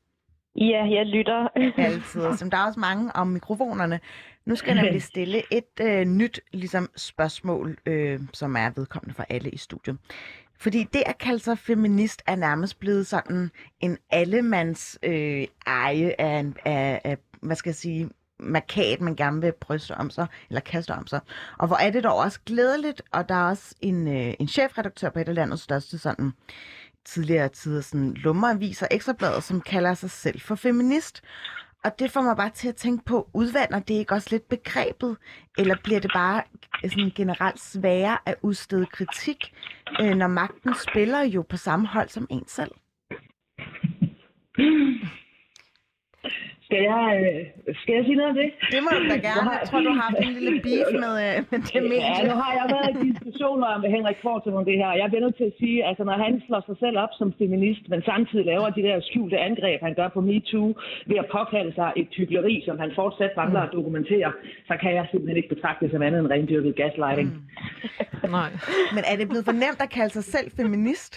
Ja, 0.56 0.86
jeg 0.92 1.06
lytter. 1.06 1.48
Altid. 1.78 2.38
Som 2.38 2.50
der 2.50 2.58
er 2.58 2.66
også 2.68 2.80
mange 2.80 3.16
om 3.16 3.28
mikrofonerne. 3.28 4.00
Nu 4.46 4.56
skal 4.56 4.76
jeg 4.76 4.84
nemlig 4.84 5.04
stille 5.14 5.42
et 5.52 5.80
øh, 5.82 6.06
nyt 6.06 6.40
ligesom, 6.54 6.90
spørgsmål, 6.96 7.78
øh, 7.86 8.22
som 8.34 8.56
er 8.56 8.70
vedkommende 8.76 9.16
for 9.16 9.26
alle 9.30 9.50
i 9.50 9.58
studiet. 9.58 9.98
Fordi 10.60 10.84
det 10.94 11.04
at 11.06 11.18
kalde 11.18 11.40
sig 11.40 11.58
feminist 11.58 12.22
er 12.28 12.36
nærmest 12.36 12.80
blevet 12.80 13.08
sådan 13.08 13.52
en 13.80 13.98
allemands 14.10 15.00
øh, 15.04 15.48
eje 15.68 16.16
af, 16.20 16.40
en- 16.40 16.58
af, 16.66 17.02
af, 17.04 17.18
hvad 17.42 17.56
skal 17.56 17.70
jeg 17.70 17.76
sige, 17.76 18.10
markat, 18.44 19.02
man 19.02 19.16
gerne 19.16 19.42
vil 19.42 19.54
bryste 19.60 19.96
om 19.96 20.10
sig, 20.10 20.28
eller 20.50 20.62
kaste 20.62 20.92
om 20.92 21.08
sig. 21.08 21.20
Og 21.60 21.68
hvor 21.68 21.76
er 21.76 21.90
det 21.90 22.04
dog 22.04 22.18
også 22.18 22.40
glædeligt, 22.46 23.02
og 23.12 23.30
der 23.30 23.36
er 23.36 23.50
også 23.50 23.76
en, 23.82 24.08
øh, 24.08 24.34
en 24.40 24.48
chefredaktør 24.48 25.10
på 25.10 25.20
et 25.20 25.30
af 25.30 25.36
landets 25.36 25.64
største 25.64 25.98
sådan, 25.98 26.32
tidligere 27.06 27.50
tider 27.50 27.82
sådan, 27.82 28.14
lummeraviser, 28.14 28.88
Ekstrabladet, 28.92 29.44
som 29.44 29.62
kalder 29.62 29.94
sig 29.94 30.12
selv 30.12 30.40
for 30.40 30.56
feminist. 30.56 31.22
Og 31.84 32.00
det 32.00 32.12
får 32.12 32.22
mig 32.22 32.36
bare 32.36 32.50
til 32.50 32.68
at 32.68 32.76
tænke 32.76 33.06
på, 33.06 33.30
udvander 33.34 33.80
det 33.80 33.94
ikke 33.94 34.14
også 34.14 34.28
lidt 34.32 34.50
begrebet, 34.50 35.18
eller 35.58 35.76
bliver 35.84 36.00
det 36.00 36.12
bare 36.14 36.44
øh, 36.84 36.90
sådan 36.90 37.12
generelt 37.16 37.60
sværere 37.60 38.18
at 38.26 38.36
udstede 38.42 38.86
kritik, 38.86 39.54
øh, 40.02 40.16
når 40.16 40.28
magten 40.28 40.76
spiller 40.90 41.22
jo 41.22 41.42
på 41.42 41.58
samme 41.58 41.88
hold 41.88 42.10
som 42.10 42.28
en 42.30 42.48
selv? 42.48 42.72
Hmm. 44.58 44.94
Skal 46.74 46.84
jeg, 46.94 47.06
øh, 47.24 47.40
skal 47.82 47.94
jeg 47.98 48.04
sige 48.08 48.18
noget 48.20 48.32
om 48.34 48.38
det? 48.42 48.50
Det 48.74 48.80
må 48.86 48.90
du 49.00 49.04
da 49.14 49.18
gerne. 49.30 49.50
Jeg 49.62 49.68
tror, 49.70 49.80
du 49.88 49.92
har 49.96 50.02
haft 50.08 50.20
en 50.28 50.34
lille 50.40 50.60
beef 50.68 50.90
med, 51.06 51.14
øh, 51.26 51.36
med 51.52 51.60
det 51.66 51.72
Ja, 51.76 51.82
medie. 51.94 52.24
nu 52.32 52.36
har 52.44 52.52
jeg 52.60 52.66
været 52.76 52.90
i 52.96 53.00
diskussioner 53.10 53.70
med 53.84 53.90
Henrik 53.96 54.18
Kvartum 54.24 54.54
om 54.62 54.66
det 54.70 54.76
her. 54.82 54.90
Jeg 55.02 55.08
bliver 55.10 55.24
nødt 55.26 55.38
til 55.42 55.48
at 55.52 55.56
sige, 55.62 55.78
altså 55.90 56.04
når 56.10 56.18
han 56.26 56.34
slår 56.48 56.62
sig 56.70 56.78
selv 56.84 56.96
op 57.06 57.14
som 57.20 57.28
feminist, 57.42 57.84
men 57.92 58.00
samtidig 58.12 58.46
laver 58.52 58.68
de 58.78 58.82
der 58.88 58.96
skjulte 59.10 59.38
angreb, 59.50 59.80
han 59.88 59.94
gør 60.00 60.08
på 60.16 60.22
MeToo, 60.30 60.68
ved 61.10 61.18
at 61.24 61.28
påkalde 61.38 61.72
sig 61.80 61.90
et 62.02 62.10
hyggeleri, 62.18 62.56
som 62.68 62.76
han 62.84 62.92
fortsat 63.00 63.32
mangler 63.42 63.62
at 63.68 63.72
dokumentere, 63.78 64.30
så 64.70 64.74
kan 64.82 64.92
jeg 64.98 65.04
simpelthen 65.12 65.38
ikke 65.42 65.52
betragte 65.56 65.82
det 65.86 65.92
som 65.94 66.02
andet 66.08 66.20
end 66.22 66.30
rendyrket 66.36 66.74
gaslighting. 66.82 67.28
Mm. 67.34 68.30
Nej. 68.38 68.50
Men 68.96 69.04
er 69.12 69.16
det 69.20 69.26
blevet 69.32 69.46
for 69.50 69.58
nemt 69.66 69.82
at 69.86 69.90
kalde 69.98 70.14
sig 70.18 70.24
selv 70.36 70.48
feminist? 70.60 71.14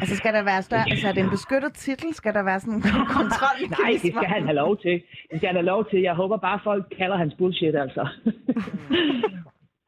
Altså 0.00 0.16
skal 0.16 0.32
der 0.34 0.42
være 0.42 0.62
større, 0.62 0.84
altså 0.90 1.08
er 1.08 1.12
det 1.12 1.22
en 1.22 1.30
beskyttet 1.30 1.72
titel? 1.74 2.14
Skal 2.14 2.34
der 2.34 2.42
være 2.42 2.60
sådan 2.60 2.74
en 2.74 2.82
kontrol? 3.18 3.58
Nej, 3.70 3.90
det 4.02 4.12
skal 4.14 4.28
han 4.36 4.42
have 4.42 4.54
lov 4.54 4.78
til. 4.78 5.02
Det 5.30 5.36
skal 5.38 5.46
han 5.46 5.56
have 5.56 5.64
lov 5.74 5.90
til. 5.90 6.00
Jeg 6.00 6.14
håber 6.14 6.36
bare, 6.36 6.60
folk 6.64 6.84
kalder 6.98 7.16
hans 7.16 7.34
bullshit, 7.38 7.76
altså. 7.76 8.08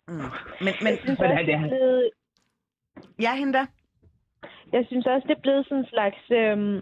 Mm. 0.09 0.15
Men, 0.65 0.75
men 0.85 0.93
Men 1.07 1.31
han, 1.37 1.47
det 1.47 1.55
er, 1.55 1.69
blevet, 1.69 2.11
ja, 3.21 3.33
hende 3.37 3.53
der. 3.53 3.67
jeg 4.73 4.85
synes 4.89 5.07
også, 5.07 5.29
det 5.29 5.37
er 5.37 5.41
blevet 5.41 5.65
sådan 5.67 5.79
en 5.79 5.91
slags... 5.95 6.23
Øhm, 6.31 6.81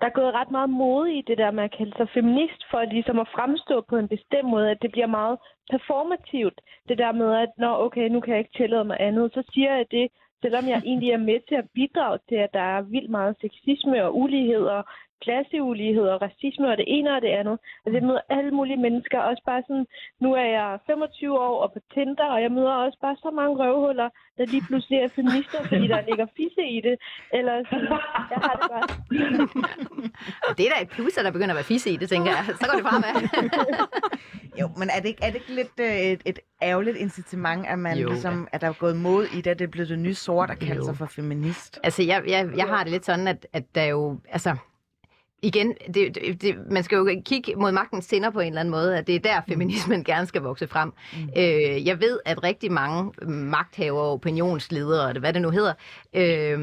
der 0.00 0.06
er 0.06 0.18
gået 0.20 0.34
ret 0.34 0.50
meget 0.50 0.70
mode 0.70 1.14
i 1.18 1.22
det 1.26 1.38
der 1.38 1.50
med 1.50 1.64
at 1.64 1.74
kalde 1.78 1.94
sig 1.96 2.08
feminist, 2.14 2.60
for 2.70 2.84
ligesom 2.84 3.18
at 3.18 3.28
fremstå 3.36 3.84
på 3.88 3.96
en 3.96 4.08
bestemt 4.08 4.48
måde, 4.54 4.70
at 4.70 4.82
det 4.82 4.90
bliver 4.92 5.06
meget 5.06 5.38
performativt. 5.70 6.60
Det 6.88 6.98
der 6.98 7.12
med, 7.12 7.30
at 7.44 7.50
Nå, 7.58 7.70
okay, 7.86 8.08
nu 8.08 8.20
kan 8.20 8.32
jeg 8.32 8.38
ikke 8.38 8.58
tillade 8.58 8.84
mig 8.84 8.96
andet, 9.00 9.32
så 9.34 9.42
siger 9.52 9.76
jeg 9.76 9.86
det, 9.90 10.06
selvom 10.46 10.68
jeg 10.72 10.82
egentlig 10.90 11.10
er 11.10 11.26
med 11.30 11.40
til 11.48 11.56
at 11.62 11.70
bidrage 11.74 12.18
til, 12.28 12.38
at 12.46 12.52
der 12.58 12.66
er 12.76 12.80
vildt 12.94 13.10
meget 13.10 13.34
sexisme 13.42 14.04
og 14.06 14.10
ulighed 14.22 14.64
og 14.76 14.82
klasseulighed 15.24 16.06
og 16.14 16.22
racisme 16.22 16.66
og 16.72 16.76
det 16.76 16.84
ene 16.96 17.14
og 17.16 17.22
det 17.22 17.32
andet. 17.40 17.56
Altså 17.84 17.96
jeg 17.98 18.06
møder 18.08 18.20
alle 18.36 18.50
mulige 18.58 18.82
mennesker, 18.86 19.18
også 19.30 19.42
bare 19.50 19.62
sådan, 19.68 19.86
nu 20.24 20.28
er 20.42 20.48
jeg 20.58 20.78
25 20.86 21.40
år 21.48 21.56
og 21.64 21.72
på 21.72 21.80
Tinder, 21.94 22.28
og 22.34 22.42
jeg 22.42 22.52
møder 22.52 22.74
også 22.84 22.98
bare 23.00 23.16
så 23.24 23.30
mange 23.40 23.54
røvhuller, 23.60 24.08
der 24.38 24.44
lige 24.46 24.64
pludselig 24.68 24.98
er 24.98 25.08
feminister, 25.18 25.58
fordi 25.70 25.86
der 25.92 26.00
ligger 26.08 26.26
fisse 26.36 26.62
i 26.76 26.80
det. 26.86 26.96
Eller 27.38 27.54
sådan, 27.70 27.92
jeg 28.32 28.40
har 28.46 28.54
det 28.60 28.66
bare. 28.74 28.86
Det 30.56 30.62
er 30.66 30.70
da 30.74 30.78
et 30.82 30.90
plus, 30.96 31.18
at 31.18 31.24
der 31.24 31.30
begynder 31.36 31.54
at 31.54 31.60
være 31.60 31.72
fisse 31.72 31.90
i 31.90 31.96
det, 31.96 32.08
tænker 32.08 32.30
jeg. 32.36 32.44
Så 32.60 32.64
går 32.68 32.76
det 32.78 32.86
fremad. 32.90 33.14
Jo, 34.60 34.70
men 34.76 34.90
er 34.90 35.00
det 35.00 35.08
ikke, 35.08 35.22
er 35.24 35.26
det 35.30 35.34
ikke 35.34 35.54
lidt 35.54 35.80
øh, 35.80 35.96
et, 35.96 36.22
et 36.24 36.38
ærgerligt 36.62 36.96
incitament, 36.96 37.66
at 37.66 37.78
man 37.78 37.98
Jo. 37.98 38.08
ligesom, 38.08 38.48
at 38.52 38.60
der 38.60 38.66
er 38.68 38.72
gået 38.72 38.96
mod 38.96 39.24
i 39.24 39.36
det, 39.40 39.46
at 39.50 39.58
det 39.58 39.64
er 39.64 39.70
blevet 39.70 39.88
det 39.88 39.98
nye 39.98 40.14
sort 40.14 40.50
at 40.50 40.58
kalde 40.58 40.74
Jo. 40.76 40.84
sig 40.84 40.96
for 40.96 41.06
feminist? 41.06 41.80
Altså, 41.82 42.02
jeg, 42.02 42.22
jeg, 42.28 42.48
jeg 42.56 42.66
har 42.66 42.82
det 42.82 42.92
lidt 42.92 43.04
sådan, 43.06 43.28
at, 43.28 43.46
at 43.52 43.64
der 43.74 43.84
jo... 43.84 44.20
Altså, 44.28 44.56
igen, 45.42 45.74
det, 45.94 46.14
det, 46.42 46.56
man 46.70 46.82
skal 46.82 46.96
jo 46.96 47.22
kigge 47.24 47.54
mod 47.54 47.72
magtens 47.72 48.06
tænder 48.06 48.30
på 48.30 48.40
en 48.40 48.46
eller 48.46 48.60
anden 48.60 48.70
måde, 48.70 48.98
at 48.98 49.06
det 49.06 49.14
er 49.14 49.20
der, 49.20 49.40
feminismen 49.48 50.04
gerne 50.10 50.26
skal 50.26 50.42
vokse 50.42 50.66
frem. 50.68 50.92
Mm. 51.12 51.28
Øh, 51.36 51.86
jeg 51.86 52.00
ved, 52.00 52.20
at 52.24 52.42
rigtig 52.44 52.72
mange 52.72 53.12
magthavere, 53.30 54.04
opinionsledere, 54.12 55.08
eller 55.08 55.20
hvad 55.20 55.32
det 55.32 55.42
nu 55.42 55.50
hedder, 55.50 55.72
øh, 56.14 56.58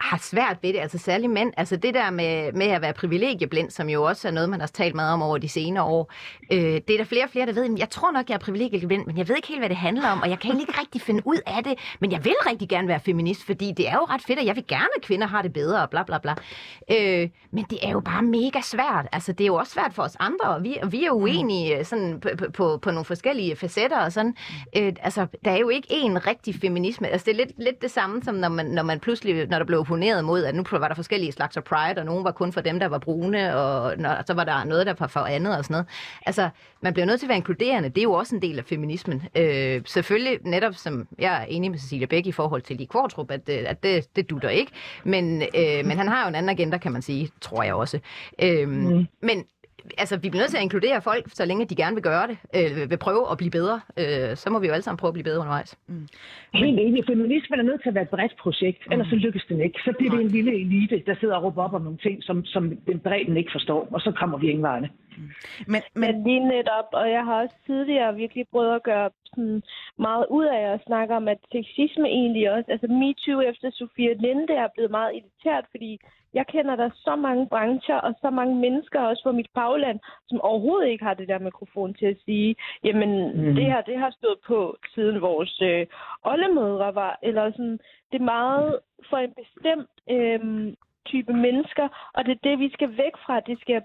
har 0.00 0.18
svært 0.18 0.56
ved 0.62 0.72
det, 0.72 0.78
altså 0.80 0.98
særligt 0.98 1.32
mænd. 1.32 1.52
Altså 1.56 1.76
det 1.76 1.94
der 1.94 2.10
med, 2.10 2.52
med 2.52 2.66
at 2.66 2.82
være 2.82 2.92
privilegieblind, 2.92 3.70
som 3.70 3.88
jo 3.88 4.02
også 4.02 4.28
er 4.28 4.32
noget, 4.32 4.48
man 4.50 4.60
har 4.60 4.66
talt 4.66 4.94
meget 4.94 5.12
om 5.12 5.22
over 5.22 5.38
de 5.38 5.48
senere 5.48 5.84
år. 5.84 6.12
Øh, 6.52 6.58
det 6.58 6.90
er 6.90 6.96
der 6.96 7.04
flere 7.04 7.24
og 7.24 7.30
flere, 7.30 7.46
der 7.46 7.52
ved, 7.52 7.62
"Jamen, 7.62 7.78
jeg 7.78 7.90
tror 7.90 8.10
nok, 8.12 8.28
jeg 8.28 8.34
er 8.34 8.38
privilegieblind, 8.38 9.06
men 9.06 9.18
jeg 9.18 9.28
ved 9.28 9.36
ikke 9.36 9.48
helt, 9.48 9.60
hvad 9.60 9.68
det 9.68 9.76
handler 9.76 10.08
om, 10.10 10.20
og 10.22 10.30
jeg 10.30 10.38
kan 10.38 10.60
ikke 10.60 10.72
rigtig 10.80 11.00
finde 11.00 11.22
ud 11.26 11.38
af 11.46 11.64
det, 11.64 11.74
men 12.00 12.12
jeg 12.12 12.24
vil 12.24 12.34
rigtig 12.50 12.68
gerne 12.68 12.88
være 12.88 13.00
feminist, 13.00 13.46
fordi 13.46 13.72
det 13.76 13.88
er 13.88 13.94
jo 13.94 14.04
ret 14.04 14.22
fedt, 14.22 14.38
og 14.38 14.46
jeg 14.46 14.56
vil 14.56 14.64
gerne, 14.68 14.88
at 14.96 15.02
kvinder 15.02 15.26
har 15.26 15.42
det 15.42 15.52
bedre, 15.52 15.82
og 15.82 15.90
bla 15.90 16.02
bla 16.02 16.18
bla. 16.18 16.34
Øh, 16.90 17.28
men 17.50 17.64
det 17.70 17.78
er 17.82 17.90
jo 17.90 18.00
bare 18.00 18.22
mega 18.22 18.60
svært. 18.62 19.06
Altså 19.12 19.32
det 19.32 19.44
er 19.44 19.46
jo 19.46 19.54
også 19.54 19.72
svært 19.72 19.94
for 19.94 20.02
os 20.02 20.16
andre, 20.20 20.48
og 20.54 20.64
vi, 20.64 20.76
og 20.82 20.92
vi 20.92 21.04
er 21.04 21.10
uenige 21.10 21.78
øh, 21.78 21.84
sådan, 21.84 22.20
på, 22.20 22.28
på- 22.54 22.78
på, 22.82 22.90
nogle 22.90 23.04
forskellige 23.04 23.56
facetter 23.56 23.98
og 24.00 24.12
sådan. 24.12 24.36
Øh, 24.76 24.92
altså, 25.02 25.26
der 25.44 25.50
er 25.50 25.56
jo 25.58 25.68
ikke 25.68 25.88
én 25.88 26.26
rigtig 26.28 26.54
feminisme. 26.60 27.08
Altså, 27.08 27.24
det 27.24 27.32
er 27.32 27.36
lidt, 27.44 27.52
lidt 27.64 27.82
det 27.82 27.90
samme, 27.90 28.22
som 28.22 28.34
når 28.34 28.48
man, 28.48 28.66
når 28.66 28.82
man 28.82 29.00
pludselig, 29.00 29.46
når 29.48 29.58
der 29.58 29.64
blev 29.64 29.83
opponeret 29.84 30.24
mod, 30.24 30.44
at 30.44 30.54
nu 30.54 30.64
var 30.70 30.88
der 30.88 30.94
forskellige 30.94 31.32
slags 31.32 31.56
af 31.56 31.64
pride, 31.64 31.98
og 31.98 32.04
nogen 32.04 32.24
var 32.24 32.32
kun 32.32 32.52
for 32.52 32.60
dem, 32.60 32.78
der 32.78 32.86
var 32.86 32.98
brune, 32.98 33.56
og 33.56 33.94
når, 33.98 34.22
så 34.26 34.34
var 34.34 34.44
der 34.44 34.64
noget, 34.64 34.86
der 34.86 34.94
var 34.98 35.06
for 35.06 35.20
andet 35.20 35.58
og 35.58 35.64
sådan 35.64 35.74
noget. 35.74 35.86
Altså, 36.26 36.48
man 36.80 36.92
bliver 36.92 37.06
nødt 37.06 37.20
til 37.20 37.26
at 37.26 37.28
være 37.28 37.36
inkluderende. 37.36 37.88
Det 37.88 37.98
er 37.98 38.02
jo 38.02 38.12
også 38.12 38.34
en 38.34 38.42
del 38.42 38.58
af 38.58 38.64
feminismen. 38.64 39.22
Øh, 39.36 39.82
selvfølgelig, 39.86 40.38
netop 40.44 40.74
som 40.74 41.08
jeg 41.18 41.42
er 41.42 41.44
enig 41.44 41.70
med 41.70 41.78
Cecilia 41.78 42.06
Bæk 42.06 42.26
i 42.26 42.32
forhold 42.32 42.62
til 42.62 42.76
Lee 42.76 42.86
Kvartrup, 42.86 43.30
at, 43.30 43.48
øh, 43.48 43.64
at 43.66 43.82
det, 43.82 44.16
det 44.16 44.30
dutter 44.30 44.48
ikke. 44.48 44.72
Men, 45.04 45.42
øh, 45.42 45.86
men 45.86 45.98
han 45.98 46.08
har 46.08 46.22
jo 46.22 46.28
en 46.28 46.34
anden 46.34 46.50
agenda, 46.50 46.78
kan 46.78 46.92
man 46.92 47.02
sige, 47.02 47.30
tror 47.40 47.62
jeg 47.62 47.74
også. 47.74 48.00
Øh, 48.42 48.68
mm. 48.68 49.06
Men 49.22 49.44
altså, 49.98 50.16
vi 50.16 50.28
bliver 50.30 50.42
nødt 50.42 50.50
til 50.50 50.56
at 50.56 50.62
inkludere 50.62 51.02
folk, 51.02 51.24
så 51.28 51.44
længe 51.44 51.64
de 51.64 51.76
gerne 51.76 51.94
vil 51.96 52.02
gøre 52.02 52.26
det, 52.30 52.36
øh, 52.58 52.90
vil 52.90 52.98
prøve 53.06 53.30
at 53.30 53.36
blive 53.38 53.50
bedre. 53.50 53.80
Øh, 54.00 54.36
så 54.36 54.46
må 54.50 54.58
vi 54.58 54.66
jo 54.66 54.72
alle 54.72 54.82
sammen 54.82 55.00
prøve 55.00 55.12
at 55.12 55.16
blive 55.18 55.28
bedre 55.30 55.40
undervejs. 55.44 55.78
Helt 56.54 56.78
enig. 56.80 57.04
Feminismen 57.06 57.58
er 57.58 57.62
nødt 57.70 57.82
til 57.82 57.88
at 57.88 57.94
være 57.94 58.06
et 58.08 58.14
bredt 58.16 58.36
projekt, 58.42 58.80
ellers 58.90 59.08
så 59.08 59.16
lykkes 59.16 59.44
den 59.48 59.60
ikke. 59.60 59.78
Så 59.84 59.92
bliver 59.98 60.12
det 60.12 60.20
en 60.20 60.28
lille 60.38 60.52
elite, 60.60 61.02
der 61.06 61.14
sidder 61.20 61.36
og 61.36 61.42
råber 61.44 61.62
op 61.64 61.74
om 61.74 61.82
nogle 61.82 61.98
ting, 61.98 62.22
som, 62.22 62.44
som 62.44 62.62
den 62.86 62.98
bredden 63.00 63.36
ikke 63.36 63.52
forstår, 63.52 63.88
og 63.94 64.00
så 64.00 64.12
kommer 64.20 64.38
vi 64.38 64.46
ingen 64.50 64.62
vegne. 64.62 64.88
Men, 65.66 65.82
Men 65.94 66.00
men 66.00 66.24
lige 66.24 66.48
netop, 66.48 66.88
og 66.92 67.10
jeg 67.10 67.24
har 67.24 67.42
også 67.42 67.56
tidligere 67.66 68.14
virkelig 68.14 68.44
prøvet 68.52 68.74
at 68.74 68.82
gøre 68.82 69.10
sådan 69.26 69.62
meget 69.98 70.26
ud 70.30 70.44
af 70.44 70.62
at 70.74 70.80
snakke 70.86 71.14
om, 71.14 71.28
at 71.28 71.38
sexisme 71.52 72.08
egentlig 72.08 72.52
også, 72.52 72.68
altså 72.72 72.86
MeToo 72.86 73.40
efter 73.40 73.70
Sofia 73.70 74.12
Linde 74.24 74.54
er 74.54 74.68
blevet 74.74 74.90
meget 74.90 75.12
irriteret, 75.18 75.64
fordi 75.70 75.98
jeg 76.34 76.46
kender 76.46 76.76
der 76.76 76.90
så 76.94 77.16
mange 77.16 77.46
brancher 77.46 77.96
og 77.96 78.14
så 78.20 78.30
mange 78.30 78.54
mennesker 78.54 79.00
også 79.00 79.22
fra 79.22 79.32
mit 79.32 79.50
bagland, 79.54 80.00
som 80.28 80.40
overhovedet 80.40 80.88
ikke 80.88 81.04
har 81.04 81.14
det 81.14 81.28
der 81.28 81.38
mikrofon 81.38 81.94
til 81.94 82.06
at 82.06 82.16
sige, 82.24 82.56
jamen 82.84 83.10
mm. 83.36 83.54
det 83.54 83.64
her, 83.64 83.80
det 83.82 83.98
har 83.98 84.10
stået 84.10 84.38
på 84.46 84.76
siden 84.94 85.20
vores 85.20 85.60
øh, 85.62 85.86
oldemødre 86.24 86.94
var, 86.94 87.18
eller 87.22 87.50
sådan, 87.50 87.78
det 88.12 88.18
er 88.20 88.30
meget 88.36 88.78
for 89.10 89.16
en 89.16 89.34
bestemt 89.42 89.90
øh, 90.10 90.72
type 91.06 91.32
mennesker, 91.32 91.88
og 92.14 92.24
det 92.24 92.32
er 92.32 92.48
det, 92.48 92.58
vi 92.58 92.70
skal 92.72 92.90
væk 92.96 93.14
fra. 93.26 93.40
Det 93.40 93.60
skal 93.60 93.82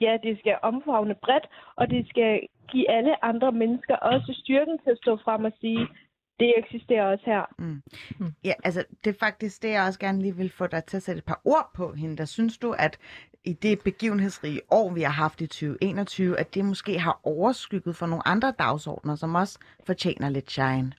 ja, 0.00 0.16
det 0.22 0.38
skal 0.38 0.56
omfavne 0.62 1.14
bredt, 1.14 1.46
og 1.76 1.90
det 1.90 2.08
skal 2.08 2.40
give 2.70 2.90
alle 2.90 3.24
andre 3.24 3.52
mennesker 3.52 3.96
også 3.96 4.32
styrken 4.42 4.78
til 4.78 4.90
at 4.90 4.98
stå 4.98 5.16
frem 5.16 5.44
og 5.44 5.52
sige, 5.60 5.88
det 6.40 6.54
eksisterer 6.56 7.04
også 7.12 7.24
her. 7.26 7.44
ja, 8.44 8.52
altså, 8.64 8.84
det 9.04 9.10
er 9.10 9.18
faktisk 9.20 9.62
det, 9.62 9.70
jeg 9.70 9.86
også 9.86 10.00
gerne 10.00 10.22
lige 10.22 10.36
vil 10.36 10.50
få 10.50 10.66
dig 10.66 10.84
til 10.84 10.96
at 10.96 11.02
sætte 11.02 11.18
et 11.18 11.24
par 11.24 11.40
ord 11.44 11.70
på 11.76 11.92
hende. 11.92 12.16
Der 12.16 12.24
synes 12.24 12.58
du, 12.58 12.74
at 12.78 12.98
i 13.44 13.52
det 13.52 13.80
begivenhedsrige 13.84 14.60
år, 14.70 14.94
vi 14.94 15.02
har 15.02 15.16
haft 15.24 15.40
i 15.40 15.46
2021, 15.46 16.38
at 16.40 16.54
det 16.54 16.64
måske 16.64 16.98
har 16.98 17.20
overskygget 17.24 17.96
for 17.96 18.06
nogle 18.06 18.28
andre 18.28 18.52
dagsordner, 18.58 19.14
som 19.14 19.34
også 19.34 19.58
fortjener 19.86 20.28
lidt 20.28 20.50
shine? 20.50 20.92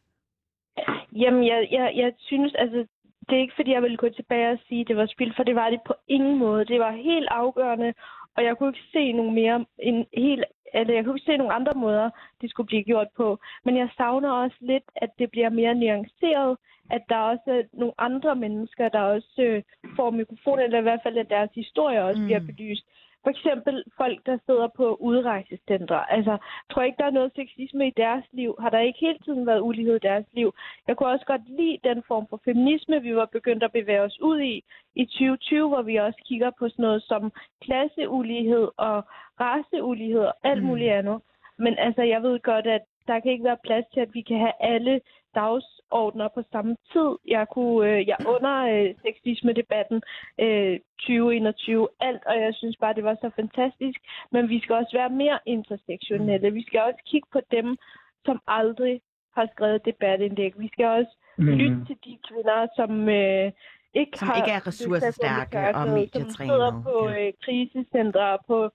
Jamen, 1.15 1.47
jeg, 1.47 1.67
jeg, 1.71 1.93
jeg 1.95 2.13
synes, 2.17 2.55
altså, 2.55 2.85
det 3.29 3.35
er 3.37 3.41
ikke 3.41 3.53
fordi, 3.55 3.71
jeg 3.71 3.81
vil 3.81 3.97
gå 3.97 4.09
tilbage 4.09 4.51
og 4.51 4.59
sige, 4.67 4.81
at 4.81 4.87
det 4.87 4.97
var 4.97 5.05
spild, 5.05 5.33
for 5.35 5.43
det 5.43 5.55
var 5.55 5.69
det 5.69 5.79
på 5.87 5.93
ingen 6.07 6.37
måde. 6.39 6.65
Det 6.65 6.79
var 6.79 6.91
helt 6.91 7.27
afgørende, 7.31 7.93
og 8.35 8.43
jeg 8.43 8.57
kunne 8.57 8.69
ikke 8.69 8.89
se 8.91 9.11
nogen 9.11 9.35
mere 9.35 9.65
en 9.79 10.05
helt 10.13 10.43
eller 10.73 10.93
jeg 10.93 11.05
kunne 11.05 11.19
se 11.19 11.37
nogle 11.37 11.53
andre 11.53 11.73
måder, 11.75 12.09
det 12.41 12.49
skulle 12.49 12.67
blive 12.67 12.83
gjort 12.83 13.07
på. 13.17 13.39
Men 13.65 13.77
jeg 13.77 13.89
savner 13.97 14.31
også 14.31 14.57
lidt, 14.59 14.83
at 14.95 15.09
det 15.19 15.31
bliver 15.31 15.49
mere 15.49 15.75
nuanceret, 15.75 16.57
at 16.89 17.01
der 17.09 17.17
også 17.17 17.43
er 17.47 17.63
nogle 17.73 17.93
andre 17.97 18.35
mennesker, 18.35 18.89
der 18.89 18.99
også 18.99 19.33
øh, 19.39 19.63
får 19.95 20.09
mikrofon, 20.09 20.59
eller 20.59 20.79
i 20.79 20.81
hvert 20.81 21.03
fald, 21.03 21.17
at 21.17 21.29
deres 21.29 21.49
historie 21.55 22.03
også 22.03 22.19
mm. 22.19 22.25
bliver 22.25 22.39
belyst. 22.39 22.85
For 23.23 23.29
eksempel 23.29 23.83
folk, 23.97 24.25
der 24.25 24.37
sidder 24.45 24.67
på 24.67 24.95
udrejsecentre. 24.95 26.11
Altså, 26.11 26.37
tror 26.69 26.81
jeg 26.81 26.87
ikke, 26.87 26.97
der 26.97 27.05
er 27.05 27.17
noget 27.19 27.31
sexisme 27.35 27.87
i 27.87 27.93
deres 27.97 28.25
liv? 28.31 28.55
Har 28.59 28.69
der 28.69 28.79
ikke 28.79 28.99
hele 28.99 29.19
tiden 29.25 29.47
været 29.47 29.61
ulighed 29.61 29.95
i 29.95 30.07
deres 30.07 30.25
liv? 30.33 30.53
Jeg 30.87 30.97
kunne 30.97 31.09
også 31.09 31.25
godt 31.25 31.49
lide 31.49 31.77
den 31.83 32.03
form 32.07 32.27
for 32.29 32.41
feminisme, 32.45 33.01
vi 33.01 33.15
var 33.15 33.25
begyndt 33.25 33.63
at 33.63 33.71
bevæge 33.71 34.01
os 34.01 34.19
ud 34.21 34.39
i 34.39 34.63
i 34.95 35.05
2020, 35.05 35.67
hvor 35.67 35.81
vi 35.81 35.95
også 35.95 36.19
kigger 36.25 36.51
på 36.59 36.69
sådan 36.69 36.83
noget 36.83 37.03
som 37.03 37.31
klasseulighed 37.61 38.67
og 38.77 39.03
raceulighed 39.39 40.21
og 40.21 40.33
alt 40.43 40.63
muligt 40.63 40.91
andet. 40.91 41.21
Men 41.57 41.77
altså, 41.77 42.01
jeg 42.01 42.23
ved 42.23 42.39
godt, 42.39 42.67
at 42.67 42.81
der 43.09 43.19
kan 43.19 43.31
ikke 43.31 43.49
være 43.51 43.65
plads 43.67 43.85
til, 43.93 43.99
at 44.05 44.13
vi 44.13 44.21
kan 44.29 44.39
have 44.45 44.57
alle 44.73 45.01
dagsordner 45.35 46.27
på 46.35 46.41
samme 46.51 46.73
tid. 46.93 47.09
Jeg 47.35 47.45
kunne, 47.53 47.79
øh, 47.89 48.07
jeg 48.07 48.17
under 48.35 48.55
øh, 48.73 48.89
sexisme-debatten 49.03 49.99
øh, 50.43 50.79
2021 50.99 51.87
alt, 51.99 52.23
og 52.25 52.35
jeg 52.45 52.53
synes 52.59 52.77
bare, 52.83 52.93
det 52.93 53.03
var 53.03 53.15
så 53.21 53.29
fantastisk. 53.35 53.99
Men 54.31 54.49
vi 54.49 54.57
skal 54.59 54.75
også 54.75 54.97
være 54.97 55.09
mere 55.23 55.39
intersektionelle. 55.45 56.53
Vi 56.59 56.63
skal 56.67 56.79
også 56.87 57.01
kigge 57.11 57.27
på 57.35 57.41
dem, 57.51 57.77
som 58.25 58.37
aldrig 58.47 59.01
har 59.37 59.47
skrevet 59.53 59.85
debatindlæg. 59.85 60.59
Vi 60.59 60.69
skal 60.73 60.85
også 60.85 61.13
mm. 61.37 61.45
lytte 61.45 61.85
til 61.87 61.97
de 62.05 62.17
kvinder, 62.27 62.67
som 62.75 62.91
øh, 63.09 63.51
ikke 63.93 64.17
Som 64.19 64.27
har 64.27 64.35
ikke 64.35 64.51
er 64.51 64.67
ressourcestærke 64.67 65.57
og 65.59 65.73
tørklæde, 65.73 65.83
Som 65.83 65.89
medietrænede. 65.97 66.49
sidder 66.49 66.71
på 66.87 67.09
Ja. 67.09 67.27
øh, 67.27 67.33
krisecentre 67.43 68.25
og 68.35 68.39
på 68.47 68.69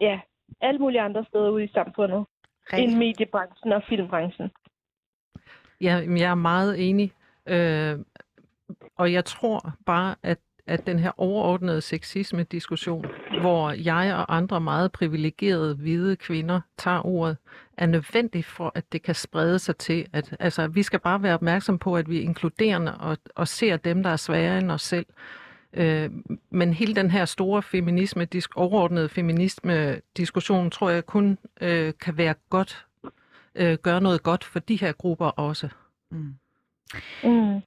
ja, 0.00 0.20
alle 0.60 0.78
mulige 0.78 1.00
andre 1.00 1.24
steder 1.24 1.50
ude 1.50 1.64
i 1.64 1.68
samfundet. 1.78 2.24
End 2.72 2.96
mediebranchen 2.96 3.72
og 3.72 3.82
filmbranchen. 3.88 4.50
Ja, 5.80 6.02
jeg 6.06 6.30
er 6.30 6.34
meget 6.34 6.88
enig. 6.88 7.12
Øh, 7.48 7.98
og 8.96 9.12
jeg 9.12 9.24
tror 9.24 9.72
bare, 9.86 10.14
at, 10.22 10.38
at 10.66 10.86
den 10.86 10.98
her 10.98 11.12
overordnede 11.16 11.80
sexisme-diskussion, 11.80 13.06
hvor 13.40 13.70
jeg 13.70 14.14
og 14.14 14.36
andre 14.36 14.60
meget 14.60 14.92
privilegerede 14.92 15.74
hvide 15.76 16.16
kvinder 16.16 16.60
tager 16.78 17.06
ordet, 17.06 17.36
er 17.76 17.86
nødvendig 17.86 18.44
for, 18.44 18.72
at 18.74 18.92
det 18.92 19.02
kan 19.02 19.14
sprede 19.14 19.58
sig 19.58 19.76
til. 19.76 20.06
At, 20.12 20.36
altså, 20.40 20.68
vi 20.68 20.82
skal 20.82 21.00
bare 21.00 21.22
være 21.22 21.34
opmærksom 21.34 21.78
på, 21.78 21.96
at 21.96 22.10
vi 22.10 22.18
er 22.18 22.22
inkluderende 22.22 22.98
og, 22.98 23.18
og 23.34 23.48
ser 23.48 23.76
dem, 23.76 24.02
der 24.02 24.10
er 24.10 24.16
sværere 24.16 24.58
end 24.58 24.70
os 24.70 24.82
selv. 24.82 25.06
Øh, 25.08 25.43
men 26.50 26.72
hele 26.72 26.94
den 26.94 27.10
her 27.10 27.24
store 27.24 27.62
feminisme, 27.62 28.24
disk, 28.24 28.56
overordnede 28.56 29.08
feminisme-diskussion, 29.08 30.70
tror 30.70 30.90
jeg 30.90 31.06
kun 31.06 31.38
øh, 31.60 31.92
kan 32.00 32.16
være 32.16 32.34
godt, 32.50 32.86
øh, 33.54 33.78
gøre 33.82 34.00
noget 34.00 34.22
godt 34.22 34.44
for 34.44 34.58
de 34.58 34.76
her 34.76 34.92
grupper 34.92 35.26
også. 35.26 35.68
Mm. 36.10 36.34
Mm. 37.24 37.60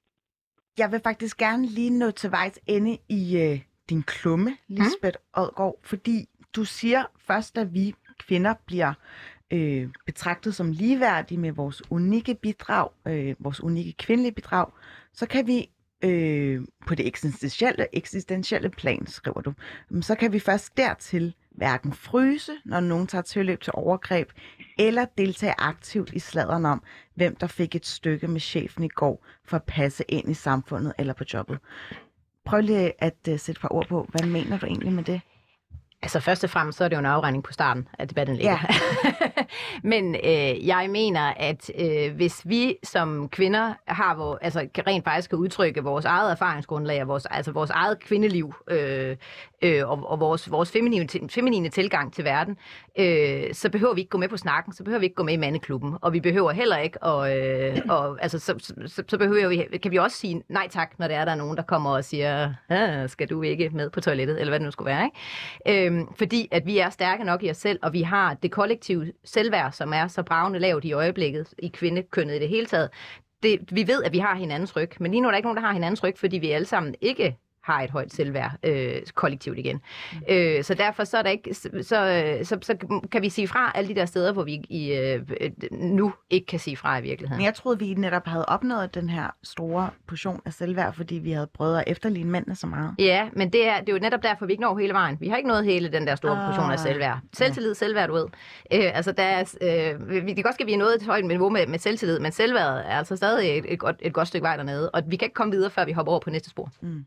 Jeg 0.78 0.92
vil 0.92 1.00
faktisk 1.04 1.36
gerne 1.36 1.66
lige 1.66 1.90
nå 1.90 2.10
til 2.10 2.30
vejs 2.30 2.58
ende 2.66 2.98
i 3.08 3.38
øh, 3.38 3.60
din 3.88 4.02
klumme, 4.02 4.56
Lisbeth 4.68 5.18
mm. 5.18 5.42
Odgaard, 5.42 5.78
fordi 5.82 6.28
du 6.56 6.64
siger 6.64 7.04
først, 7.26 7.58
at 7.58 7.74
vi 7.74 7.94
kvinder 8.18 8.54
bliver 8.66 8.92
øh, 9.50 9.88
betragtet 10.06 10.54
som 10.54 10.72
ligeværdige 10.72 11.38
med 11.38 11.52
vores 11.52 11.82
unikke 11.90 12.34
bidrag, 12.34 12.88
øh, 13.06 13.34
vores 13.38 13.60
unikke 13.62 13.92
kvindelige 13.92 14.32
bidrag, 14.32 14.66
så 15.12 15.26
kan 15.26 15.46
vi 15.46 15.70
øh, 16.04 16.60
på 16.86 16.94
det 16.94 17.06
eksistentielle, 17.06 17.86
eksistentielle 17.92 18.70
plan, 18.70 19.06
skriver 19.06 19.40
du, 19.40 19.52
så 20.00 20.14
kan 20.14 20.32
vi 20.32 20.38
først 20.38 20.76
dertil 20.76 21.34
hverken 21.50 21.92
fryse, 21.92 22.52
når 22.64 22.80
nogen 22.80 23.06
tager 23.06 23.22
tilløb 23.22 23.60
til 23.60 23.72
overgreb, 23.76 24.28
eller 24.78 25.04
deltage 25.18 25.54
aktivt 25.58 26.10
i 26.12 26.18
sladeren 26.18 26.66
om, 26.66 26.82
hvem 27.14 27.36
der 27.36 27.46
fik 27.46 27.74
et 27.74 27.86
stykke 27.86 28.28
med 28.28 28.40
chefen 28.40 28.84
i 28.84 28.88
går 28.88 29.26
for 29.44 29.56
at 29.56 29.64
passe 29.64 30.04
ind 30.08 30.30
i 30.30 30.34
samfundet 30.34 30.92
eller 30.98 31.12
på 31.12 31.24
jobbet. 31.34 31.58
Prøv 32.44 32.60
lige 32.60 32.92
at 32.98 33.14
uh, 33.28 33.38
sætte 33.38 33.50
et 33.50 33.60
par 33.60 33.72
ord 33.72 33.88
på, 33.88 34.08
hvad 34.10 34.26
mener 34.26 34.58
du 34.58 34.66
egentlig 34.66 34.92
med 34.92 35.04
det? 35.04 35.20
Altså 36.02 36.20
først 36.20 36.44
og 36.44 36.50
fremmest 36.50 36.78
så 36.78 36.84
er 36.84 36.88
det 36.88 36.96
jo 36.96 37.00
en 37.00 37.06
afregning 37.06 37.44
på 37.44 37.52
starten, 37.52 37.88
at 37.98 38.10
debatten 38.10 38.36
ligger. 38.36 38.58
Ja. 39.04 39.42
Men 39.92 40.14
øh, 40.14 40.66
jeg 40.66 40.86
mener, 40.90 41.32
at 41.36 41.70
øh, 41.78 42.14
hvis 42.14 42.42
vi 42.44 42.76
som 42.84 43.28
kvinder 43.28 43.74
har 43.86 44.14
hvor, 44.14 44.38
altså 44.42 44.68
rent 44.86 45.04
faktisk 45.04 45.30
kan 45.30 45.38
udtrykke 45.38 45.82
vores 45.82 46.04
eget 46.04 46.30
erfaringsgrundlag, 46.30 47.08
vores, 47.08 47.26
altså 47.26 47.52
vores 47.52 47.70
eget 47.70 48.00
kvindeliv 48.00 48.54
øh, 48.70 49.16
øh, 49.62 49.88
og, 49.88 50.10
og 50.10 50.20
vores, 50.20 50.50
vores 50.50 50.72
feminine, 50.72 51.08
feminine 51.30 51.68
tilgang 51.68 52.12
til 52.12 52.24
verden, 52.24 52.56
øh, 52.98 53.54
så 53.54 53.70
behøver 53.70 53.94
vi 53.94 54.00
ikke 54.00 54.10
gå 54.10 54.18
med 54.18 54.28
på 54.28 54.36
snakken, 54.36 54.72
så 54.72 54.84
behøver 54.84 55.00
vi 55.00 55.06
ikke 55.06 55.16
gå 55.16 55.22
med 55.22 55.34
i 55.34 55.36
mandeklubben, 55.36 55.94
og 56.02 56.12
vi 56.12 56.20
behøver 56.20 56.52
heller 56.52 56.78
ikke, 56.78 57.02
og, 57.02 57.38
øh, 57.38 57.78
og 57.88 58.18
altså, 58.22 58.38
så, 58.38 58.54
så, 58.86 59.02
så 59.08 59.18
behøver 59.18 59.48
vi, 59.48 59.78
kan 59.78 59.90
vi 59.90 59.96
også 59.96 60.16
sige 60.16 60.42
nej 60.48 60.68
tak, 60.70 60.98
når 60.98 61.08
der 61.08 61.16
er 61.16 61.24
der 61.24 61.34
nogen, 61.34 61.56
der 61.56 61.62
kommer 61.62 61.90
og 61.90 62.04
siger, 62.04 62.54
skal 63.06 63.28
du 63.28 63.42
ikke 63.42 63.70
med 63.70 63.90
på 63.90 64.00
toilettet, 64.00 64.40
eller 64.40 64.50
hvad 64.50 64.58
det 64.58 64.64
nu 64.64 64.70
skulle 64.70 64.90
være, 64.90 65.04
ikke? 65.04 65.86
Øh, 65.86 65.87
Øhm, 65.88 66.14
fordi 66.14 66.48
at 66.50 66.66
vi 66.66 66.78
er 66.78 66.90
stærke 66.90 67.24
nok 67.24 67.42
i 67.42 67.50
os 67.50 67.56
selv, 67.56 67.78
og 67.82 67.92
vi 67.92 68.02
har 68.02 68.34
det 68.34 68.50
kollektive 68.50 69.12
selvværd, 69.24 69.72
som 69.72 69.92
er 69.92 70.08
så 70.08 70.22
bravende 70.22 70.58
lavt 70.58 70.84
i 70.84 70.92
øjeblikket 70.92 71.54
i 71.58 71.68
kvindekønnet 71.68 72.34
i 72.34 72.38
det 72.38 72.48
hele 72.48 72.66
taget. 72.66 72.90
Det, 73.42 73.58
vi 73.70 73.86
ved, 73.86 74.02
at 74.04 74.12
vi 74.12 74.18
har 74.18 74.34
hinandens 74.34 74.76
ryg, 74.76 74.90
men 75.00 75.10
lige 75.10 75.20
nu 75.20 75.28
er 75.28 75.32
der 75.32 75.36
ikke 75.36 75.46
nogen, 75.46 75.56
der 75.56 75.66
har 75.66 75.72
hinandens 75.72 76.02
ryg, 76.04 76.18
fordi 76.18 76.38
vi 76.38 76.50
alle 76.50 76.66
sammen 76.66 76.94
ikke 77.00 77.36
har 77.68 77.82
et 77.82 77.90
højt 77.90 78.12
selvværd 78.12 78.52
øh, 78.62 79.02
kollektivt 79.14 79.58
igen. 79.58 79.80
Mm. 80.12 80.18
Øh, 80.28 80.64
så 80.64 80.74
derfor 80.74 81.04
så, 81.04 81.18
er 81.18 81.22
der 81.22 81.30
ikke, 81.30 81.54
så, 81.54 81.68
så, 81.82 82.38
så, 82.42 82.58
så 82.62 83.00
kan 83.12 83.22
vi 83.22 83.28
sige 83.28 83.48
fra 83.48 83.72
alle 83.74 83.88
de 83.88 83.94
der 83.94 84.06
steder, 84.06 84.32
hvor 84.32 84.42
vi 84.42 84.52
i, 84.68 84.92
øh, 84.92 85.20
nu 85.72 86.12
ikke 86.30 86.46
kan 86.46 86.58
sige 86.58 86.76
fra 86.76 86.98
i 86.98 87.02
virkeligheden. 87.02 87.38
Men 87.38 87.44
jeg 87.44 87.54
troede, 87.54 87.78
vi 87.78 87.94
netop 87.94 88.26
havde 88.26 88.46
opnået 88.46 88.94
den 88.94 89.08
her 89.08 89.26
store 89.42 89.90
portion 90.06 90.40
af 90.44 90.52
selvværd, 90.52 90.94
fordi 90.94 91.14
vi 91.14 91.30
havde 91.32 91.46
prøvet 91.54 91.78
at 91.78 91.84
efterligne 91.86 92.30
mændene 92.30 92.56
så 92.56 92.66
meget. 92.66 92.94
Ja, 92.98 93.28
men 93.32 93.52
det 93.52 93.68
er, 93.68 93.80
det 93.80 93.88
er 93.88 93.92
jo 93.92 93.98
netop 93.98 94.22
derfor, 94.22 94.46
vi 94.46 94.52
ikke 94.52 94.62
når 94.62 94.78
hele 94.78 94.92
vejen. 94.92 95.16
Vi 95.20 95.28
har 95.28 95.36
ikke 95.36 95.48
nået 95.48 95.64
hele 95.64 95.92
den 95.92 96.06
der 96.06 96.14
store 96.14 96.42
ah, 96.42 96.46
portion 96.46 96.70
af 96.70 96.78
selvværd. 96.78 97.18
Selvtillid, 97.32 97.70
ja. 97.70 97.74
selvværd, 97.74 98.08
du 98.08 98.14
ved. 98.14 98.26
Øh, 98.72 98.96
altså, 98.96 99.12
der 99.12 99.22
er, 99.22 99.54
øh, 99.62 100.10
vi, 100.10 100.20
det 100.20 100.34
kan 100.34 100.42
godt 100.42 100.54
ske, 100.54 100.62
at 100.62 100.66
vi 100.66 100.72
er 100.72 100.78
nået 100.78 100.94
et 100.94 101.02
højt 101.02 101.24
niveau 101.24 101.50
med, 101.50 101.66
med 101.66 101.78
selvtillid, 101.78 102.18
men 102.18 102.32
selvværd 102.32 102.76
er 102.76 102.98
altså 102.98 103.16
stadig 103.16 103.58
et, 103.58 103.64
et, 103.68 103.78
godt, 103.78 103.96
et 104.00 104.12
godt 104.12 104.28
stykke 104.28 104.44
vej 104.44 104.56
dernede, 104.56 104.90
og 104.90 105.02
vi 105.06 105.16
kan 105.16 105.26
ikke 105.26 105.34
komme 105.34 105.52
videre, 105.52 105.70
før 105.70 105.84
vi 105.84 105.92
hopper 105.92 106.12
over 106.12 106.20
på 106.20 106.30
næste 106.30 106.50
spor. 106.50 106.70
Mm. 106.80 107.04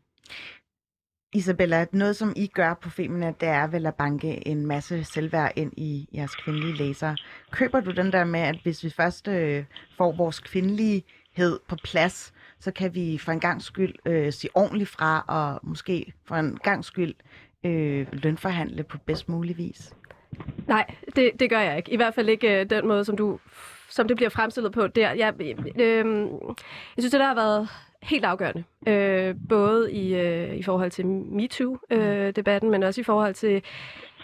Isabella, 1.34 1.86
noget 1.92 2.16
som 2.16 2.32
I 2.36 2.46
gør 2.46 2.74
på 2.74 2.90
Femina, 2.90 3.32
det 3.40 3.48
er 3.48 3.66
vel 3.66 3.86
at 3.86 3.94
banke 3.94 4.48
en 4.48 4.66
masse 4.66 5.04
selvværd 5.04 5.52
ind 5.56 5.72
i 5.76 6.08
jeres 6.14 6.34
kvindelige 6.34 6.74
læsere. 6.74 7.16
Køber 7.50 7.80
du 7.80 7.90
den 7.90 8.12
der 8.12 8.24
med, 8.24 8.40
at 8.40 8.56
hvis 8.62 8.84
vi 8.84 8.90
først 8.90 9.28
øh, 9.28 9.64
får 9.96 10.12
vores 10.12 10.40
kvindelighed 10.40 11.58
på 11.68 11.76
plads, 11.84 12.32
så 12.60 12.70
kan 12.72 12.94
vi 12.94 13.18
for 13.18 13.32
en 13.32 13.40
gang 13.40 13.62
skyld 13.62 13.94
øh, 14.06 14.32
sige 14.32 14.50
ordentligt 14.54 14.90
fra, 14.90 15.24
og 15.28 15.60
måske 15.62 16.12
for 16.24 16.36
en 16.36 16.58
gang 16.62 16.84
skyld 16.84 17.14
øh, 17.64 18.06
lønforhandle 18.12 18.82
på 18.82 18.98
bedst 18.98 19.28
mulig 19.28 19.58
vis? 19.58 19.94
Nej, 20.66 20.94
det, 21.16 21.30
det 21.40 21.50
gør 21.50 21.60
jeg 21.60 21.76
ikke. 21.76 21.92
I 21.92 21.96
hvert 21.96 22.14
fald 22.14 22.28
ikke 22.28 22.60
øh, 22.60 22.70
den 22.70 22.88
måde, 22.88 23.04
som 23.04 23.16
du 23.16 23.38
som 23.88 24.08
det 24.08 24.16
bliver 24.16 24.30
fremstillet 24.30 24.72
på 24.72 24.86
der. 24.86 25.12
Jeg, 25.12 25.34
øh, 25.40 25.48
øh, 25.76 26.28
jeg 26.96 26.98
synes, 26.98 27.10
det 27.10 27.20
der 27.20 27.26
har 27.26 27.34
været 27.34 27.68
helt 28.02 28.24
afgørende. 28.24 28.64
Øh, 28.86 29.34
både 29.48 29.92
i, 29.92 30.14
øh, 30.14 30.56
i 30.56 30.62
forhold 30.62 30.90
til 30.90 31.06
MeToo-debatten, 31.06 32.68
øh, 32.68 32.70
men 32.70 32.82
også 32.82 33.00
i 33.00 33.04
forhold 33.04 33.34
til 33.34 33.62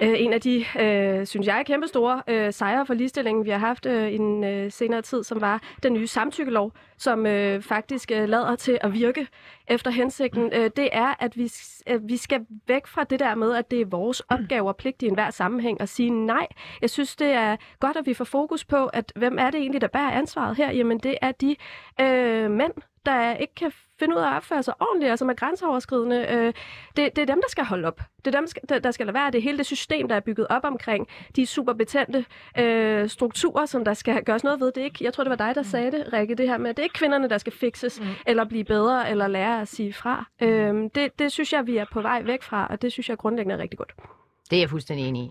øh, 0.01 0.15
en 0.17 0.33
af 0.33 0.41
de, 0.41 0.65
øh, 0.81 1.27
synes 1.27 1.47
jeg, 1.47 1.65
kæmpe 1.67 1.87
store 1.87 2.23
øh, 2.29 2.53
sejre 2.53 2.87
for 2.87 2.95
ligestillingen, 2.95 3.45
vi 3.45 3.51
har 3.51 3.59
haft 3.59 3.87
øh, 3.87 4.09
i 4.09 4.15
en 4.15 4.45
øh, 4.45 4.73
senere 4.73 5.03
tid, 5.03 5.23
som 5.25 5.41
var 5.41 5.63
den 5.83 5.93
nye 5.93 6.07
samtykkelov, 6.07 6.73
som 6.97 7.27
øh, 7.27 7.63
faktisk 7.63 8.11
øh, 8.15 8.29
lader 8.29 8.57
til 8.57 8.79
at 8.81 8.93
virke 8.93 9.27
efter 9.69 9.91
hensigten. 9.91 10.51
Øh, 10.53 10.71
det 10.77 10.89
er, 10.93 11.15
at 11.21 11.37
vi, 11.37 11.51
øh, 11.87 12.09
vi 12.09 12.17
skal 12.17 12.47
væk 12.67 12.87
fra 12.87 13.05
det 13.05 13.21
der 13.21 13.35
med, 13.35 13.55
at 13.55 13.71
det 13.71 13.81
er 13.81 13.87
vores 13.87 14.21
opgave 14.21 14.69
og 14.69 14.77
pligt 14.77 15.03
i 15.03 15.07
enhver 15.07 15.31
sammenhæng 15.31 15.81
at 15.81 15.89
sige 15.89 16.11
nej. 16.11 16.47
Jeg 16.81 16.91
synes, 16.91 17.17
det 17.17 17.29
er 17.29 17.57
godt, 17.81 17.97
at 17.97 18.07
vi 18.07 18.15
får 18.15 18.25
fokus 18.25 18.65
på, 18.65 18.87
at 18.87 19.13
hvem 19.17 19.39
er 19.39 19.51
det 19.51 19.61
egentlig, 19.61 19.81
der 19.81 19.89
bærer 19.89 20.11
ansvaret 20.11 20.57
her? 20.57 20.73
Jamen, 20.73 20.99
det 20.99 21.15
er 21.23 21.33
de 21.33 21.57
øh, 22.01 22.51
mænd, 22.51 22.73
der 23.09 23.35
ikke 23.35 23.55
kan 23.55 23.73
finde 23.99 24.17
ud 24.17 24.21
af 24.21 24.31
at 24.31 24.37
opføre 24.37 24.63
sig 24.63 24.75
ordentligt, 24.81 25.11
altså 25.11 25.25
med 25.25 25.37
grænseoverskridende. 25.37 26.27
Øh, 26.31 26.53
det, 26.97 27.17
det 27.17 27.19
er 27.19 27.27
dem, 27.27 27.41
der 27.43 27.49
skal 27.49 27.65
holde 27.65 27.89
op. 27.89 28.01
Det 28.25 28.35
er 28.35 28.41
dem, 28.41 28.81
der 28.83 28.91
skal 28.91 29.07
lade 29.07 29.15
være. 29.15 29.31
Det 29.31 29.39
er 29.39 29.43
hele 29.43 29.59
det 29.59 29.67
system, 29.67 30.09
der 30.09 30.17
er 30.17 30.21
bygget 30.21 30.47
op 30.51 30.65
omkring 30.65 31.09
de 31.37 31.47
super 31.47 31.73
betændte 31.73 32.25
øh, 32.59 33.09
strukturer, 33.09 33.67
som 33.67 33.85
der 33.85 33.95
skal 33.95 34.25
gøres 34.25 34.45
noget 34.45 34.61
ved. 34.61 34.67
Det 34.73 34.81
er 34.81 34.85
ikke, 34.85 35.05
jeg 35.05 35.15
tror, 35.15 35.25
det 35.25 35.31
var 35.31 35.37
dig, 35.37 35.55
der 35.55 35.63
mm. 35.63 35.69
sagde 35.69 35.91
det, 35.91 36.13
Rikke, 36.13 36.35
det 36.35 36.49
her 36.49 36.59
med, 36.59 36.71
at 36.71 36.77
det 36.77 36.83
er 36.83 36.85
ikke 36.85 36.99
kvinderne, 36.99 37.29
der 37.29 37.39
skal 37.39 37.53
fikses, 37.53 38.01
mm. 38.01 38.07
eller 38.27 38.45
blive 38.45 38.65
bedre, 38.65 39.11
eller 39.11 39.27
lære 39.27 39.61
at 39.61 39.69
sige 39.69 39.93
fra. 39.93 40.27
Øh, 40.41 40.91
det, 40.95 41.19
det 41.19 41.33
synes 41.33 41.53
jeg, 41.53 41.67
vi 41.67 41.77
er 41.77 41.85
på 41.93 42.01
vej 42.01 42.23
væk 42.23 42.43
fra, 42.43 42.67
og 42.71 42.83
det 42.83 42.93
synes 42.93 43.09
jeg 43.09 43.19
grundlæggende 43.19 43.55
er 43.55 43.59
rigtig 43.59 43.79
godt. 43.79 43.93
Det 44.51 44.57
er 44.57 44.61
jeg 44.61 44.71
fuldstændig 44.71 45.09
enig 45.09 45.23
i. 45.23 45.31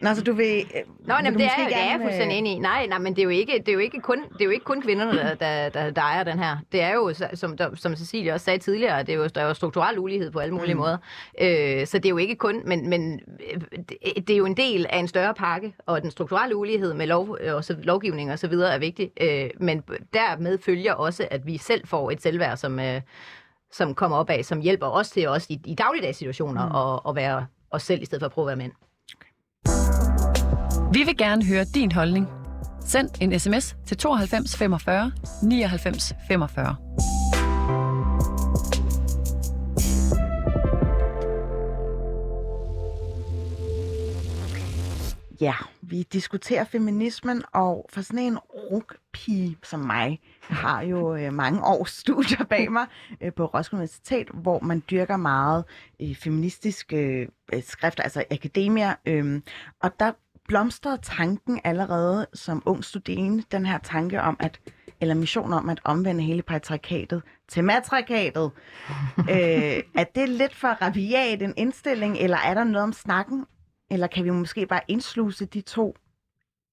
Nå, 0.00 0.14
så 0.14 0.22
du 0.22 0.32
vil... 0.32 0.64
Nå, 1.06 1.14
vil 1.14 1.24
jamen, 1.24 1.40
det, 1.40 1.46
er, 1.46 1.68
det 1.68 1.76
er 1.76 1.84
jeg 1.84 1.98
fuldstændig 2.02 2.38
enig 2.38 2.52
i. 2.52 2.58
Nej, 2.58 2.86
nej, 2.86 2.98
men 2.98 3.16
det 3.16 3.18
er 3.18 3.24
jo 3.24 3.28
ikke, 3.28 3.52
det 3.58 3.68
er 3.68 3.72
jo 3.72 3.78
ikke, 3.78 4.00
kun, 4.00 4.22
det 4.32 4.40
er 4.40 4.44
jo 4.44 4.50
ikke 4.50 4.64
kun 4.64 4.82
kvinderne, 4.82 5.12
der, 5.12 5.34
der, 5.34 5.68
der, 5.68 5.90
der 5.90 6.02
ejer 6.02 6.24
den 6.24 6.38
her. 6.38 6.56
Det 6.72 6.82
er 6.82 6.94
jo, 6.94 7.14
som, 7.34 7.56
der, 7.56 7.74
som 7.74 7.96
Cecilie 7.96 8.32
også 8.32 8.44
sagde 8.44 8.58
tidligere, 8.58 9.02
det 9.02 9.08
er 9.08 9.16
jo, 9.16 9.26
der 9.26 9.40
er 9.40 9.46
jo 9.46 9.54
strukturel 9.54 9.98
ulighed 9.98 10.30
på 10.30 10.38
alle 10.38 10.54
mulige 10.54 10.74
mm. 10.74 10.80
måder. 10.80 10.96
Øh, 11.40 11.86
så 11.86 11.98
det 11.98 12.06
er 12.06 12.10
jo 12.10 12.16
ikke 12.16 12.34
kun, 12.34 12.62
men, 12.64 12.90
men 12.90 13.20
det 14.16 14.30
er 14.30 14.36
jo 14.36 14.46
en 14.46 14.56
del 14.56 14.86
af 14.90 14.98
en 14.98 15.08
større 15.08 15.34
pakke, 15.34 15.74
og 15.86 16.02
den 16.02 16.10
strukturelle 16.10 16.56
ulighed 16.56 16.94
med 16.94 17.06
lov, 17.06 17.36
og 17.48 17.64
så, 17.64 17.76
lovgivning 17.82 18.32
og 18.32 18.38
så 18.38 18.48
videre 18.48 18.74
er 18.74 18.78
vigtig. 18.78 19.10
Øh, 19.20 19.50
men 19.60 19.82
dermed 20.14 20.58
følger 20.58 20.94
også, 20.94 21.28
at 21.30 21.46
vi 21.46 21.58
selv 21.58 21.86
får 21.86 22.10
et 22.10 22.22
selvværd, 22.22 22.56
som, 22.56 22.80
øh, 22.80 23.00
som 23.72 23.94
kommer 23.94 24.16
op 24.16 24.30
af, 24.30 24.44
som 24.44 24.60
hjælper 24.60 24.86
os 24.86 25.10
til 25.10 25.28
også 25.28 25.46
i, 25.50 25.60
i 25.64 25.74
dagligdags 25.74 26.18
situationer 26.18 26.68
mm. 26.68 26.76
at, 26.76 27.10
at 27.10 27.16
være 27.16 27.46
os 27.72 27.82
selv, 27.82 28.02
i 28.02 28.04
stedet 28.04 28.20
for 28.20 28.26
at 28.26 28.32
prøve 28.32 28.52
at 28.52 28.58
være 28.58 28.68
mænd. 28.68 28.72
Vi 30.92 31.02
vil 31.02 31.16
gerne 31.16 31.44
høre 31.44 31.64
din 31.64 31.92
holdning. 31.92 32.28
Send 32.80 33.08
en 33.20 33.38
sms 33.38 33.76
til 33.86 33.96
92 33.96 34.56
45 34.56 35.12
99 35.42 36.14
45. 36.28 36.76
Ja, 45.40 45.54
vi 45.92 46.02
diskuterer 46.02 46.64
feminismen, 46.64 47.42
og 47.52 47.86
for 47.92 48.00
sådan 48.00 48.18
en 48.18 48.38
rugpige 48.38 49.56
som 49.62 49.80
mig, 49.80 50.20
har 50.40 50.82
jo 50.82 51.14
øh, 51.14 51.32
mange 51.32 51.64
års 51.64 51.90
studier 52.02 52.44
bag 52.44 52.72
mig 52.72 52.86
øh, 53.20 53.32
på 53.32 53.44
Roskilde 53.46 53.76
Universitet, 53.76 54.28
hvor 54.34 54.60
man 54.60 54.82
dyrker 54.90 55.16
meget 55.16 55.64
øh, 56.02 56.14
feministiske 56.16 57.28
øh, 57.52 57.62
skrifter, 57.62 58.02
altså 58.02 58.24
akademia, 58.30 58.94
øh, 59.06 59.40
og 59.82 59.90
der 60.00 60.12
blomstrede 60.48 60.98
tanken 61.02 61.60
allerede 61.64 62.26
som 62.34 62.62
ung 62.66 62.84
studerende, 62.84 63.44
den 63.52 63.66
her 63.66 63.78
tanke 63.78 64.22
om, 64.22 64.36
at 64.40 64.60
eller 65.00 65.14
mission 65.14 65.52
om 65.52 65.68
at 65.68 65.80
omvende 65.84 66.22
hele 66.22 66.42
patriarkatet 66.42 67.22
til 67.48 67.64
matriarkatet. 67.64 68.50
øh, 69.32 69.82
er 69.94 70.04
det 70.14 70.28
lidt 70.28 70.54
for 70.54 70.68
rabiat 70.68 71.42
en 71.42 71.54
indstilling, 71.56 72.16
eller 72.16 72.36
er 72.36 72.54
der 72.54 72.64
noget 72.64 72.82
om 72.82 72.92
snakken 72.92 73.46
eller 73.92 74.06
kan 74.06 74.24
vi 74.24 74.30
måske 74.30 74.66
bare 74.66 74.80
indsluse 74.88 75.46
de 75.46 75.60
to, 75.60 75.96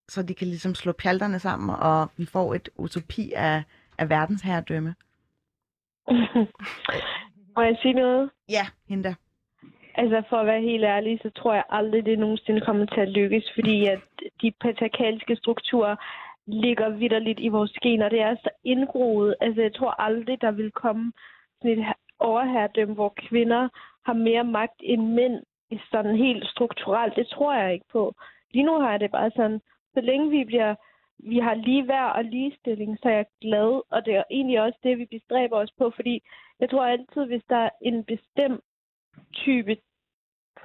så 0.07 0.23
de 0.23 0.33
kan 0.33 0.47
ligesom 0.47 0.75
slå 0.75 0.91
pjalterne 0.91 1.39
sammen, 1.39 1.75
og 1.79 2.09
vi 2.17 2.25
får 2.25 2.53
et 2.53 2.69
utopi 2.75 3.31
af, 3.35 3.63
af 3.97 4.09
verdensherredømme? 4.09 4.95
Må 7.55 7.61
jeg 7.61 7.77
sige 7.81 7.93
noget? 7.93 8.29
Ja, 8.49 8.65
hende 8.89 9.15
Altså 9.95 10.23
for 10.29 10.37
at 10.37 10.45
være 10.45 10.61
helt 10.61 10.83
ærlig, 10.83 11.19
så 11.21 11.29
tror 11.29 11.53
jeg 11.53 11.63
aldrig, 11.69 12.05
det 12.05 12.19
nogensinde 12.19 12.61
kommer 12.61 12.85
til 12.85 13.01
at 13.01 13.09
lykkes, 13.09 13.51
fordi 13.55 13.85
at 13.85 13.99
de 14.41 14.51
patriarkalske 14.61 15.35
strukturer 15.35 15.95
ligger 16.47 16.89
vidderligt 16.89 17.39
i 17.39 17.47
vores 17.47 17.73
gener. 17.81 18.09
Det 18.09 18.21
er 18.21 18.35
så 18.35 18.49
indgroet. 18.63 19.35
Altså 19.41 19.61
jeg 19.61 19.73
tror 19.73 20.01
aldrig, 20.01 20.41
der 20.41 20.51
vil 20.51 20.71
komme 20.71 21.11
sådan 21.57 21.79
et 21.79 21.85
overherredømme, 22.19 22.93
hvor 22.93 23.13
kvinder 23.17 23.69
har 24.05 24.13
mere 24.13 24.43
magt 24.43 24.79
end 24.83 25.13
mænd 25.13 25.43
sådan 25.91 26.15
helt 26.15 26.47
strukturelt. 26.47 27.15
Det 27.15 27.27
tror 27.27 27.53
jeg 27.53 27.73
ikke 27.73 27.85
på. 27.91 28.13
Lige 28.51 28.65
nu 28.65 28.79
har 28.79 28.91
jeg 28.91 28.99
det 28.99 29.11
bare 29.11 29.31
sådan, 29.35 29.61
så 29.93 30.01
længe 30.01 30.29
vi 30.29 30.43
bliver 30.43 30.75
vi 31.23 31.39
har 31.39 31.53
lige 31.53 31.87
værd 31.87 32.15
og 32.15 32.23
ligestilling, 32.23 32.97
så 33.01 33.09
er 33.09 33.13
jeg 33.13 33.25
glad, 33.41 33.81
og 33.91 34.05
det 34.05 34.15
er 34.15 34.23
egentlig 34.31 34.61
også 34.61 34.79
det, 34.83 34.97
vi 34.97 35.05
bestræber 35.05 35.57
os 35.57 35.71
på, 35.77 35.91
fordi 35.95 36.21
jeg 36.59 36.69
tror 36.69 36.85
altid, 36.85 37.25
hvis 37.25 37.43
der 37.49 37.55
er 37.55 37.69
en 37.81 38.03
bestemt 38.03 38.61
type, 39.33 39.77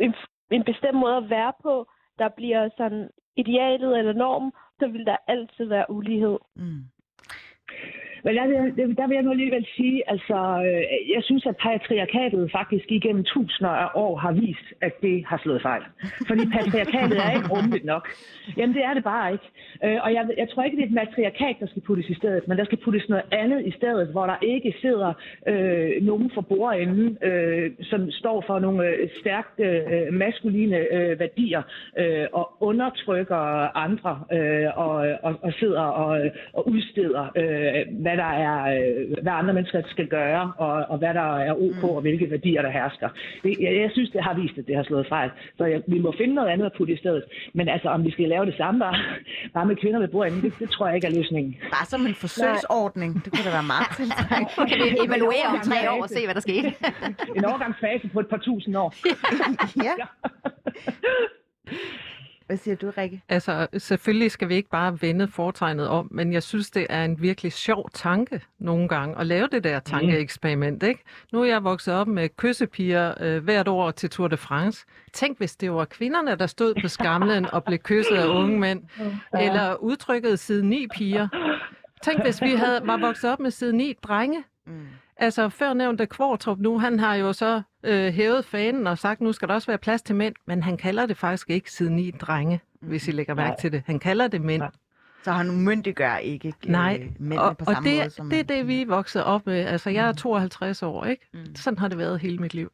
en, 0.01 0.15
en 0.51 0.65
bestemt 0.65 0.99
måde 0.99 1.17
at 1.17 1.31
være 1.31 1.53
på, 1.63 1.87
der 2.19 2.29
bliver 2.29 2.71
sådan 2.77 3.11
idealet 3.37 3.99
eller 3.99 4.13
normen, 4.13 4.53
så 4.79 4.87
vil 4.87 5.07
der 5.07 5.17
altid 5.27 5.65
være 5.65 5.91
ulighed. 5.91 6.39
Mm. 6.57 6.85
Men 8.25 8.35
der, 8.37 8.47
vil- 8.87 8.97
der 8.97 9.07
vil 9.07 9.15
jeg 9.15 9.23
nu 9.23 9.31
alligevel 9.31 9.67
sige, 9.77 10.11
altså, 10.11 10.39
øh, 10.67 10.83
jeg 11.15 11.23
synes, 11.23 11.47
at 11.47 11.57
patriarkatet 11.57 12.51
faktisk 12.53 12.87
igennem 12.93 13.25
tusinder 13.25 13.71
af 13.85 13.89
år 13.95 14.17
har 14.17 14.33
vist, 14.33 14.69
at 14.81 14.95
det 15.03 15.25
har 15.27 15.39
slået 15.43 15.63
fejl. 15.63 15.83
Fordi 16.29 16.43
patriarkatet 16.59 17.17
er 17.27 17.31
ikke 17.37 17.49
rummeligt 17.55 17.85
nok. 17.85 18.09
Jamen, 18.57 18.75
det 18.77 18.85
er 18.85 18.95
det 18.95 19.05
bare 19.05 19.33
ikke. 19.33 19.45
Øh, 19.85 19.99
Og 20.05 20.13
jeg, 20.15 20.23
jeg 20.37 20.49
tror 20.49 20.63
ikke, 20.63 20.77
det 20.77 20.83
er 20.83 20.87
et 20.87 20.93
matriarkat, 21.03 21.57
der 21.61 21.67
skal 21.67 21.83
puttes 21.83 22.09
i 22.09 22.15
stedet, 22.15 22.49
men 22.49 22.59
der 22.59 22.65
skal 22.65 22.79
puttes 22.85 23.09
noget 23.09 23.25
andet 23.33 23.67
i 23.67 23.71
stedet, 23.71 24.09
hvor 24.09 24.27
der 24.27 24.37
ikke 24.43 24.75
sidder 24.81 25.13
øh, 25.49 26.03
nogen 26.03 26.31
for 26.35 26.41
bordenden, 26.41 27.19
øh, 27.23 27.71
som 27.83 28.11
står 28.11 28.45
for 28.47 28.59
nogle 28.59 28.87
øh, 28.89 29.09
stærkt 29.21 29.61
øh, 29.61 30.13
maskuline 30.13 30.77
øh, 30.97 31.21
værdier 31.21 31.63
øh, 31.99 32.27
og 32.33 32.47
undertrykker 32.61 33.77
andre 33.87 34.13
øh, 34.33 34.67
og, 34.79 34.95
og, 35.23 35.35
og 35.43 35.53
sidder 35.53 35.81
og, 35.83 36.31
og 36.53 36.69
udsteder, 36.69 37.25
øh, 37.37 38.03
hvad 38.03 38.14
der 38.17 38.33
er, 38.47 38.57
øh, 38.75 39.23
hvad 39.23 39.33
andre 39.33 39.55
mennesker 39.55 39.83
skal 39.87 40.07
gøre, 40.07 40.53
og, 40.59 40.73
og 40.89 40.99
hvad 40.99 41.15
der 41.15 41.29
er 41.49 41.55
ok, 41.67 41.85
og 41.85 42.01
hvilke 42.01 42.31
værdier 42.31 42.63
der 42.63 42.71
hersker. 42.71 43.09
Det, 43.43 43.51
jeg, 43.61 43.73
jeg 43.85 43.91
synes, 43.93 44.11
det 44.11 44.23
har 44.23 44.35
vist, 44.35 44.59
at 44.59 44.67
det 44.67 44.77
har 44.77 44.83
slået 44.83 45.07
fejl. 45.09 45.31
Så 45.59 45.65
jeg, 45.65 45.83
vi 45.87 45.99
må 45.99 46.15
finde 46.19 46.35
noget 46.35 46.49
andet 46.49 46.67
at 46.67 46.73
putte 46.79 46.93
i 46.93 46.97
stedet. 46.97 47.25
Men 47.53 47.69
altså, 47.69 47.89
om 47.89 48.05
vi 48.05 48.11
skal 48.11 48.29
lave 48.29 48.47
det 48.47 48.57
samme 48.57 48.81
bare, 48.81 48.97
bare 49.55 49.67
med 49.67 49.77
kvinder 49.77 50.01
ved 50.01 50.09
bordenden, 50.09 50.43
det, 50.43 50.53
det 50.59 50.71
tror 50.71 50.87
jeg 50.87 50.95
ikke 50.97 51.07
er 51.07 51.17
løsningen. 51.19 51.57
Bare 51.77 51.87
som 51.87 52.07
en 52.07 52.15
forsøgsordning. 52.15 53.25
Det 53.25 53.33
kunne 53.33 53.47
da 53.49 53.53
være 53.59 53.69
meget 53.75 53.91
tiltrækkende. 54.01 54.69
Kan 54.71 54.79
vi 54.85 54.89
evaluere 55.07 55.47
om 55.55 55.59
tre 55.71 55.91
år 55.93 56.03
og 56.03 56.09
se, 56.09 56.21
hvad 56.25 56.35
der 56.35 56.41
skete? 56.41 56.69
En 57.39 57.45
overgangsfase 57.45 58.09
på 58.13 58.21
et 58.21 58.29
par 58.29 58.37
tusind 58.37 58.77
år. 58.77 58.95
ja. 59.89 59.95
Hvad 62.47 62.57
siger 62.57 62.77
du, 62.77 62.93
Rikke? 62.99 63.23
Altså, 63.29 63.67
selvfølgelig 63.79 64.31
skal 64.31 64.49
vi 64.49 64.55
ikke 64.55 64.69
bare 64.69 65.03
vende 65.03 65.29
foretegnet 65.29 65.89
om, 65.89 66.09
men 66.11 66.33
jeg 66.33 66.43
synes, 66.43 66.71
det 66.71 66.87
er 66.91 67.05
en 67.05 67.23
virkelig 67.23 67.53
sjov 67.53 67.91
tanke 67.95 68.43
nogle 68.59 68.89
gange 68.89 69.19
at 69.19 69.27
lave 69.27 69.49
det 69.53 69.65
der 69.65 69.79
tankeeksperiment, 69.81 70.83
ikke? 70.83 71.03
Nu 71.33 71.41
er 71.41 71.45
jeg 71.45 71.65
vokset 71.65 71.95
op 71.95 72.09
med 72.09 72.29
kyssepiger 72.37 73.15
øh, 73.21 73.45
hvert 73.45 73.69
år 73.69 73.91
til 73.91 74.11
Tour 74.11 74.29
de 74.29 74.37
France. 74.37 74.85
Tænk, 75.13 75.39
hvis 75.39 75.57
det 75.57 75.73
var 75.73 75.85
kvinderne, 75.85 76.37
der 76.37 76.47
stod 76.47 76.75
på 76.83 76.89
skamlen 76.89 77.47
og 77.53 77.65
blev 77.65 77.79
kysset 77.79 78.17
af 78.17 78.27
unge 78.27 78.59
mænd, 78.61 78.83
eller 79.41 79.75
udtrykket 79.75 80.39
side 80.39 80.67
9 80.67 80.87
piger. 80.95 81.29
Tænk, 82.03 82.23
hvis 82.23 82.43
vi 82.43 82.51
havde, 82.51 82.81
var 82.85 82.97
vokset 82.97 83.31
op 83.33 83.41
med 83.41 83.51
side 83.51 83.77
9 83.77 83.95
drenge. 84.03 84.45
Mm. 84.67 84.87
Altså, 85.17 85.49
før 85.49 85.73
nævnte 85.73 86.07
Kvartrup 86.07 86.59
nu, 86.59 86.79
han 86.79 87.01
har 87.01 87.15
jo 87.15 87.33
så 87.33 87.63
øh, 87.83 88.13
hævet 88.13 88.45
fanen 88.45 88.87
og 88.87 88.99
sagt, 88.99 89.21
nu 89.21 89.33
skal 89.33 89.49
der 89.49 89.55
også 89.55 89.67
være 89.67 89.79
plads 89.79 90.03
til 90.03 90.17
mænd, 90.17 90.35
men 90.47 90.63
han 90.63 90.77
kalder 90.77 91.07
det 91.07 91.17
faktisk 91.17 91.51
ikke 91.51 91.73
side 91.73 91.91
9 91.91 92.11
drenge, 92.11 92.61
hvis 92.81 93.09
I 93.09 93.11
lægger 93.11 93.35
mærke 93.35 93.49
Nej. 93.49 93.61
til 93.61 93.73
det. 93.73 93.83
Han 93.87 93.99
kalder 93.99 94.29
det 94.29 94.41
mænd. 94.41 94.63
Nej. 94.63 94.71
Så 95.25 95.33
han 95.33 95.51
umyndiggør 95.51 96.17
ikke 96.17 96.49
øh, 96.49 96.71
Nej, 96.71 96.99
mændene 96.99 97.43
og, 97.43 97.59
på 97.59 97.65
og 97.69 97.73
samme 97.73 97.91
det, 97.91 97.99
måde 97.99 98.11
som 98.11 98.31
det 98.31 98.39
er 98.39 98.43
det, 98.43 98.67
vi 98.67 98.83
er 98.83 98.87
vokset 98.87 99.25
op 99.25 99.47
med. 99.47 99.61
Altså, 99.61 99.91
jeg 99.91 100.09
er 100.09 100.13
52 100.13 100.83
år, 100.83 101.05
ikke? 101.05 101.29
Mm. 101.35 101.57
Sådan 101.57 101.79
har 101.79 101.89
det 101.89 101.99
været 101.99 102.21
hele 102.21 102.39
mit 102.39 102.55
liv. 102.55 102.73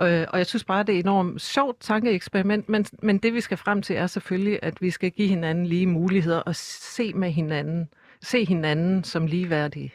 Øh, 0.00 0.26
og 0.28 0.38
jeg 0.38 0.46
synes 0.46 0.64
bare, 0.64 0.82
det 0.82 0.94
er 0.94 0.98
et 0.98 1.04
enormt 1.04 1.42
sjovt 1.42 1.80
tankeeksperiment, 1.80 2.68
men, 2.68 2.86
men 3.02 3.18
det, 3.18 3.34
vi 3.34 3.40
skal 3.40 3.56
frem 3.56 3.82
til, 3.82 3.96
er 3.96 4.06
selvfølgelig, 4.06 4.58
at 4.62 4.82
vi 4.82 4.90
skal 4.90 5.10
give 5.10 5.28
hinanden 5.28 5.66
lige 5.66 5.86
muligheder 5.86 6.38
og 6.38 6.56
se 6.56 7.12
med 7.12 7.30
hinanden, 7.30 7.88
se 8.22 8.44
hinanden 8.44 9.04
som 9.04 9.26
ligeværdige. 9.26 9.92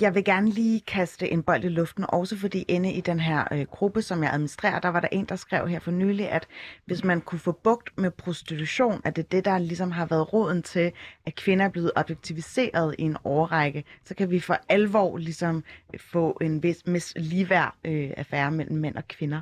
Jeg 0.00 0.14
vil 0.14 0.24
gerne 0.24 0.50
lige 0.50 0.80
kaste 0.80 1.30
en 1.30 1.42
bold 1.42 1.64
i 1.64 1.68
luften, 1.68 2.04
også 2.08 2.36
fordi 2.36 2.62
inde 2.68 2.92
i 2.92 3.00
den 3.00 3.20
her 3.20 3.44
øh, 3.52 3.66
gruppe, 3.66 4.02
som 4.02 4.22
jeg 4.22 4.32
administrerer, 4.32 4.80
der 4.80 4.88
var 4.88 5.00
der 5.00 5.08
en, 5.12 5.24
der 5.24 5.36
skrev 5.36 5.68
her 5.68 5.78
for 5.78 5.90
nylig, 5.90 6.30
at 6.30 6.46
hvis 6.84 7.04
man 7.04 7.20
kunne 7.20 7.38
få 7.38 7.52
bugt 7.52 7.98
med 7.98 8.10
prostitution, 8.10 9.00
at 9.04 9.16
det 9.16 9.24
er 9.24 9.28
det, 9.28 9.44
der 9.44 9.58
ligesom 9.58 9.90
har 9.90 10.06
været 10.06 10.32
roden 10.32 10.62
til, 10.62 10.92
at 11.26 11.34
kvinder 11.34 11.64
er 11.64 11.68
blevet 11.68 11.92
objektiviseret 11.96 12.94
i 12.98 13.02
en 13.02 13.16
årrække, 13.24 13.84
så 14.04 14.14
kan 14.14 14.30
vi 14.30 14.40
for 14.40 14.58
alvor 14.68 15.16
ligesom 15.16 15.64
få 16.00 16.38
en 16.40 16.62
vis 16.62 16.86
mis 16.86 17.12
ligeværd 17.16 17.74
øh, 17.84 18.10
affære 18.16 18.50
mellem 18.50 18.76
mænd 18.76 18.96
og 18.96 19.08
kvinder. 19.08 19.40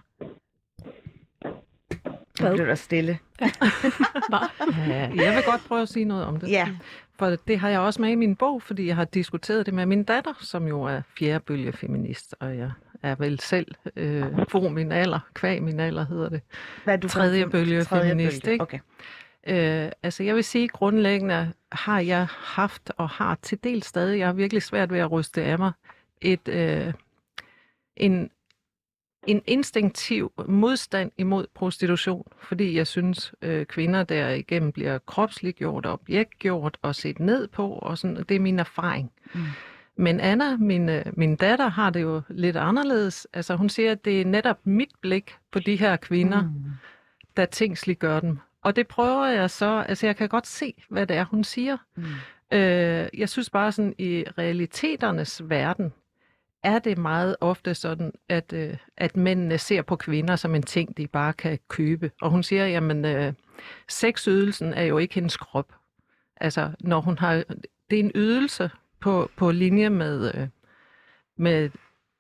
Nu 2.41 2.55
blev 2.55 2.67
der 2.67 2.75
stille. 2.75 3.19
Jeg 5.25 5.35
vil 5.35 5.43
godt 5.47 5.61
prøve 5.69 5.83
at 5.83 5.89
sige 5.89 6.05
noget 6.05 6.25
om 6.25 6.41
det. 6.41 6.51
Ja. 6.51 6.69
For 7.19 7.37
det 7.49 7.59
har 7.59 7.69
jeg 7.69 7.81
også 7.81 8.01
med 8.01 8.11
i 8.11 8.15
min 8.15 8.37
bog, 8.37 8.63
fordi 8.63 8.87
jeg 8.87 8.97
har 8.97 9.05
diskuteret 9.05 9.67
det 9.67 9.75
med 9.75 9.87
min 9.87 10.05
datter, 10.05 10.33
som 10.41 10.69
jo 10.69 10.83
er 10.83 11.03
fjerdebølge 11.19 11.73
feminist, 11.73 12.35
og 12.41 12.59
jeg 12.59 12.71
er 13.03 13.15
vel 13.15 13.41
selv 13.41 13.75
øh, 13.97 14.25
for 14.49 14.69
min 14.69 14.93
alder, 14.93 15.21
kvæg 15.35 15.63
min 15.63 15.81
alder 15.81 16.07
hedder 16.07 16.29
det. 16.29 16.41
Hvad 16.85 16.95
er 16.95 16.99
du 16.99 17.09
Tredje 17.09 17.51
bølge 17.51 17.85
tredje 17.85 18.11
feminist, 18.11 18.43
bølge, 18.45 18.53
ikke? 18.53 18.63
Okay. 18.63 18.79
Øh, 19.47 19.93
altså 20.03 20.23
jeg 20.23 20.35
vil 20.35 20.45
sige, 20.45 20.69
grundlæggende 20.69 21.53
har 21.73 22.01
jeg 22.01 22.27
haft 22.31 22.93
og 22.97 23.09
har 23.09 23.39
til 23.43 23.65
del 23.65 23.83
stadig, 23.83 24.19
jeg 24.19 24.27
har 24.27 24.33
virkelig 24.33 24.63
svært 24.63 24.93
ved 24.93 24.99
at 24.99 25.13
ryste 25.13 25.43
af 25.43 25.59
mig, 25.59 25.73
et, 26.21 26.49
øh, 26.49 26.93
en, 27.97 28.31
en 29.27 29.43
instinktiv 29.47 30.33
modstand 30.49 31.11
imod 31.19 31.47
prostitution, 31.55 32.27
fordi 32.43 32.77
jeg 32.77 32.87
synes, 32.87 33.35
øh, 33.43 33.67
kvinder 33.67 34.05
derigennem 34.05 34.73
bliver 34.73 34.99
kropsliggjort 34.99 35.87
og 35.87 35.93
objektgjort 35.93 36.79
og 36.83 36.95
set 36.95 37.21
ned 37.21 37.49
på, 37.49 37.69
og 37.69 37.99
sådan, 37.99 38.17
det 38.29 38.35
er 38.35 38.41
min 38.41 38.59
erfaring. 38.59 39.13
Mm. 39.35 39.41
Men 39.97 40.21
Anna, 40.21 40.57
min, 40.57 40.89
øh, 40.89 41.05
min 41.13 41.37
datter, 41.37 41.69
har 41.69 41.91
det 41.91 42.03
jo 42.03 42.23
lidt 42.29 42.57
anderledes. 42.57 43.27
Altså 43.33 43.57
hun 43.57 43.69
siger, 43.69 43.93
at 43.93 44.05
det 44.05 44.21
er 44.21 44.25
netop 44.25 44.59
mit 44.65 44.91
blik 45.01 45.37
på 45.51 45.59
de 45.59 45.77
her 45.77 45.97
kvinder, 45.97 46.43
Mm. 46.43 46.71
der 47.37 47.47
tingsliggør 47.47 48.21
dem. 48.21 48.39
Og 48.63 48.77
det 48.77 48.87
prøver 48.89 49.27
jeg 49.27 49.51
så, 49.51 49.85
altså 49.89 50.07
jeg 50.07 50.17
kan 50.17 50.29
godt 50.29 50.47
se, 50.47 50.75
hvad 50.89 51.07
det 51.07 51.17
er, 51.17 51.25
hun 51.25 51.45
siger. 51.45 51.77
Mm. 51.97 52.05
Øh, 52.53 53.09
jeg 53.19 53.29
synes 53.29 53.51
bare 53.51 53.73
sådan, 53.73 53.95
i 53.99 54.25
realiteternes 54.39 55.43
verden, 55.45 55.93
er 56.63 56.79
det 56.79 56.99
meget 56.99 57.37
ofte 57.41 57.75
sådan, 57.75 58.13
at, 58.29 58.53
øh, 58.53 58.77
at 58.97 59.17
mændene 59.17 59.59
ser 59.59 59.83
på 59.83 59.97
kvinder 59.97 60.37
som 60.37 60.55
en 60.55 60.63
ting, 60.63 60.97
de 60.97 61.07
bare 61.07 61.33
kan 61.33 61.59
købe. 61.69 62.11
Og 62.23 62.31
hun 62.31 62.43
siger, 62.43 62.67
jamen, 62.67 63.05
øh, 63.05 63.33
sexydelsen 63.89 64.75
er 64.75 64.83
jo 64.85 64.99
ikke 64.99 65.15
hendes 65.15 65.37
krop. 65.37 65.73
Altså, 66.37 66.71
når 66.81 67.01
hun 67.01 67.19
har, 67.19 67.35
det 67.91 68.01
er 68.01 68.05
en 68.05 68.13
ydelse 68.15 68.71
på, 69.01 69.31
på 69.37 69.51
linje 69.51 69.91
med, 69.91 70.33
øh, 70.35 70.49
med, 71.39 71.71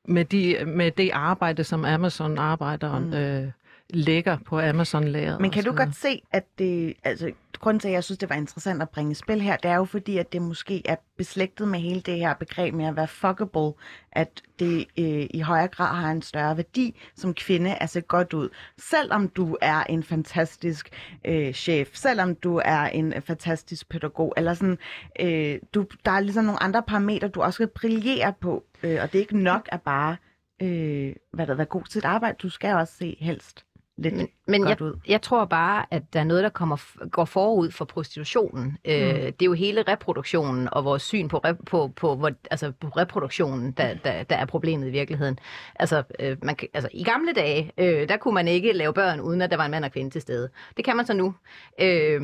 med, 0.09 0.24
de, 0.24 0.64
med 0.66 0.90
det 0.90 1.11
arbejde, 1.12 1.64
som 1.64 1.84
Amazon-arbejderen 1.84 3.05
Mm. 3.05 3.14
øh, 3.14 3.53
lægger 3.93 4.38
på 4.47 4.61
Amazon-lageret. 4.61 5.40
Men 5.40 5.51
kan 5.51 5.64
du 5.64 5.72
godt 5.72 5.97
se, 5.97 6.22
at 6.32 6.45
det, 6.59 6.95
altså, 7.05 7.32
grunden 7.62 7.80
til, 7.80 7.88
at 7.88 7.95
jeg 7.95 8.05
synes, 8.05 8.18
det 8.18 8.30
var 8.30 8.36
interessant 8.36 8.82
at 8.82 8.88
bringe 8.88 9.14
spil 9.14 9.40
her, 9.40 9.57
det 9.57 9.70
er 9.70 9.76
jo 9.76 9.84
fordi, 9.84 10.18
at 10.18 10.32
det 10.32 10.43
måske 10.43 10.82
er 10.84 10.97
beslægtet 11.18 11.68
med 11.68 11.78
hele 11.78 12.01
det 12.01 12.18
her 12.18 12.34
begreb 12.34 12.74
med 12.74 12.84
at 12.84 12.97
være 12.97 13.09
fuckable, 13.09 13.72
at 14.12 14.43
det 14.59 14.86
øh, 14.99 15.26
i 15.30 15.40
højere 15.40 15.68
grad 15.68 15.97
har 15.97 16.11
en 16.11 16.22
større 16.22 16.57
værdi 16.57 17.01
som 17.16 17.34
kvinde 17.34 17.74
at 17.74 17.90
se 17.90 18.01
godt 18.01 18.32
ud. 18.32 18.49
Selvom 18.78 19.28
du 19.28 19.57
er 19.61 19.84
en 19.84 20.03
fantastisk 20.03 20.88
øh, 21.24 21.53
chef, 21.53 21.88
selvom 21.95 22.34
du 22.34 22.61
er 22.64 22.80
en 22.80 23.14
fantastisk 23.22 23.88
pædagog, 23.88 24.34
eller 24.36 24.55
sådan, 24.55 24.78
øh, 25.20 25.59
du, 25.74 25.86
der 26.05 26.11
er 26.11 26.20
ligesom 26.20 26.45
nogle 26.45 26.62
andre 26.62 26.82
parametre, 26.82 27.28
du 27.28 27.43
også 27.43 27.57
skal 27.57 27.68
brillere 27.68 28.32
på, 28.40 28.64
øh, 28.82 28.99
og 29.03 29.12
det 29.12 29.18
er 29.18 29.22
ikke 29.22 29.38
nok 29.38 29.68
at 29.72 29.82
bare 29.82 30.16
øh, 30.62 31.14
hvad 31.32 31.47
der 31.47 31.55
være 31.55 31.66
god 31.66 31.84
til 31.84 31.99
et 31.99 32.05
arbejde. 32.05 32.36
Du 32.43 32.49
skal 32.49 32.74
også 32.74 32.95
se 32.95 33.16
helst 33.20 33.64
lidt 34.03 34.14
Men, 34.14 34.28
men 34.46 34.61
godt 34.62 34.80
jeg, 34.80 34.82
ud. 34.82 34.94
jeg 35.09 35.22
tror 35.22 35.44
bare, 35.44 35.86
at 35.90 36.03
der 36.12 36.20
er 36.20 36.24
noget, 36.24 36.42
der 36.42 36.48
kommer, 36.50 37.07
går 37.11 37.24
forud 37.24 37.70
for 37.70 37.84
prostitutionen. 37.84 38.64
Mm. 38.64 38.90
Øh, 38.92 39.14
det 39.14 39.42
er 39.42 39.46
jo 39.46 39.53
hele 39.53 39.82
reproduktionen 39.82 40.68
og 40.72 40.84
vores 40.84 41.03
syn 41.03 41.28
på, 41.28 41.38
rep, 41.38 41.57
på, 41.66 41.92
på, 41.96 42.16
hvor, 42.16 42.30
altså 42.50 42.72
på 42.80 42.88
reproduktionen, 42.88 43.72
der, 43.72 43.94
der, 43.94 44.22
der 44.22 44.36
er 44.36 44.44
problemet 44.44 44.88
i 44.88 44.90
virkeligheden. 44.90 45.38
Altså, 45.76 46.03
øh, 46.20 46.36
man, 46.42 46.57
altså 46.74 46.88
i 46.92 47.05
gamle 47.05 47.32
dage, 47.32 47.72
øh, 47.78 48.09
der 48.09 48.16
kunne 48.16 48.34
man 48.34 48.48
ikke 48.48 48.72
lave 48.72 48.92
børn, 48.94 49.20
uden 49.20 49.42
at 49.42 49.50
der 49.50 49.57
var 49.57 49.64
en 49.64 49.70
mand 49.70 49.84
og 49.84 49.92
kvinde 49.92 50.11
til 50.11 50.20
stede. 50.20 50.48
Det 50.76 50.84
kan 50.84 50.96
man 50.96 51.07
så 51.07 51.14
nu. 51.14 51.34
Øh, 51.80 52.20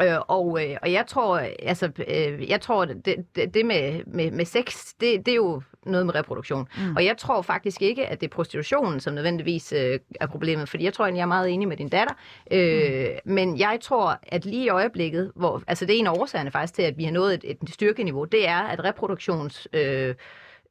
øh, 0.00 0.18
og, 0.28 0.64
øh, 0.64 0.76
og 0.82 0.92
jeg 0.92 1.06
tror, 1.06 1.38
altså, 1.62 1.90
øh, 2.08 2.50
jeg 2.50 2.60
tror 2.60 2.84
det, 2.84 3.16
det, 3.36 3.54
det 3.54 3.66
med, 3.66 4.00
med, 4.06 4.30
med 4.30 4.44
sex, 4.44 4.84
det, 5.00 5.26
det 5.26 5.32
er 5.32 5.36
jo 5.36 5.62
noget 5.86 6.06
med 6.06 6.14
reproduktion. 6.14 6.68
Mm. 6.78 6.96
Og 6.96 7.04
jeg 7.04 7.16
tror 7.18 7.42
faktisk 7.42 7.82
ikke, 7.82 8.06
at 8.06 8.20
det 8.20 8.26
er 8.26 8.34
prostitutionen, 8.34 9.00
som 9.00 9.14
nødvendigvis 9.14 9.72
øh, 9.72 9.98
er 10.20 10.26
problemet, 10.26 10.68
fordi 10.68 10.84
jeg 10.84 10.92
tror 10.92 11.06
jeg 11.16 11.22
er 11.22 11.26
meget 11.26 11.50
enig 11.50 11.68
med 11.68 11.76
din 11.76 11.88
datter. 11.88 12.14
Øh, 12.50 13.08
mm. 13.24 13.32
Men 13.32 13.58
jeg 13.58 13.78
tror, 13.82 14.18
at 14.22 14.44
lige 14.44 14.64
i 14.64 14.68
øjeblikket, 14.68 15.32
hvor, 15.34 15.62
altså 15.66 15.86
det 15.86 15.94
er 15.94 15.98
en 15.98 16.06
af 16.06 16.18
årsagerne 16.18 16.50
faktisk 16.50 16.74
til, 16.74 16.82
at 16.82 16.98
vi 16.98 17.04
har 17.04 17.12
nået 17.12 17.34
et, 17.34 17.58
et 17.62 17.70
styrkeniveau, 17.70 18.24
det 18.24 18.48
er, 18.48 18.58
at 18.58 18.84
reproduktions... 18.84 19.68
Øh, 19.72 20.14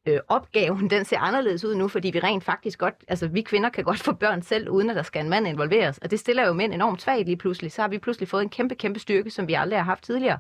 øh, 0.05 0.19
opgaven, 0.27 0.89
den 0.95 1.05
ser 1.05 1.19
anderledes 1.19 1.65
ud 1.65 1.75
nu, 1.75 1.87
fordi 1.87 2.09
vi 2.09 2.19
rent 2.19 2.43
faktisk 2.43 2.79
godt, 2.79 2.93
altså 3.07 3.27
vi 3.27 3.41
kvinder 3.41 3.69
kan 3.69 3.83
godt 3.83 3.99
få 3.99 4.13
børn 4.13 4.41
selv, 4.41 4.69
uden 4.69 4.89
at 4.89 4.95
der 4.95 5.03
skal 5.03 5.23
en 5.23 5.29
mand 5.29 5.47
involveres. 5.47 5.97
Og 5.97 6.11
det 6.11 6.19
stiller 6.19 6.47
jo 6.47 6.53
mænd 6.53 6.73
enormt 6.73 7.01
svagt 7.01 7.25
lige 7.25 7.37
pludselig. 7.37 7.71
Så 7.71 7.81
har 7.81 7.89
vi 7.89 7.97
pludselig 7.97 8.27
fået 8.27 8.41
en 8.41 8.49
kæmpe, 8.49 8.75
kæmpe 8.75 8.99
styrke, 8.99 9.29
som 9.29 9.47
vi 9.47 9.53
aldrig 9.53 9.79
har 9.79 9.83
haft 9.83 10.03
tidligere. 10.03 10.37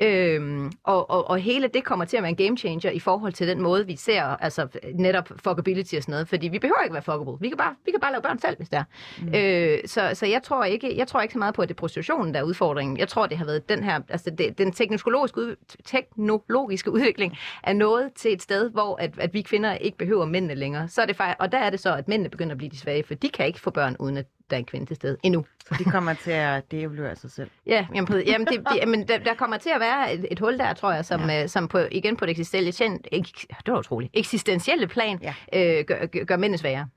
Mm. 0.00 0.06
Øhm, 0.06 0.72
og, 0.84 1.10
og, 1.10 1.30
og 1.30 1.38
hele 1.38 1.68
det 1.68 1.84
kommer 1.84 2.04
til 2.04 2.16
at 2.16 2.22
være 2.22 2.30
en 2.30 2.36
game 2.36 2.56
changer 2.56 2.90
i 2.90 3.00
forhold 3.00 3.32
til 3.32 3.48
den 3.48 3.62
måde, 3.62 3.86
vi 3.86 3.96
ser 3.96 4.22
altså 4.22 4.68
netop 4.94 5.28
fuckability 5.44 5.94
og 5.94 6.02
sådan 6.02 6.12
noget. 6.12 6.28
Fordi 6.28 6.48
vi 6.48 6.58
behøver 6.58 6.82
ikke 6.82 6.94
være 6.94 7.02
fuckable. 7.02 7.36
Vi 7.40 7.48
kan 7.48 7.56
bare, 7.56 7.74
vi 7.84 7.90
kan 7.90 8.00
bare 8.00 8.12
lave 8.12 8.22
børn 8.22 8.38
selv, 8.38 8.56
hvis 8.56 8.68
det 8.68 8.78
er. 8.78 8.84
Mm. 9.22 9.34
Øh, 9.34 9.78
så, 9.86 10.10
så 10.14 10.26
jeg 10.26 10.42
tror 10.42 10.64
ikke, 10.64 10.96
jeg 10.96 11.08
tror 11.08 11.20
ikke 11.20 11.32
så 11.32 11.38
meget 11.38 11.54
på, 11.54 11.62
at 11.62 11.68
det 11.68 11.74
er 11.74 11.78
prostitutionen, 11.78 12.34
der 12.34 12.40
er 12.40 12.44
udfordringen. 12.44 12.98
Jeg 12.98 13.08
tror, 13.08 13.26
det 13.26 13.38
har 13.38 13.44
været 13.44 13.68
den 13.68 13.84
her, 13.84 14.00
altså 14.08 14.30
det, 14.30 14.58
den 14.58 14.72
teknologiske, 14.72 15.40
ud, 15.40 15.56
teknologiske 15.84 16.90
udvikling 16.90 17.38
er 17.62 17.72
nået 17.72 18.12
til 18.14 18.32
et 18.32 18.42
sted, 18.42 18.70
hvor 18.70 18.93
at, 18.94 19.18
at 19.18 19.34
vi 19.34 19.42
kvinder 19.42 19.74
ikke 19.74 19.98
behøver 19.98 20.24
mændene 20.24 20.54
længere. 20.54 20.88
Så 20.88 21.02
er 21.02 21.06
det 21.06 21.16
faktisk, 21.16 21.36
og 21.40 21.52
der 21.52 21.58
er 21.58 21.70
det 21.70 21.80
så, 21.80 21.94
at 21.94 22.08
mændene 22.08 22.30
begynder 22.30 22.52
at 22.52 22.58
blive 22.58 22.70
de 22.70 22.78
svage, 22.78 23.04
for 23.04 23.14
de 23.14 23.28
kan 23.28 23.46
ikke 23.46 23.60
få 23.60 23.70
børn, 23.70 23.96
uden 23.98 24.16
at 24.16 24.26
der 24.50 24.56
er 24.56 24.58
en 24.58 24.64
kvinde 24.64 24.86
til 24.86 24.96
stede 24.96 25.16
endnu. 25.22 25.44
Så 25.68 25.74
de 25.78 25.84
kommer 25.84 26.14
til 26.14 26.30
at 26.30 26.70
deevaluere 26.70 27.16
sig 27.16 27.30
selv. 27.30 27.50
Ja, 27.66 27.86
jamen, 27.94 28.06
på, 28.06 28.16
jamen, 28.16 28.46
det, 28.46 28.58
det, 28.58 28.76
jamen 28.76 29.08
der, 29.08 29.18
der 29.18 29.34
kommer 29.34 29.56
til 29.56 29.70
at 29.74 29.80
være 29.80 30.14
et, 30.14 30.26
et 30.30 30.38
hul 30.38 30.58
der, 30.58 30.72
tror 30.72 30.92
jeg, 30.92 31.04
som, 31.04 31.30
ja. 31.30 31.42
øh, 31.42 31.48
som 31.48 31.68
på, 31.68 31.78
igen 31.90 32.16
på 32.16 32.26
det 32.26 32.30
eksistentielle, 32.30 32.98
ek, 33.12 33.26
det 33.66 33.72
var 33.72 33.78
utroligt, 33.78 34.10
eksistentielle 34.14 34.86
plan 34.86 35.18
ja. 35.22 35.34
øh, 35.52 35.84
gør, 35.84 36.06
gør, 36.06 36.24
gør 36.24 36.36
mændene 36.36 36.58
svagere. 36.58 36.88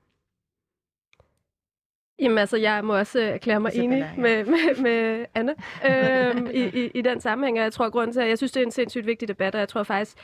Jamen 2.20 2.38
altså, 2.38 2.56
jeg 2.56 2.84
må 2.84 2.96
også 2.96 3.20
erklære 3.20 3.60
mig 3.60 3.72
enig 3.74 3.98
ja. 3.98 4.20
med, 4.22 4.44
med, 4.44 4.82
med 4.82 5.26
Anne 5.34 5.54
øhm, 5.86 6.46
i, 6.54 6.84
i, 6.84 6.90
i 6.94 7.00
den 7.00 7.20
sammenhæng, 7.20 7.58
og 7.58 7.64
jeg 7.64 7.72
tror, 7.72 7.90
grunden 7.90 8.12
til, 8.12 8.20
at 8.20 8.28
jeg 8.28 8.38
synes, 8.38 8.52
det 8.52 8.60
er 8.60 8.66
en 8.66 8.70
sindssygt 8.70 9.06
vigtig 9.06 9.28
debat, 9.28 9.54
og 9.54 9.60
jeg 9.60 9.68
tror 9.68 9.82
faktisk, 9.82 10.16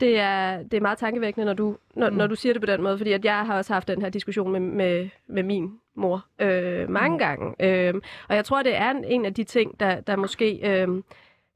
det 0.00 0.18
er, 0.18 0.62
det 0.62 0.74
er 0.74 0.80
meget 0.80 0.98
tankevækkende, 0.98 1.46
når 1.46 1.52
du, 1.52 1.76
når, 1.94 2.10
mm. 2.10 2.16
når 2.16 2.26
du 2.26 2.34
siger 2.34 2.52
det 2.52 2.62
på 2.62 2.66
den 2.66 2.82
måde, 2.82 2.98
fordi 2.98 3.12
at 3.12 3.24
jeg 3.24 3.46
har 3.46 3.56
også 3.56 3.72
haft 3.72 3.88
den 3.88 4.02
her 4.02 4.08
diskussion 4.08 4.52
med, 4.52 4.60
med, 4.60 5.08
med 5.26 5.42
min 5.42 5.70
mor 5.94 6.26
øh, 6.38 6.90
mange 6.90 7.14
mm. 7.14 7.18
gange, 7.18 7.54
øhm, 7.60 8.02
og 8.28 8.36
jeg 8.36 8.44
tror, 8.44 8.62
det 8.62 8.76
er 8.76 8.90
en, 8.90 9.04
en 9.04 9.24
af 9.24 9.34
de 9.34 9.44
ting, 9.44 9.80
der, 9.80 10.00
der 10.00 10.16
måske... 10.16 10.60
Øh, 10.64 10.88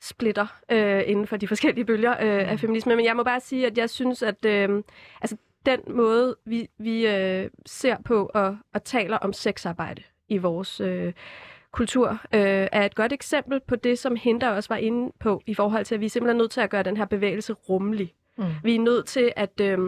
splitter 0.00 0.46
øh, 0.70 1.02
inden 1.06 1.26
for 1.26 1.36
de 1.36 1.48
forskellige 1.48 1.84
bølger 1.84 2.10
øh, 2.10 2.48
af 2.48 2.52
mm. 2.52 2.58
feminisme. 2.58 2.96
Men 2.96 3.04
jeg 3.04 3.16
må 3.16 3.22
bare 3.22 3.40
sige, 3.40 3.66
at 3.66 3.78
jeg 3.78 3.90
synes, 3.90 4.22
at 4.22 4.44
øh, 4.44 4.82
altså, 5.22 5.36
den 5.66 5.80
måde, 5.88 6.36
vi, 6.44 6.68
vi 6.78 7.06
øh, 7.06 7.50
ser 7.66 7.96
på 8.04 8.30
og, 8.34 8.58
og 8.74 8.84
taler 8.84 9.16
om 9.16 9.32
sexarbejde 9.32 10.02
i 10.28 10.38
vores 10.38 10.80
øh, 10.80 11.12
kultur, 11.72 12.08
øh, 12.08 12.68
er 12.72 12.84
et 12.84 12.94
godt 12.94 13.12
eksempel 13.12 13.60
på 13.60 13.76
det, 13.76 13.98
som 13.98 14.16
Hinder 14.16 14.48
også 14.48 14.68
var 14.68 14.76
inde 14.76 15.12
på, 15.20 15.42
i 15.46 15.54
forhold 15.54 15.84
til, 15.84 15.94
at 15.94 16.00
vi 16.00 16.06
er 16.06 16.10
simpelthen 16.10 16.36
nødt 16.36 16.50
til 16.50 16.60
at 16.60 16.70
gøre 16.70 16.82
den 16.82 16.96
her 16.96 17.04
bevægelse 17.04 17.52
rummelig. 17.52 18.14
Mm. 18.38 18.44
Vi 18.62 18.74
er 18.74 18.80
nødt 18.80 19.06
til 19.06 19.32
at... 19.36 19.60
Øh, 19.60 19.78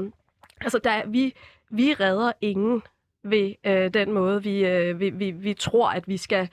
altså, 0.60 0.78
der, 0.84 1.06
vi, 1.06 1.34
vi 1.70 1.94
redder 1.94 2.32
ingen 2.40 2.82
ved 3.24 3.54
øh, 3.66 3.94
den 3.94 4.12
måde, 4.12 4.42
vi, 4.42 4.66
øh, 4.66 5.00
vi, 5.00 5.10
vi, 5.10 5.30
vi 5.30 5.54
tror, 5.54 5.90
at 5.90 6.08
vi 6.08 6.16
skal. 6.16 6.48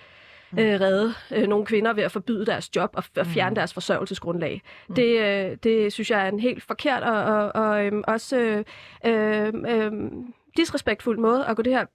Øh, 0.60 0.82
redde 0.82 1.14
øh, 1.32 1.48
nogle 1.48 1.66
kvinder 1.66 1.94
ved 1.94 2.04
at 2.04 2.12
forbyde 2.12 2.46
deres 2.46 2.76
job 2.76 2.90
og, 2.94 3.04
og 3.18 3.28
fjerne 3.28 3.50
mm. 3.50 3.56
deres 3.56 3.74
forsørgelsesgrundlag. 3.74 4.62
Mm. 4.90 4.96
Det, 4.96 5.20
øh, 5.22 5.58
det 5.64 5.94
synes 5.94 6.12
jeg 6.12 6.26
er 6.26 6.30
en 6.30 6.40
helt 6.40 6.64
forkert 6.64 7.04
og, 7.04 7.24
og, 7.24 7.52
og 7.56 7.86
øhm, 7.86 8.04
også 8.08 8.38
øh, 8.38 8.64
øh, 9.06 9.54
øh, 9.68 9.92
disrespektfuld 10.58 11.18
måde 11.18 11.46
at 11.46 11.56
gå 11.56 11.62
det 11.62 11.74
her 11.74 11.86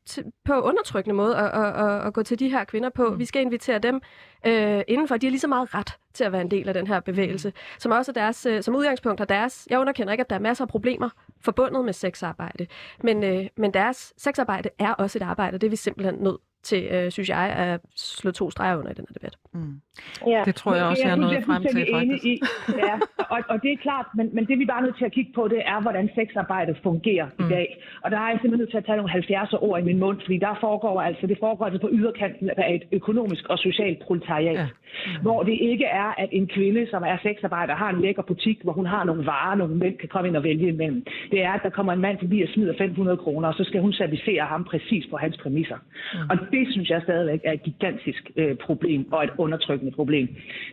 på 0.44 0.61
undertrykkende 0.61 1.14
måde 1.14 1.36
og, 1.36 1.50
og, 1.50 1.72
og, 1.72 2.00
og 2.00 2.14
gå 2.14 2.22
til 2.22 2.38
de 2.38 2.48
her 2.48 2.64
kvinder 2.64 2.88
på. 2.88 3.11
Mm. 3.11 3.18
Vi 3.18 3.24
skal 3.24 3.42
invitere 3.42 3.78
dem 3.78 4.00
øh, 4.46 4.82
indenfor. 4.88 5.16
De 5.16 5.26
har 5.26 5.30
lige 5.30 5.40
så 5.40 5.48
meget 5.48 5.74
ret 5.74 5.96
til 6.14 6.24
at 6.24 6.32
være 6.32 6.40
en 6.40 6.50
del 6.50 6.68
af 6.68 6.74
den 6.74 6.86
her 6.86 7.00
bevægelse, 7.00 7.48
mm. 7.48 7.54
som 7.78 7.92
også 7.92 8.11
er 8.11 8.14
deres, 8.14 8.46
øh, 8.46 8.62
som 8.62 8.76
udgangspunkt 8.76 9.20
har 9.20 9.26
deres. 9.26 9.68
Jeg 9.70 9.80
underkender 9.80 10.12
ikke, 10.12 10.20
at 10.20 10.30
der 10.30 10.36
er 10.36 10.40
masser 10.40 10.64
af 10.64 10.68
problemer 10.68 11.08
forbundet 11.40 11.84
med 11.84 11.92
sexarbejde, 11.92 12.66
men, 13.02 13.24
øh, 13.24 13.46
men 13.56 13.74
deres 13.74 14.12
sexarbejde 14.16 14.68
er 14.78 14.92
også 14.92 15.18
et 15.18 15.22
arbejde, 15.22 15.58
det 15.58 15.66
er 15.66 15.70
vi 15.70 15.76
simpelthen 15.76 16.14
nødt 16.14 16.40
til, 16.62 16.82
øh, 16.90 17.11
synes 17.11 17.28
jeg, 17.28 17.44
at 17.56 17.80
slå 17.96 18.30
to 18.30 18.50
streger 18.50 18.76
under 18.76 18.90
i 18.90 18.94
den 18.94 19.04
her 19.08 19.14
debat. 19.14 19.36
Mm. 19.54 19.80
Ja. 20.26 20.42
Det 20.44 20.54
tror 20.54 20.74
jeg 20.74 20.84
også, 20.84 21.02
jeg 21.04 21.12
er 21.12 21.16
nået 21.16 21.44
frem 21.46 21.62
til, 21.62 21.86
faktisk. 21.94 22.24
I, 22.24 22.40
ja, 22.84 22.94
og, 23.34 23.40
og 23.48 23.62
det 23.62 23.72
er 23.72 23.76
klart, 23.76 24.06
men, 24.14 24.26
men 24.34 24.46
det 24.48 24.58
vi 24.58 24.66
bare 24.66 24.80
er 24.82 24.86
nødt 24.86 24.98
til 24.98 25.04
at 25.04 25.12
kigge 25.12 25.32
på, 25.34 25.48
det 25.48 25.62
er, 25.72 25.80
hvordan 25.80 26.11
sexarbejdet 26.14 26.76
fungerer 26.82 27.26
mm. 27.38 27.44
i 27.44 27.48
dag. 27.48 27.68
Og 28.04 28.11
der 28.11 28.18
er 28.18 28.28
jeg 28.28 28.38
simpelthen 28.40 28.62
nødt 28.62 28.70
til 28.70 28.82
at 28.82 28.84
tage 28.84 28.96
nogle 28.96 29.11
70 29.11 29.52
år 29.52 29.76
i 29.76 29.82
min 29.82 29.98
mund, 29.98 30.18
fordi 30.24 30.38
der 30.38 30.54
foregår 30.61 31.00
altså, 31.00 31.26
det 31.26 31.38
foregår 31.40 31.64
altså 31.64 31.80
på 31.80 31.88
yderkanten 31.92 32.50
af 32.56 32.74
et 32.74 32.84
økonomisk 32.92 33.44
og 33.48 33.58
socialt 33.58 33.98
proletariat. 34.06 34.54
Ja. 34.54 34.66
Mm. 35.06 35.22
Hvor 35.22 35.42
det 35.42 35.56
ikke 35.70 35.84
er, 35.84 36.08
at 36.22 36.28
en 36.32 36.46
kvinde, 36.46 36.86
som 36.90 37.02
er 37.02 37.16
sexarbejder, 37.22 37.74
har 37.74 37.90
en 37.90 38.00
lækker 38.00 38.22
butik, 38.22 38.58
hvor 38.62 38.72
hun 38.72 38.86
har 38.86 39.04
nogle 39.04 39.26
varer, 39.26 39.54
nogle 39.54 39.74
mænd 39.74 39.98
kan 39.98 40.08
komme 40.08 40.28
ind 40.28 40.36
og 40.36 40.44
vælge 40.44 40.68
imellem. 40.68 41.04
Det 41.30 41.44
er, 41.44 41.52
at 41.52 41.62
der 41.62 41.70
kommer 41.70 41.92
en 41.92 42.00
mand 42.00 42.18
forbi 42.18 42.42
og 42.42 42.48
smider 42.54 42.74
500 42.78 43.16
kroner, 43.16 43.48
og 43.48 43.54
så 43.54 43.64
skal 43.64 43.80
hun 43.80 43.92
servicere 43.92 44.44
ham 44.44 44.64
præcis 44.64 45.06
på 45.11 45.16
hans 45.16 45.36
præmisser. 45.42 45.76
Mm. 46.14 46.30
Og 46.30 46.36
det 46.53 46.72
synes 46.72 46.90
jeg 46.90 47.01
stadigvæk 47.03 47.40
er 47.44 47.53
et 47.53 47.62
gigantisk 47.62 48.30
øh, 48.36 48.57
problem 48.57 49.12
og 49.12 49.24
et 49.24 49.30
undertrykkende 49.38 49.92
problem. 49.92 50.28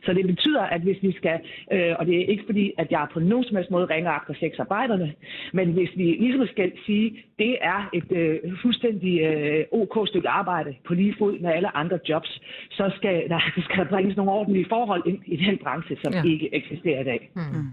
Så 0.05 0.13
det 0.13 0.27
betyder, 0.27 0.61
at 0.61 0.81
hvis 0.81 0.97
vi 1.01 1.11
skal, 1.11 1.39
øh, 1.73 1.95
og 1.99 2.05
det 2.05 2.15
er 2.21 2.25
ikke 2.25 2.43
fordi, 2.45 2.73
at 2.77 2.87
jeg 2.91 3.07
på 3.13 3.19
nogen 3.19 3.43
som 3.43 3.55
helst 3.55 3.71
måde 3.71 3.85
ringer 3.85 4.11
efter 4.19 4.33
sexarbejderne, 4.39 5.13
men 5.53 5.71
hvis 5.71 5.89
vi 5.95 6.03
ligesom 6.03 6.47
skal 6.47 6.71
sige, 6.85 7.23
det 7.39 7.57
er 7.61 7.89
et 7.93 8.11
øh, 8.11 8.39
fuldstændig 8.61 9.21
øh, 9.21 9.65
ok 9.71 10.07
stykke 10.07 10.29
arbejde 10.29 10.75
på 10.87 10.93
lige 10.93 11.15
fod 11.19 11.39
med 11.39 11.49
alle 11.49 11.77
andre 11.77 11.99
jobs, 12.09 12.41
så 12.71 12.91
skal 12.97 13.15
der, 13.31 13.39
skal 13.63 13.77
der 13.77 13.89
bringes 13.89 14.17
nogle 14.17 14.31
ordentlige 14.31 14.65
forhold 14.69 15.03
ind 15.05 15.19
i 15.25 15.35
den 15.35 15.57
branche, 15.63 15.97
som 16.03 16.13
ja. 16.13 16.23
ikke 16.23 16.55
eksisterer 16.55 17.01
i 17.01 17.03
dag. 17.03 17.31
Mm. 17.35 17.67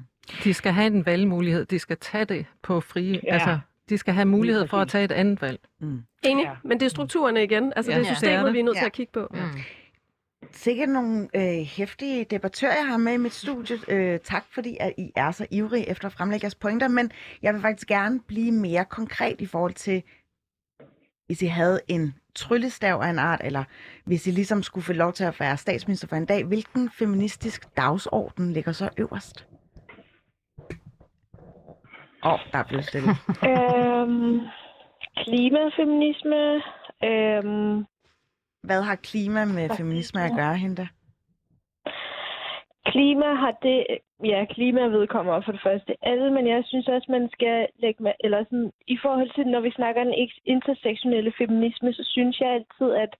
De 0.45 0.55
skal 0.55 0.73
have 0.73 0.87
en 0.87 1.07
valgmulighed. 1.07 1.65
De 1.65 1.79
skal 1.79 1.97
tage 1.97 2.25
det 2.25 2.47
på 2.63 2.81
frie, 2.81 3.21
ja. 3.25 3.33
altså 3.33 3.59
de 3.89 3.99
skal 3.99 4.15
have 4.15 4.25
mulighed 4.25 4.69
for 4.69 4.77
at 4.77 4.89
tage 4.89 5.05
et 5.05 5.13
andet 5.13 5.43
valg. 5.43 5.61
Mm. 5.81 6.03
Enig, 6.23 6.45
ja. 6.45 6.57
men 6.65 6.81
det 6.81 6.87
er 6.87 6.91
strukturerne 6.91 7.45
igen. 7.45 7.73
Altså 7.77 7.93
ja. 7.93 7.99
det 7.99 8.09
er 8.09 8.15
systemet, 8.15 8.47
ja. 8.47 8.53
vi 8.53 8.59
er 8.59 8.65
nødt 8.65 8.77
til 8.77 8.85
at 8.85 8.93
kigge 8.93 9.13
på. 9.13 9.29
Ja. 9.35 9.45
Mm. 9.45 9.61
Sikkert 10.53 10.89
nogle 10.89 11.29
øh, 11.35 11.67
hæftige 11.67 12.25
debattører, 12.25 12.77
jeg 12.77 12.87
har 12.87 12.97
med 12.97 13.13
i 13.13 13.17
mit 13.17 13.33
studie. 13.33 13.79
Øh, 13.89 14.19
tak 14.25 14.45
fordi, 14.51 14.77
at 14.81 14.93
I 14.99 15.11
er 15.17 15.31
så 15.31 15.47
ivrige 15.51 15.89
efter 15.89 16.07
at 16.07 16.13
fremlægge 16.13 16.45
jeres 16.45 16.55
pointer, 16.55 16.89
men 16.89 17.11
jeg 17.43 17.55
vil 17.55 17.63
faktisk 17.63 17.89
gerne 17.89 18.21
blive 18.21 18.53
mere 18.53 18.85
konkret 18.85 19.41
i 19.41 19.47
forhold 19.47 19.75
til, 19.75 20.03
hvis 21.27 21.43
I 21.43 21.47
havde 21.47 21.81
en 21.89 22.15
tryllestav 22.35 23.01
af 23.01 23.11
en 23.11 23.19
art, 23.19 23.41
eller 23.45 23.65
hvis 24.05 24.27
I 24.27 24.31
ligesom 24.31 24.63
skulle 24.63 24.85
få 24.85 24.93
lov 24.93 25.13
til 25.13 25.25
at 25.25 25.41
være 25.41 25.57
statsminister 25.57 26.09
for 26.09 26.17
en 26.17 26.27
dag, 26.27 26.45
hvilken 26.45 26.91
feministisk 26.91 27.77
dagsorden 27.77 28.53
ligger 28.53 28.73
så 28.73 28.89
øverst? 28.99 29.47
Åh, 32.25 32.33
oh, 32.33 32.39
der 32.53 32.59
er 32.59 32.69
blevet 32.69 32.85
stille. 32.85 33.11
øhm, 33.51 34.41
klimafeminisme. 35.17 36.41
Øhm, 37.11 37.87
Hvad 38.63 38.83
har 38.83 38.95
klima 38.95 39.45
med 39.45 39.69
feminisme 39.77 40.21
at 40.23 40.33
gøre, 40.37 40.57
Hente? 40.57 40.89
Klima 42.87 43.35
har 43.35 43.53
det, 43.63 43.87
ja, 44.25 44.45
klima 44.51 44.81
vedkommer 44.81 45.41
for 45.41 45.53
det 45.53 45.61
første 45.63 45.93
alle, 46.03 46.31
men 46.31 46.47
jeg 46.49 46.63
synes 46.67 46.89
også, 46.89 47.07
man 47.11 47.29
skal 47.33 47.67
lægge 47.79 48.03
med, 48.03 48.13
eller 48.21 48.45
sådan, 48.45 48.71
i 48.87 48.99
forhold 49.03 49.31
til, 49.35 49.47
når 49.47 49.61
vi 49.61 49.71
snakker 49.71 50.05
den 50.05 50.15
intersektionelle 50.45 51.33
feminisme, 51.39 51.93
så 51.93 52.05
synes 52.15 52.41
jeg 52.41 52.49
altid, 52.49 52.91
at 53.05 53.13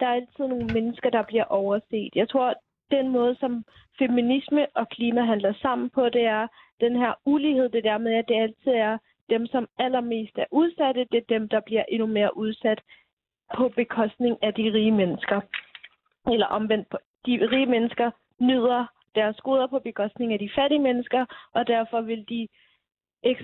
der 0.00 0.06
er 0.06 0.14
altid 0.14 0.46
nogle 0.46 0.66
mennesker, 0.74 1.10
der 1.10 1.22
bliver 1.22 1.44
overset. 1.44 2.10
Jeg 2.14 2.28
tror, 2.28 2.54
den 2.96 3.08
måde, 3.08 3.34
som 3.40 3.64
feminisme 3.98 4.62
og 4.74 4.88
klima 4.88 5.22
handler 5.32 5.52
sammen 5.62 5.90
på, 5.90 6.08
det 6.08 6.24
er 6.24 6.46
den 6.80 6.96
her 6.96 7.12
ulighed, 7.24 7.68
det 7.68 7.84
der 7.84 7.98
med, 7.98 8.14
at 8.14 8.24
det 8.28 8.34
altid 8.44 8.72
er 8.88 8.98
dem, 9.30 9.46
som 9.46 9.68
allermest 9.78 10.38
er 10.38 10.44
udsatte, 10.50 11.06
det 11.12 11.18
er 11.18 11.34
dem, 11.34 11.48
der 11.48 11.60
bliver 11.60 11.84
endnu 11.88 12.06
mere 12.06 12.36
udsat 12.36 12.80
på 13.56 13.68
bekostning 13.76 14.34
af 14.42 14.54
de 14.54 14.62
rige 14.76 14.92
mennesker. 14.92 15.40
Eller 16.32 16.46
omvendt, 16.46 16.88
de 17.26 17.34
rige 17.52 17.66
mennesker 17.66 18.10
nyder 18.40 18.86
deres 19.14 19.36
goder 19.36 19.66
på 19.66 19.78
bekostning 19.78 20.32
af 20.32 20.38
de 20.38 20.50
fattige 20.56 20.78
mennesker, 20.88 21.26
og 21.54 21.66
derfor 21.66 22.00
vil 22.00 22.24
de 22.28 22.48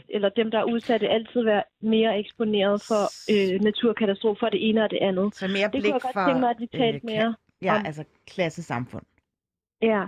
eller 0.09 0.29
dem, 0.29 0.51
der 0.51 0.59
er 0.59 0.65
udsatte, 0.65 1.09
altid 1.09 1.43
være 1.43 1.63
mere 1.81 2.19
eksponeret 2.19 2.83
for 2.89 3.03
øh, 3.33 3.61
naturkatastrofer, 3.61 4.49
det 4.49 4.69
ene 4.69 4.85
og 4.85 4.91
det 4.91 4.99
andet. 5.03 5.35
Så 5.35 5.49
mere 5.49 5.63
det 5.63 5.71
blik 5.71 5.83
kunne 5.83 5.93
jeg 5.95 6.01
godt 6.03 6.13
for, 6.13 6.27
tænke 6.27 6.41
mig, 6.41 6.51
at 6.51 6.57
vi 6.61 6.67
talte 6.67 6.97
øh, 6.97 7.11
mere 7.17 7.35
Ja, 7.63 7.75
om. 7.77 7.87
altså 7.87 8.05
klassesamfund. 8.27 9.03
Ja, 9.83 10.07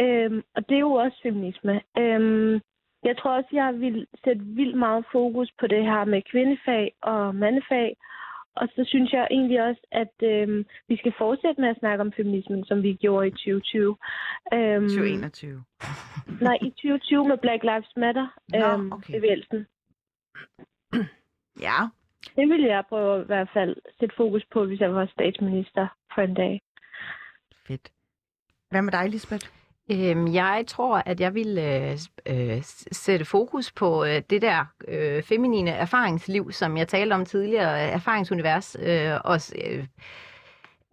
øhm, 0.00 0.42
og 0.54 0.68
det 0.68 0.74
er 0.74 0.80
jo 0.80 0.92
også 0.92 1.18
feminisme. 1.22 1.80
Øhm, 1.98 2.60
jeg 3.04 3.16
tror 3.18 3.30
også, 3.36 3.48
jeg 3.52 3.80
vil 3.80 4.06
sætte 4.24 4.42
vildt 4.44 4.78
meget 4.78 5.04
fokus 5.12 5.50
på 5.60 5.66
det 5.66 5.82
her 5.84 6.04
med 6.04 6.22
kvindefag 6.30 6.92
og 7.02 7.34
mandefag. 7.34 7.96
Og 8.56 8.68
så 8.68 8.84
synes 8.86 9.12
jeg 9.12 9.28
egentlig 9.30 9.62
også, 9.62 9.86
at 9.92 10.14
øhm, 10.22 10.64
vi 10.88 10.96
skal 10.96 11.12
fortsætte 11.18 11.60
med 11.60 11.68
at 11.68 11.78
snakke 11.78 12.00
om 12.00 12.12
feminismen, 12.12 12.64
som 12.64 12.82
vi 12.82 12.92
gjorde 12.92 13.26
i 13.26 13.30
2020. 13.30 13.96
Øhm, 14.52 14.88
2021. 14.88 15.64
nej, 16.46 16.58
i 16.62 16.70
2020 16.70 17.28
med 17.28 17.38
Black 17.38 17.62
Lives 17.62 17.92
Matter 17.96 18.26
øhm, 18.54 18.92
okay. 18.92 19.14
bevægelsen. 19.14 19.66
Ja. 21.60 21.78
Det 22.36 22.48
vil 22.48 22.62
jeg 22.62 22.84
prøve 22.88 23.22
i 23.22 23.26
hvert 23.26 23.50
fald 23.52 23.76
sætte 24.00 24.14
fokus 24.16 24.44
på, 24.52 24.64
hvis 24.64 24.80
jeg 24.80 24.94
var 24.94 25.06
statsminister 25.06 25.86
for 26.14 26.22
en 26.22 26.34
dag. 26.34 26.60
Fedt. 27.66 27.95
Hvad 28.70 28.82
med 28.82 28.92
dig, 28.92 29.08
Lisbeth? 29.08 29.46
Øhm, 29.90 30.34
jeg 30.34 30.64
tror, 30.66 31.02
at 31.06 31.20
jeg 31.20 31.34
vil 31.34 31.58
øh, 31.58 31.98
øh, 32.26 32.62
sætte 32.92 33.24
fokus 33.24 33.72
på 33.72 34.04
øh, 34.04 34.22
det 34.30 34.42
der 34.42 34.64
øh, 34.88 35.22
feminine 35.22 35.70
erfaringsliv, 35.70 36.52
som 36.52 36.76
jeg 36.76 36.88
talte 36.88 37.14
om 37.14 37.24
tidligere, 37.24 37.86
øh, 37.86 37.92
erfaringsunivers, 37.92 38.76
øh, 38.80 39.12
og 39.24 39.40
øh, 39.64 39.86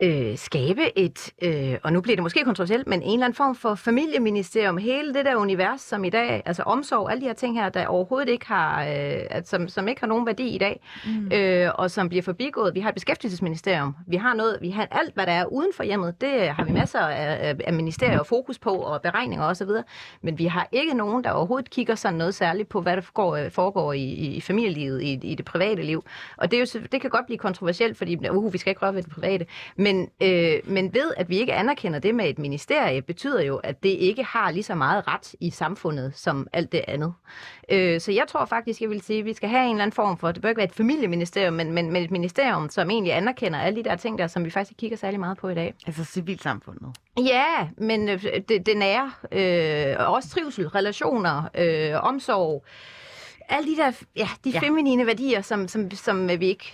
øh, 0.03 0.37
skabe 0.37 0.97
et, 0.99 1.31
øh, 1.41 1.77
og 1.83 1.93
nu 1.93 2.01
bliver 2.01 2.15
det 2.15 2.23
måske 2.23 2.43
kontroversielt, 2.43 2.87
men 2.87 3.01
en 3.01 3.13
eller 3.13 3.25
anden 3.25 3.35
form 3.35 3.55
for 3.55 3.75
familieministerium, 3.75 4.77
hele 4.77 5.13
det 5.13 5.25
der 5.25 5.35
univers, 5.35 5.81
som 5.81 6.03
i 6.03 6.09
dag, 6.09 6.41
altså 6.45 6.63
omsorg, 6.63 7.11
alle 7.11 7.21
de 7.21 7.25
her 7.25 7.33
ting 7.33 7.59
her, 7.59 7.69
der 7.69 7.87
overhovedet 7.87 8.29
ikke 8.29 8.47
har, 8.47 8.85
øh, 8.85 9.43
som, 9.45 9.67
som 9.67 9.87
ikke 9.87 10.01
har 10.01 10.07
nogen 10.07 10.25
værdi 10.25 10.47
i 10.47 10.57
dag, 10.57 10.81
mm. 11.05 11.31
øh, 11.31 11.71
og 11.75 11.91
som 11.91 12.09
bliver 12.09 12.21
forbigået. 12.21 12.75
Vi 12.75 12.79
har 12.79 12.89
et 12.89 12.95
beskæftigelsesministerium, 12.95 13.95
vi 14.07 14.15
har 14.15 14.33
noget, 14.33 14.57
vi 14.61 14.69
har 14.69 14.87
alt, 14.91 15.13
hvad 15.13 15.25
der 15.25 15.31
er 15.31 15.45
uden 15.45 15.71
for 15.75 15.83
hjemmet, 15.83 16.21
det 16.21 16.49
har 16.49 16.65
vi 16.65 16.71
masser 16.71 16.99
af, 16.99 17.55
af 17.67 17.73
ministerier 17.73 18.19
og 18.19 18.27
fokus 18.27 18.59
på, 18.59 18.69
og 18.69 19.01
beregninger 19.01 19.45
osv., 19.45 19.69
men 20.21 20.39
vi 20.39 20.45
har 20.45 20.67
ikke 20.71 20.93
nogen, 20.93 21.23
der 21.23 21.31
overhovedet 21.31 21.69
kigger 21.69 21.95
sådan 21.95 22.17
noget 22.17 22.35
særligt 22.35 22.69
på, 22.69 22.81
hvad 22.81 22.95
der 22.95 23.01
foregår, 23.01 23.49
foregår 23.49 23.93
i, 23.93 24.03
i 24.03 24.41
familielivet, 24.41 25.01
i, 25.01 25.19
i 25.23 25.35
det 25.35 25.45
private 25.45 25.83
liv. 25.83 26.03
Og 26.37 26.51
det, 26.51 26.57
er 26.57 26.61
jo, 26.75 26.87
det 26.91 27.01
kan 27.01 27.09
godt 27.09 27.25
blive 27.25 27.37
kontroversielt, 27.37 27.97
fordi 27.97 28.29
uh, 28.29 28.53
vi 28.53 28.57
skal 28.57 28.71
ikke 28.71 28.81
røre 28.81 28.95
ved 28.95 29.03
det 29.03 29.11
private, 29.11 29.45
men, 29.83 30.09
øh, 30.21 30.59
men 30.65 30.93
ved, 30.93 31.13
at 31.17 31.29
vi 31.29 31.37
ikke 31.37 31.53
anerkender 31.53 31.99
det 31.99 32.15
med 32.15 32.29
et 32.29 32.39
ministerie, 32.39 33.01
betyder 33.01 33.41
jo, 33.41 33.55
at 33.55 33.83
det 33.83 33.89
ikke 33.89 34.23
har 34.23 34.51
lige 34.51 34.63
så 34.63 34.75
meget 34.75 35.07
ret 35.07 35.35
i 35.39 35.49
samfundet 35.49 36.11
som 36.15 36.47
alt 36.53 36.71
det 36.71 36.81
andet. 36.87 37.13
Øh, 37.69 38.01
så 38.01 38.11
jeg 38.11 38.23
tror 38.27 38.45
faktisk, 38.45 38.81
jeg 38.81 38.89
vil 38.89 39.01
sige, 39.01 39.19
at 39.19 39.25
vi 39.25 39.33
skal 39.33 39.49
have 39.49 39.65
en 39.65 39.71
eller 39.71 39.83
anden 39.83 39.95
form 39.95 40.17
for, 40.17 40.31
det 40.31 40.41
bør 40.41 40.49
ikke 40.49 40.57
være 40.57 40.67
et 40.67 40.73
familieministerium, 40.73 41.53
men, 41.53 41.71
men, 41.71 41.91
men 41.91 42.03
et 42.03 42.11
ministerium, 42.11 42.69
som 42.69 42.89
egentlig 42.89 43.13
anerkender 43.13 43.59
alle 43.59 43.83
de 43.83 43.89
der 43.89 43.95
ting 43.95 44.17
der, 44.17 44.27
som 44.27 44.45
vi 44.45 44.49
faktisk 44.49 44.77
kigger 44.77 44.97
særlig 44.97 45.19
meget 45.19 45.37
på 45.37 45.49
i 45.49 45.55
dag. 45.55 45.73
Altså 45.87 46.03
civilsamfundet. 46.03 46.95
Ja, 47.17 47.67
men 47.77 48.09
øh, 48.09 48.23
det, 48.49 48.65
det 48.65 48.77
nære, 48.77 49.11
øh, 49.31 49.95
også 50.13 50.29
trivsel, 50.29 50.67
relationer, 50.67 51.43
øh, 51.55 52.03
omsorg, 52.03 52.65
alle 53.49 53.71
de 53.71 53.77
der, 53.77 53.91
ja, 54.15 54.27
de 54.43 54.49
ja. 54.49 54.59
feminine 54.59 55.05
værdier, 55.05 55.41
som, 55.41 55.67
som, 55.67 55.91
som 55.91 56.29
vi 56.29 56.47
ikke 56.47 56.73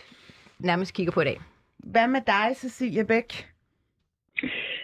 nærmest 0.60 0.94
kigger 0.94 1.12
på 1.12 1.22
i 1.22 1.26
dag. 1.26 1.42
Hvad 1.80 2.08
med 2.08 2.22
dig, 2.22 2.56
Cecilia 2.56 3.04
Bæk? 3.04 3.50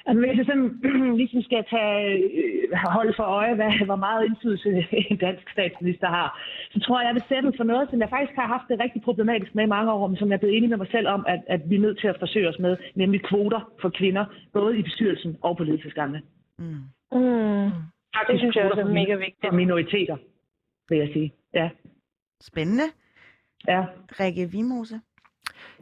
Altså, 0.06 0.20
hvis 0.20 0.38
jeg 0.38 0.46
sådan 0.46 0.70
ligesom 1.22 1.42
skal 1.42 1.64
tage, 1.70 2.00
øh, 2.40 2.78
holde 2.98 3.14
for 3.16 3.24
øje, 3.24 3.56
hvad, 3.56 3.86
hvor 3.86 3.96
meget 3.96 4.26
indflydelse 4.26 4.70
en 5.12 5.18
dansk 5.18 5.50
statsminister 5.52 6.08
har, 6.08 6.40
så 6.72 6.80
tror 6.80 7.00
jeg, 7.00 7.08
jeg 7.08 7.16
vil 7.16 7.30
sætte 7.30 7.58
for 7.58 7.64
noget, 7.64 7.90
som 7.90 8.00
jeg 8.02 8.10
faktisk 8.10 8.36
har 8.36 8.48
haft 8.48 8.68
det 8.70 8.80
rigtig 8.80 9.02
problematisk 9.02 9.56
med 9.56 9.64
i 9.64 9.74
mange 9.76 9.92
år, 9.92 10.08
men 10.08 10.18
som 10.18 10.28
jeg 10.30 10.36
er 10.36 10.40
blevet 10.40 10.58
enig 10.58 10.70
med 10.70 10.78
mig 10.78 10.88
selv 10.92 11.08
om, 11.08 11.26
at, 11.28 11.42
at 11.48 11.62
vi 11.70 11.76
er 11.76 11.80
nødt 11.80 12.00
til 12.00 12.08
at 12.08 12.20
forsøge 12.20 12.50
os 12.50 12.60
med, 12.60 12.78
nemlig 12.96 13.24
kvoter 13.24 13.62
for 13.82 13.90
kvinder, 13.90 14.26
både 14.54 14.80
i 14.80 14.82
bestyrelsen 14.82 15.38
og 15.42 15.58
på 15.58 15.64
ledelsesgangene. 15.64 16.22
Mm. 16.60 16.66
Mm. 17.12 17.72
Det 18.30 18.40
synes 18.40 18.56
jeg 18.56 18.72
også 18.72 18.82
er 18.82 18.94
mega 19.02 19.16
vigtigt. 19.16 19.46
For 19.46 19.52
minoriteter, 19.52 20.18
vil 20.90 20.98
jeg 20.98 21.10
sige. 21.14 21.34
Ja. 21.54 21.70
Spændende. 22.42 22.84
Ja. 23.68 23.86
Rikke 24.20 24.52
Vimose? 24.52 25.00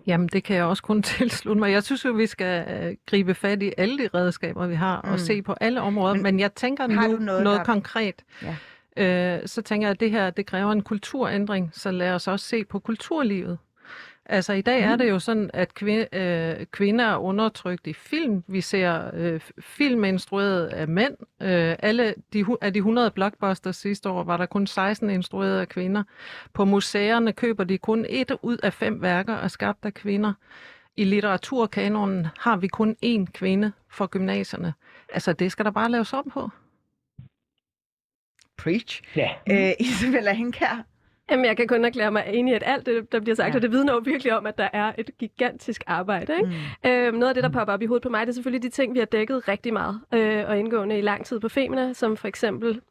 Jamen, 0.08 0.28
det 0.28 0.44
kan 0.44 0.56
jeg 0.56 0.66
også 0.66 0.84
kun 0.84 1.02
tilslutte 1.18 1.60
mig. 1.60 1.72
Jeg 1.72 1.84
synes 1.84 2.06
jo, 2.06 2.12
vi 2.12 2.28
skal 2.28 2.68
øh, 2.70 2.96
gribe 3.06 3.34
fat 3.34 3.64
i 3.64 3.72
alle 3.78 3.98
de 3.98 4.10
redskaber, 4.14 4.68
vi 4.68 4.76
har, 4.76 5.02
mm. 5.04 5.12
og 5.12 5.20
se 5.20 5.42
på 5.42 5.56
alle 5.62 5.82
områder. 5.82 6.14
Men, 6.14 6.24
men 6.24 6.40
jeg 6.40 6.54
tænker 6.54 6.88
nu 6.88 6.96
noget, 6.96 7.22
noget 7.22 7.46
der... 7.46 7.64
konkret. 7.64 8.16
Ja. 8.42 8.56
Øh, 8.98 9.48
så 9.48 9.62
tænker 9.62 9.88
jeg, 9.88 9.92
at 9.92 10.00
det 10.00 10.12
her 10.12 10.30
det 10.30 10.46
kræver 10.46 10.72
en 10.72 10.82
kulturændring, 10.82 11.70
så 11.74 11.92
lad 11.92 12.12
os 12.12 12.28
også 12.28 12.46
se 12.46 12.66
på 12.66 12.80
kulturlivet. 12.80 13.58
Altså 14.26 14.54
i 14.54 14.62
dag 14.62 14.82
er 14.82 14.96
det 14.96 15.10
jo 15.10 15.20
sådan, 15.20 15.50
at 15.54 15.74
kvinde, 15.74 16.08
øh, 16.14 16.66
kvinder 16.66 17.06
er 17.06 17.18
undertrykt 17.18 17.88
i 17.88 17.94
film. 17.94 18.44
Vi 18.48 18.62
ser 18.62 19.12
øh, 19.14 19.42
film 19.60 20.04
instrueret 20.04 20.68
af 20.68 20.88
mænd. 20.88 21.14
Øh, 21.42 21.76
alle 21.80 22.16
de, 22.34 22.46
af 22.62 22.74
de 22.74 22.80
100 22.80 23.12
blockbusters 23.12 23.76
sidste 23.76 24.10
år 24.10 24.24
var 24.24 24.38
der 24.38 24.46
kun 24.46 24.68
16 24.68 25.10
instrueret 25.10 25.60
af 25.60 25.70
kvinder. 25.70 26.04
På 26.54 26.66
museerne 26.66 27.34
køber 27.34 27.64
de 27.64 27.78
kun 27.78 28.06
et 28.10 28.32
ud 28.42 28.58
af 28.58 28.74
fem 28.74 29.02
værker 29.02 29.34
er 29.34 29.48
skabt 29.48 29.86
af 29.86 29.94
kvinder. 29.94 30.34
I 30.96 31.04
litteraturkanonen 31.04 32.28
har 32.40 32.58
vi 32.58 32.68
kun 32.68 32.96
én 33.06 33.26
kvinde 33.26 33.72
for 33.90 34.08
gymnasierne. 34.08 34.74
Altså 35.14 35.34
det 35.34 35.52
skal 35.52 35.66
der 35.66 35.72
bare 35.72 35.92
laves 35.92 36.14
om 36.14 36.30
på. 36.34 36.50
Preach. 38.58 39.02
Ja. 39.16 39.30
Øh, 39.50 39.74
Isabella 39.80 40.34
Henkær, 40.34 40.86
Jamen, 41.32 41.46
jeg 41.46 41.58
kan 41.58 41.68
kun 41.68 41.86
erklære 41.86 42.12
mig 42.12 42.24
enig 42.28 42.52
i, 42.52 42.56
at 42.56 42.64
alt 42.66 42.86
det, 42.86 43.12
der 43.12 43.20
bliver 43.20 43.36
sagt, 43.36 43.50
ja. 43.50 43.56
og 43.56 43.62
det 43.62 43.72
vidner 43.72 43.94
jo 43.94 44.02
virkelig 44.06 44.38
om, 44.38 44.46
at 44.46 44.58
der 44.58 44.70
er 44.74 44.92
et 44.98 45.10
gigantisk 45.20 45.84
arbejde. 45.88 46.34
Ikke? 46.38 46.50
Mm. 46.84 46.90
Øhm, 46.90 47.18
noget 47.18 47.30
af 47.30 47.34
det, 47.34 47.44
der 47.44 47.50
popper 47.50 47.74
op 47.74 47.82
i 47.82 47.86
hovedet 47.86 48.04
på 48.04 48.10
mig, 48.10 48.22
det 48.22 48.30
er 48.30 48.34
selvfølgelig 48.34 48.64
de 48.64 48.70
ting, 48.70 48.94
vi 48.94 49.00
har 49.00 49.06
dækket 49.06 49.48
rigtig 49.48 49.74
meget 49.74 50.02
øh, 50.14 50.44
og 50.48 50.60
indgående 50.60 50.98
i 50.98 51.02
lang 51.02 51.26
tid 51.26 51.40
på 51.40 51.50
Femina, 51.50 51.94
som 51.94 52.18
for 52.18 52.28
eksempel 52.28 52.82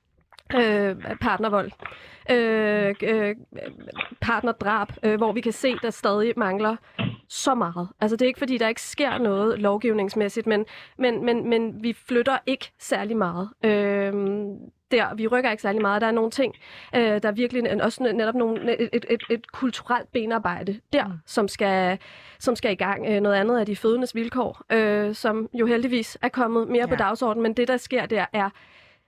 øh, 0.55 0.97
partnervold, 1.21 1.71
øh, 2.31 2.95
øh, 3.03 3.37
partnerdrab, 4.21 4.89
øh, 5.03 5.17
hvor 5.17 5.33
vi 5.33 5.41
kan 5.41 5.53
se, 5.53 5.77
der 5.83 5.91
stadig 5.91 6.33
mangler 6.37 6.77
så 7.29 7.55
meget. 7.55 7.89
Altså 8.01 8.17
det 8.17 8.23
er 8.23 8.27
ikke 8.27 8.39
fordi, 8.39 8.59
der 8.59 8.69
ikke 8.69 8.83
sker 8.83 9.19
noget 9.19 9.59
lovgivningsmæssigt, 9.59 10.47
men, 10.47 10.65
men, 10.99 11.25
men, 11.25 11.49
men 11.49 11.83
vi 11.83 11.93
flytter 11.93 12.39
ikke 12.47 12.73
særlig 12.79 13.17
meget. 13.17 13.49
Øh, 13.65 14.13
der. 14.93 15.15
Vi 15.15 15.27
rykker 15.27 15.51
ikke 15.51 15.63
særlig 15.63 15.83
meget. 15.83 16.01
Der 16.01 16.07
er 16.07 16.13
nogle 16.13 16.31
ting, 16.31 16.55
øh, 16.95 17.23
der 17.23 17.29
er 17.29 17.33
virkelig 17.33 17.83
også 17.85 18.03
netop 18.03 18.35
nogle, 18.35 18.81
et, 18.81 18.89
et, 18.93 19.07
et, 19.11 19.23
et 19.31 19.53
kulturelt 19.53 20.13
benarbejde 20.13 20.81
der, 20.93 21.07
mm. 21.07 21.13
som, 21.27 21.49
skal, 21.49 21.99
som 22.39 22.57
skal 22.57 22.73
i 22.73 22.75
gang. 22.75 23.07
Øh, 23.07 23.21
noget 23.21 23.37
andet 23.37 23.61
er 23.61 23.65
de 23.65 23.77
fødendes 23.77 24.15
vilkår, 24.15 24.63
øh, 24.73 25.15
som 25.15 25.49
jo 25.55 25.67
heldigvis 25.67 26.19
er 26.23 26.29
kommet 26.29 26.69
mere 26.69 26.81
ja. 26.81 26.87
på 26.87 26.97
dagsordenen, 26.97 27.43
men 27.43 27.53
det, 27.53 27.69
der 27.69 27.77
sker 27.77 28.07
der, 28.07 28.27
er 28.33 28.51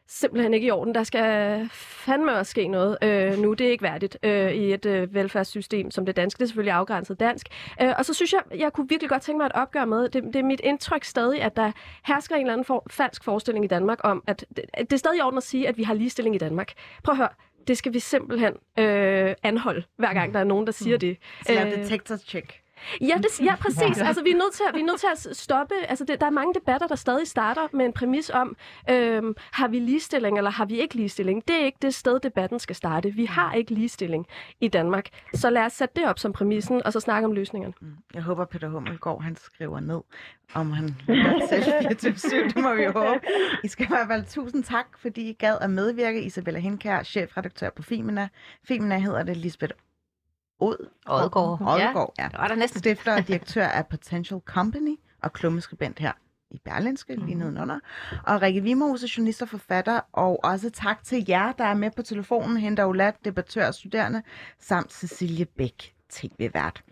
simpelthen 0.08 0.54
ikke 0.54 0.66
i 0.66 0.70
orden. 0.70 0.94
Der 0.94 1.02
skal 1.02 1.68
fandme 1.72 2.32
også 2.32 2.50
ske 2.50 2.68
noget 2.68 2.98
øh, 3.02 3.38
nu. 3.38 3.52
Det 3.52 3.66
er 3.66 3.70
ikke 3.70 3.82
værdigt 3.82 4.18
øh, 4.22 4.52
i 4.52 4.72
et 4.72 4.86
øh, 4.86 5.14
velfærdssystem 5.14 5.90
som 5.90 6.06
det 6.06 6.16
danske. 6.16 6.38
Det 6.38 6.44
er 6.44 6.46
selvfølgelig 6.46 6.72
afgrænset 6.72 7.20
dansk. 7.20 7.46
Øh, 7.82 7.92
og 7.98 8.04
så 8.04 8.14
synes 8.14 8.32
jeg, 8.32 8.58
jeg 8.58 8.72
kunne 8.72 8.88
virkelig 8.88 9.10
godt 9.10 9.22
tænke 9.22 9.38
mig 9.38 9.46
et 9.46 9.52
opgør 9.52 9.84
med. 9.84 10.08
Det, 10.08 10.24
det 10.24 10.36
er 10.36 10.42
mit 10.42 10.60
indtryk 10.64 11.04
stadig, 11.04 11.42
at 11.42 11.56
der 11.56 11.72
hersker 12.06 12.34
en 12.34 12.40
eller 12.40 12.52
anden 12.52 12.64
for, 12.64 12.86
falsk 12.90 13.24
forestilling 13.24 13.64
i 13.64 13.68
Danmark 13.68 13.98
om, 14.04 14.24
at 14.26 14.44
det, 14.56 14.64
at 14.72 14.90
det 14.90 14.92
er 14.92 14.98
stadig 14.98 15.18
i 15.18 15.20
orden 15.20 15.36
at 15.36 15.42
sige, 15.42 15.68
at 15.68 15.76
vi 15.78 15.82
har 15.82 15.94
ligestilling 15.94 16.34
i 16.34 16.38
Danmark. 16.38 16.72
Prøv 17.04 17.12
at 17.12 17.16
høre. 17.16 17.28
Det 17.66 17.78
skal 17.78 17.94
vi 17.94 17.98
simpelthen 17.98 18.52
øh, 18.78 19.34
anholde, 19.42 19.82
hver 19.96 20.14
gang 20.14 20.34
der 20.34 20.40
er 20.40 20.44
nogen, 20.44 20.66
der 20.66 20.72
siger 20.72 20.96
mm. 20.96 21.00
det. 21.00 21.16
Så 21.46 21.52
lave 21.52 21.72
øh, 21.72 21.78
detector 21.78 22.16
check. 22.16 22.63
Ja, 23.00 23.14
det, 23.16 23.44
ja 23.44 23.54
præcis. 23.56 24.00
Altså, 24.00 24.22
vi, 24.22 24.30
er 24.30 24.36
nødt 24.36 24.52
til 24.52 24.62
at, 24.68 24.74
vi 24.74 24.80
er 24.80 24.84
nødt 24.84 25.00
til 25.00 25.08
at 25.12 25.36
stoppe. 25.36 25.74
Altså, 25.88 26.04
det, 26.04 26.20
der 26.20 26.26
er 26.26 26.30
mange 26.30 26.54
debatter, 26.54 26.86
der 26.86 26.94
stadig 26.94 27.28
starter 27.28 27.68
med 27.72 27.84
en 27.86 27.92
præmis 27.92 28.30
om, 28.30 28.56
øhm, 28.90 29.34
har 29.52 29.68
vi 29.68 29.78
ligestilling, 29.78 30.38
eller 30.38 30.50
har 30.50 30.64
vi 30.64 30.80
ikke 30.80 30.94
ligestilling? 30.94 31.48
Det 31.48 31.60
er 31.60 31.64
ikke 31.64 31.78
det 31.82 31.94
sted, 31.94 32.20
debatten 32.20 32.58
skal 32.58 32.76
starte. 32.76 33.10
Vi 33.10 33.24
har 33.24 33.52
ikke 33.52 33.74
ligestilling 33.74 34.26
i 34.60 34.68
Danmark. 34.68 35.08
Så 35.34 35.50
lad 35.50 35.62
os 35.62 35.72
sætte 35.72 36.00
det 36.00 36.08
op 36.08 36.18
som 36.18 36.32
præmissen, 36.32 36.82
og 36.84 36.92
så 36.92 37.00
snakke 37.00 37.26
om 37.26 37.32
løsningerne. 37.32 37.74
Mm. 37.80 37.96
Jeg 38.14 38.22
håber, 38.22 38.44
Peter 38.44 38.68
Hummelgaard, 38.68 39.22
han 39.22 39.36
skriver 39.36 39.80
ned, 39.80 40.00
om 40.54 40.72
han 40.72 40.96
selv 41.48 41.64
24 41.88 42.48
Det 42.48 42.56
må 42.56 42.74
vi 42.74 42.84
håbe. 42.84 43.20
I 43.64 43.68
skal 43.68 43.84
i 43.84 43.88
hvert 43.88 44.06
fald 44.08 44.24
tusind 44.26 44.64
tak, 44.64 44.86
fordi 44.98 45.30
I 45.30 45.32
gad 45.32 45.56
at 45.60 45.70
medvirke. 45.70 46.22
Isabella 46.22 46.60
Henkær, 46.60 47.02
chefredaktør 47.02 47.70
på 47.70 47.82
Femina. 47.82 48.28
Femina 48.68 48.98
hedder 48.98 49.22
det 49.22 49.36
Lisbeth 49.36 49.74
Od. 50.60 50.76
Odgaard. 51.06 51.60
Odgaard, 51.60 52.12
ja. 52.18 52.22
ja. 52.22 52.28
Det 52.28 52.38
var 52.38 52.48
der 52.48 52.54
næsten. 52.54 52.78
Stifter 52.78 53.16
og 53.16 53.28
direktør 53.28 53.66
af 53.66 53.86
Potential 53.86 54.40
Company 54.44 54.96
og 55.22 55.32
klummeskribent 55.32 55.98
her 55.98 56.12
i 56.50 56.58
Berlinske, 56.64 57.16
mm. 57.16 57.24
lige 57.24 57.34
nedenunder. 57.34 57.78
Og 58.26 58.42
Rikke 58.42 58.60
Vimose, 58.60 59.08
journalist 59.16 59.42
og 59.42 59.48
forfatter, 59.48 60.00
og 60.12 60.44
også 60.44 60.70
tak 60.70 61.04
til 61.04 61.24
jer, 61.28 61.52
der 61.52 61.64
er 61.64 61.74
med 61.74 61.90
på 61.90 62.02
telefonen, 62.02 62.56
Henter 62.56 62.84
Olat, 62.84 63.24
debattør 63.24 63.66
og 63.66 63.74
studerende, 63.74 64.22
samt 64.60 64.92
Cecilie 64.92 65.44
Bæk, 65.44 65.93
tv-vært. 66.14 66.82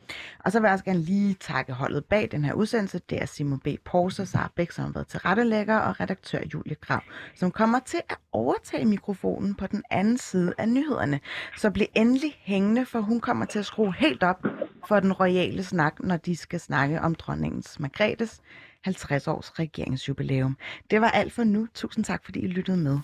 Og 0.44 0.52
så 0.52 0.60
vil 0.60 0.66
jeg 0.66 0.72
også 0.72 0.84
gerne 0.84 1.00
lige 1.00 1.34
takke 1.40 1.72
holdet 1.72 2.04
bag 2.04 2.28
den 2.30 2.44
her 2.44 2.52
udsendelse. 2.52 3.00
Det 3.10 3.22
er 3.22 3.26
Simon 3.26 3.58
B. 3.58 3.68
Porser, 3.84 4.24
Sara 4.24 4.52
Bæk, 4.56 4.70
som 4.70 4.84
har 4.84 4.92
været 4.92 5.06
til 5.06 5.20
rettelægger, 5.20 5.78
og 5.78 6.00
redaktør 6.00 6.38
Julie 6.54 6.74
Grav, 6.74 7.00
som 7.34 7.50
kommer 7.50 7.78
til 7.78 8.00
at 8.08 8.16
overtage 8.32 8.84
mikrofonen 8.84 9.54
på 9.54 9.66
den 9.66 9.82
anden 9.90 10.18
side 10.18 10.54
af 10.58 10.68
nyhederne. 10.68 11.20
Så 11.56 11.70
bliv 11.70 11.86
endelig 11.94 12.40
hængende, 12.40 12.86
for 12.86 13.00
hun 13.00 13.20
kommer 13.20 13.44
til 13.44 13.58
at 13.58 13.66
skrue 13.66 13.94
helt 13.98 14.22
op 14.22 14.46
for 14.88 15.00
den 15.00 15.12
royale 15.12 15.64
snak, 15.64 16.00
når 16.00 16.16
de 16.16 16.36
skal 16.36 16.60
snakke 16.60 17.00
om 17.00 17.14
dronningens 17.14 17.80
Margrethes 17.80 18.40
50 18.84 19.28
års 19.28 19.58
regeringsjubilæum. 19.58 20.56
Det 20.90 21.00
var 21.00 21.10
alt 21.10 21.32
for 21.32 21.44
nu. 21.44 21.68
Tusind 21.74 22.04
tak, 22.04 22.24
fordi 22.24 22.40
I 22.40 22.46
lyttede 22.46 22.76
med. 22.76 22.98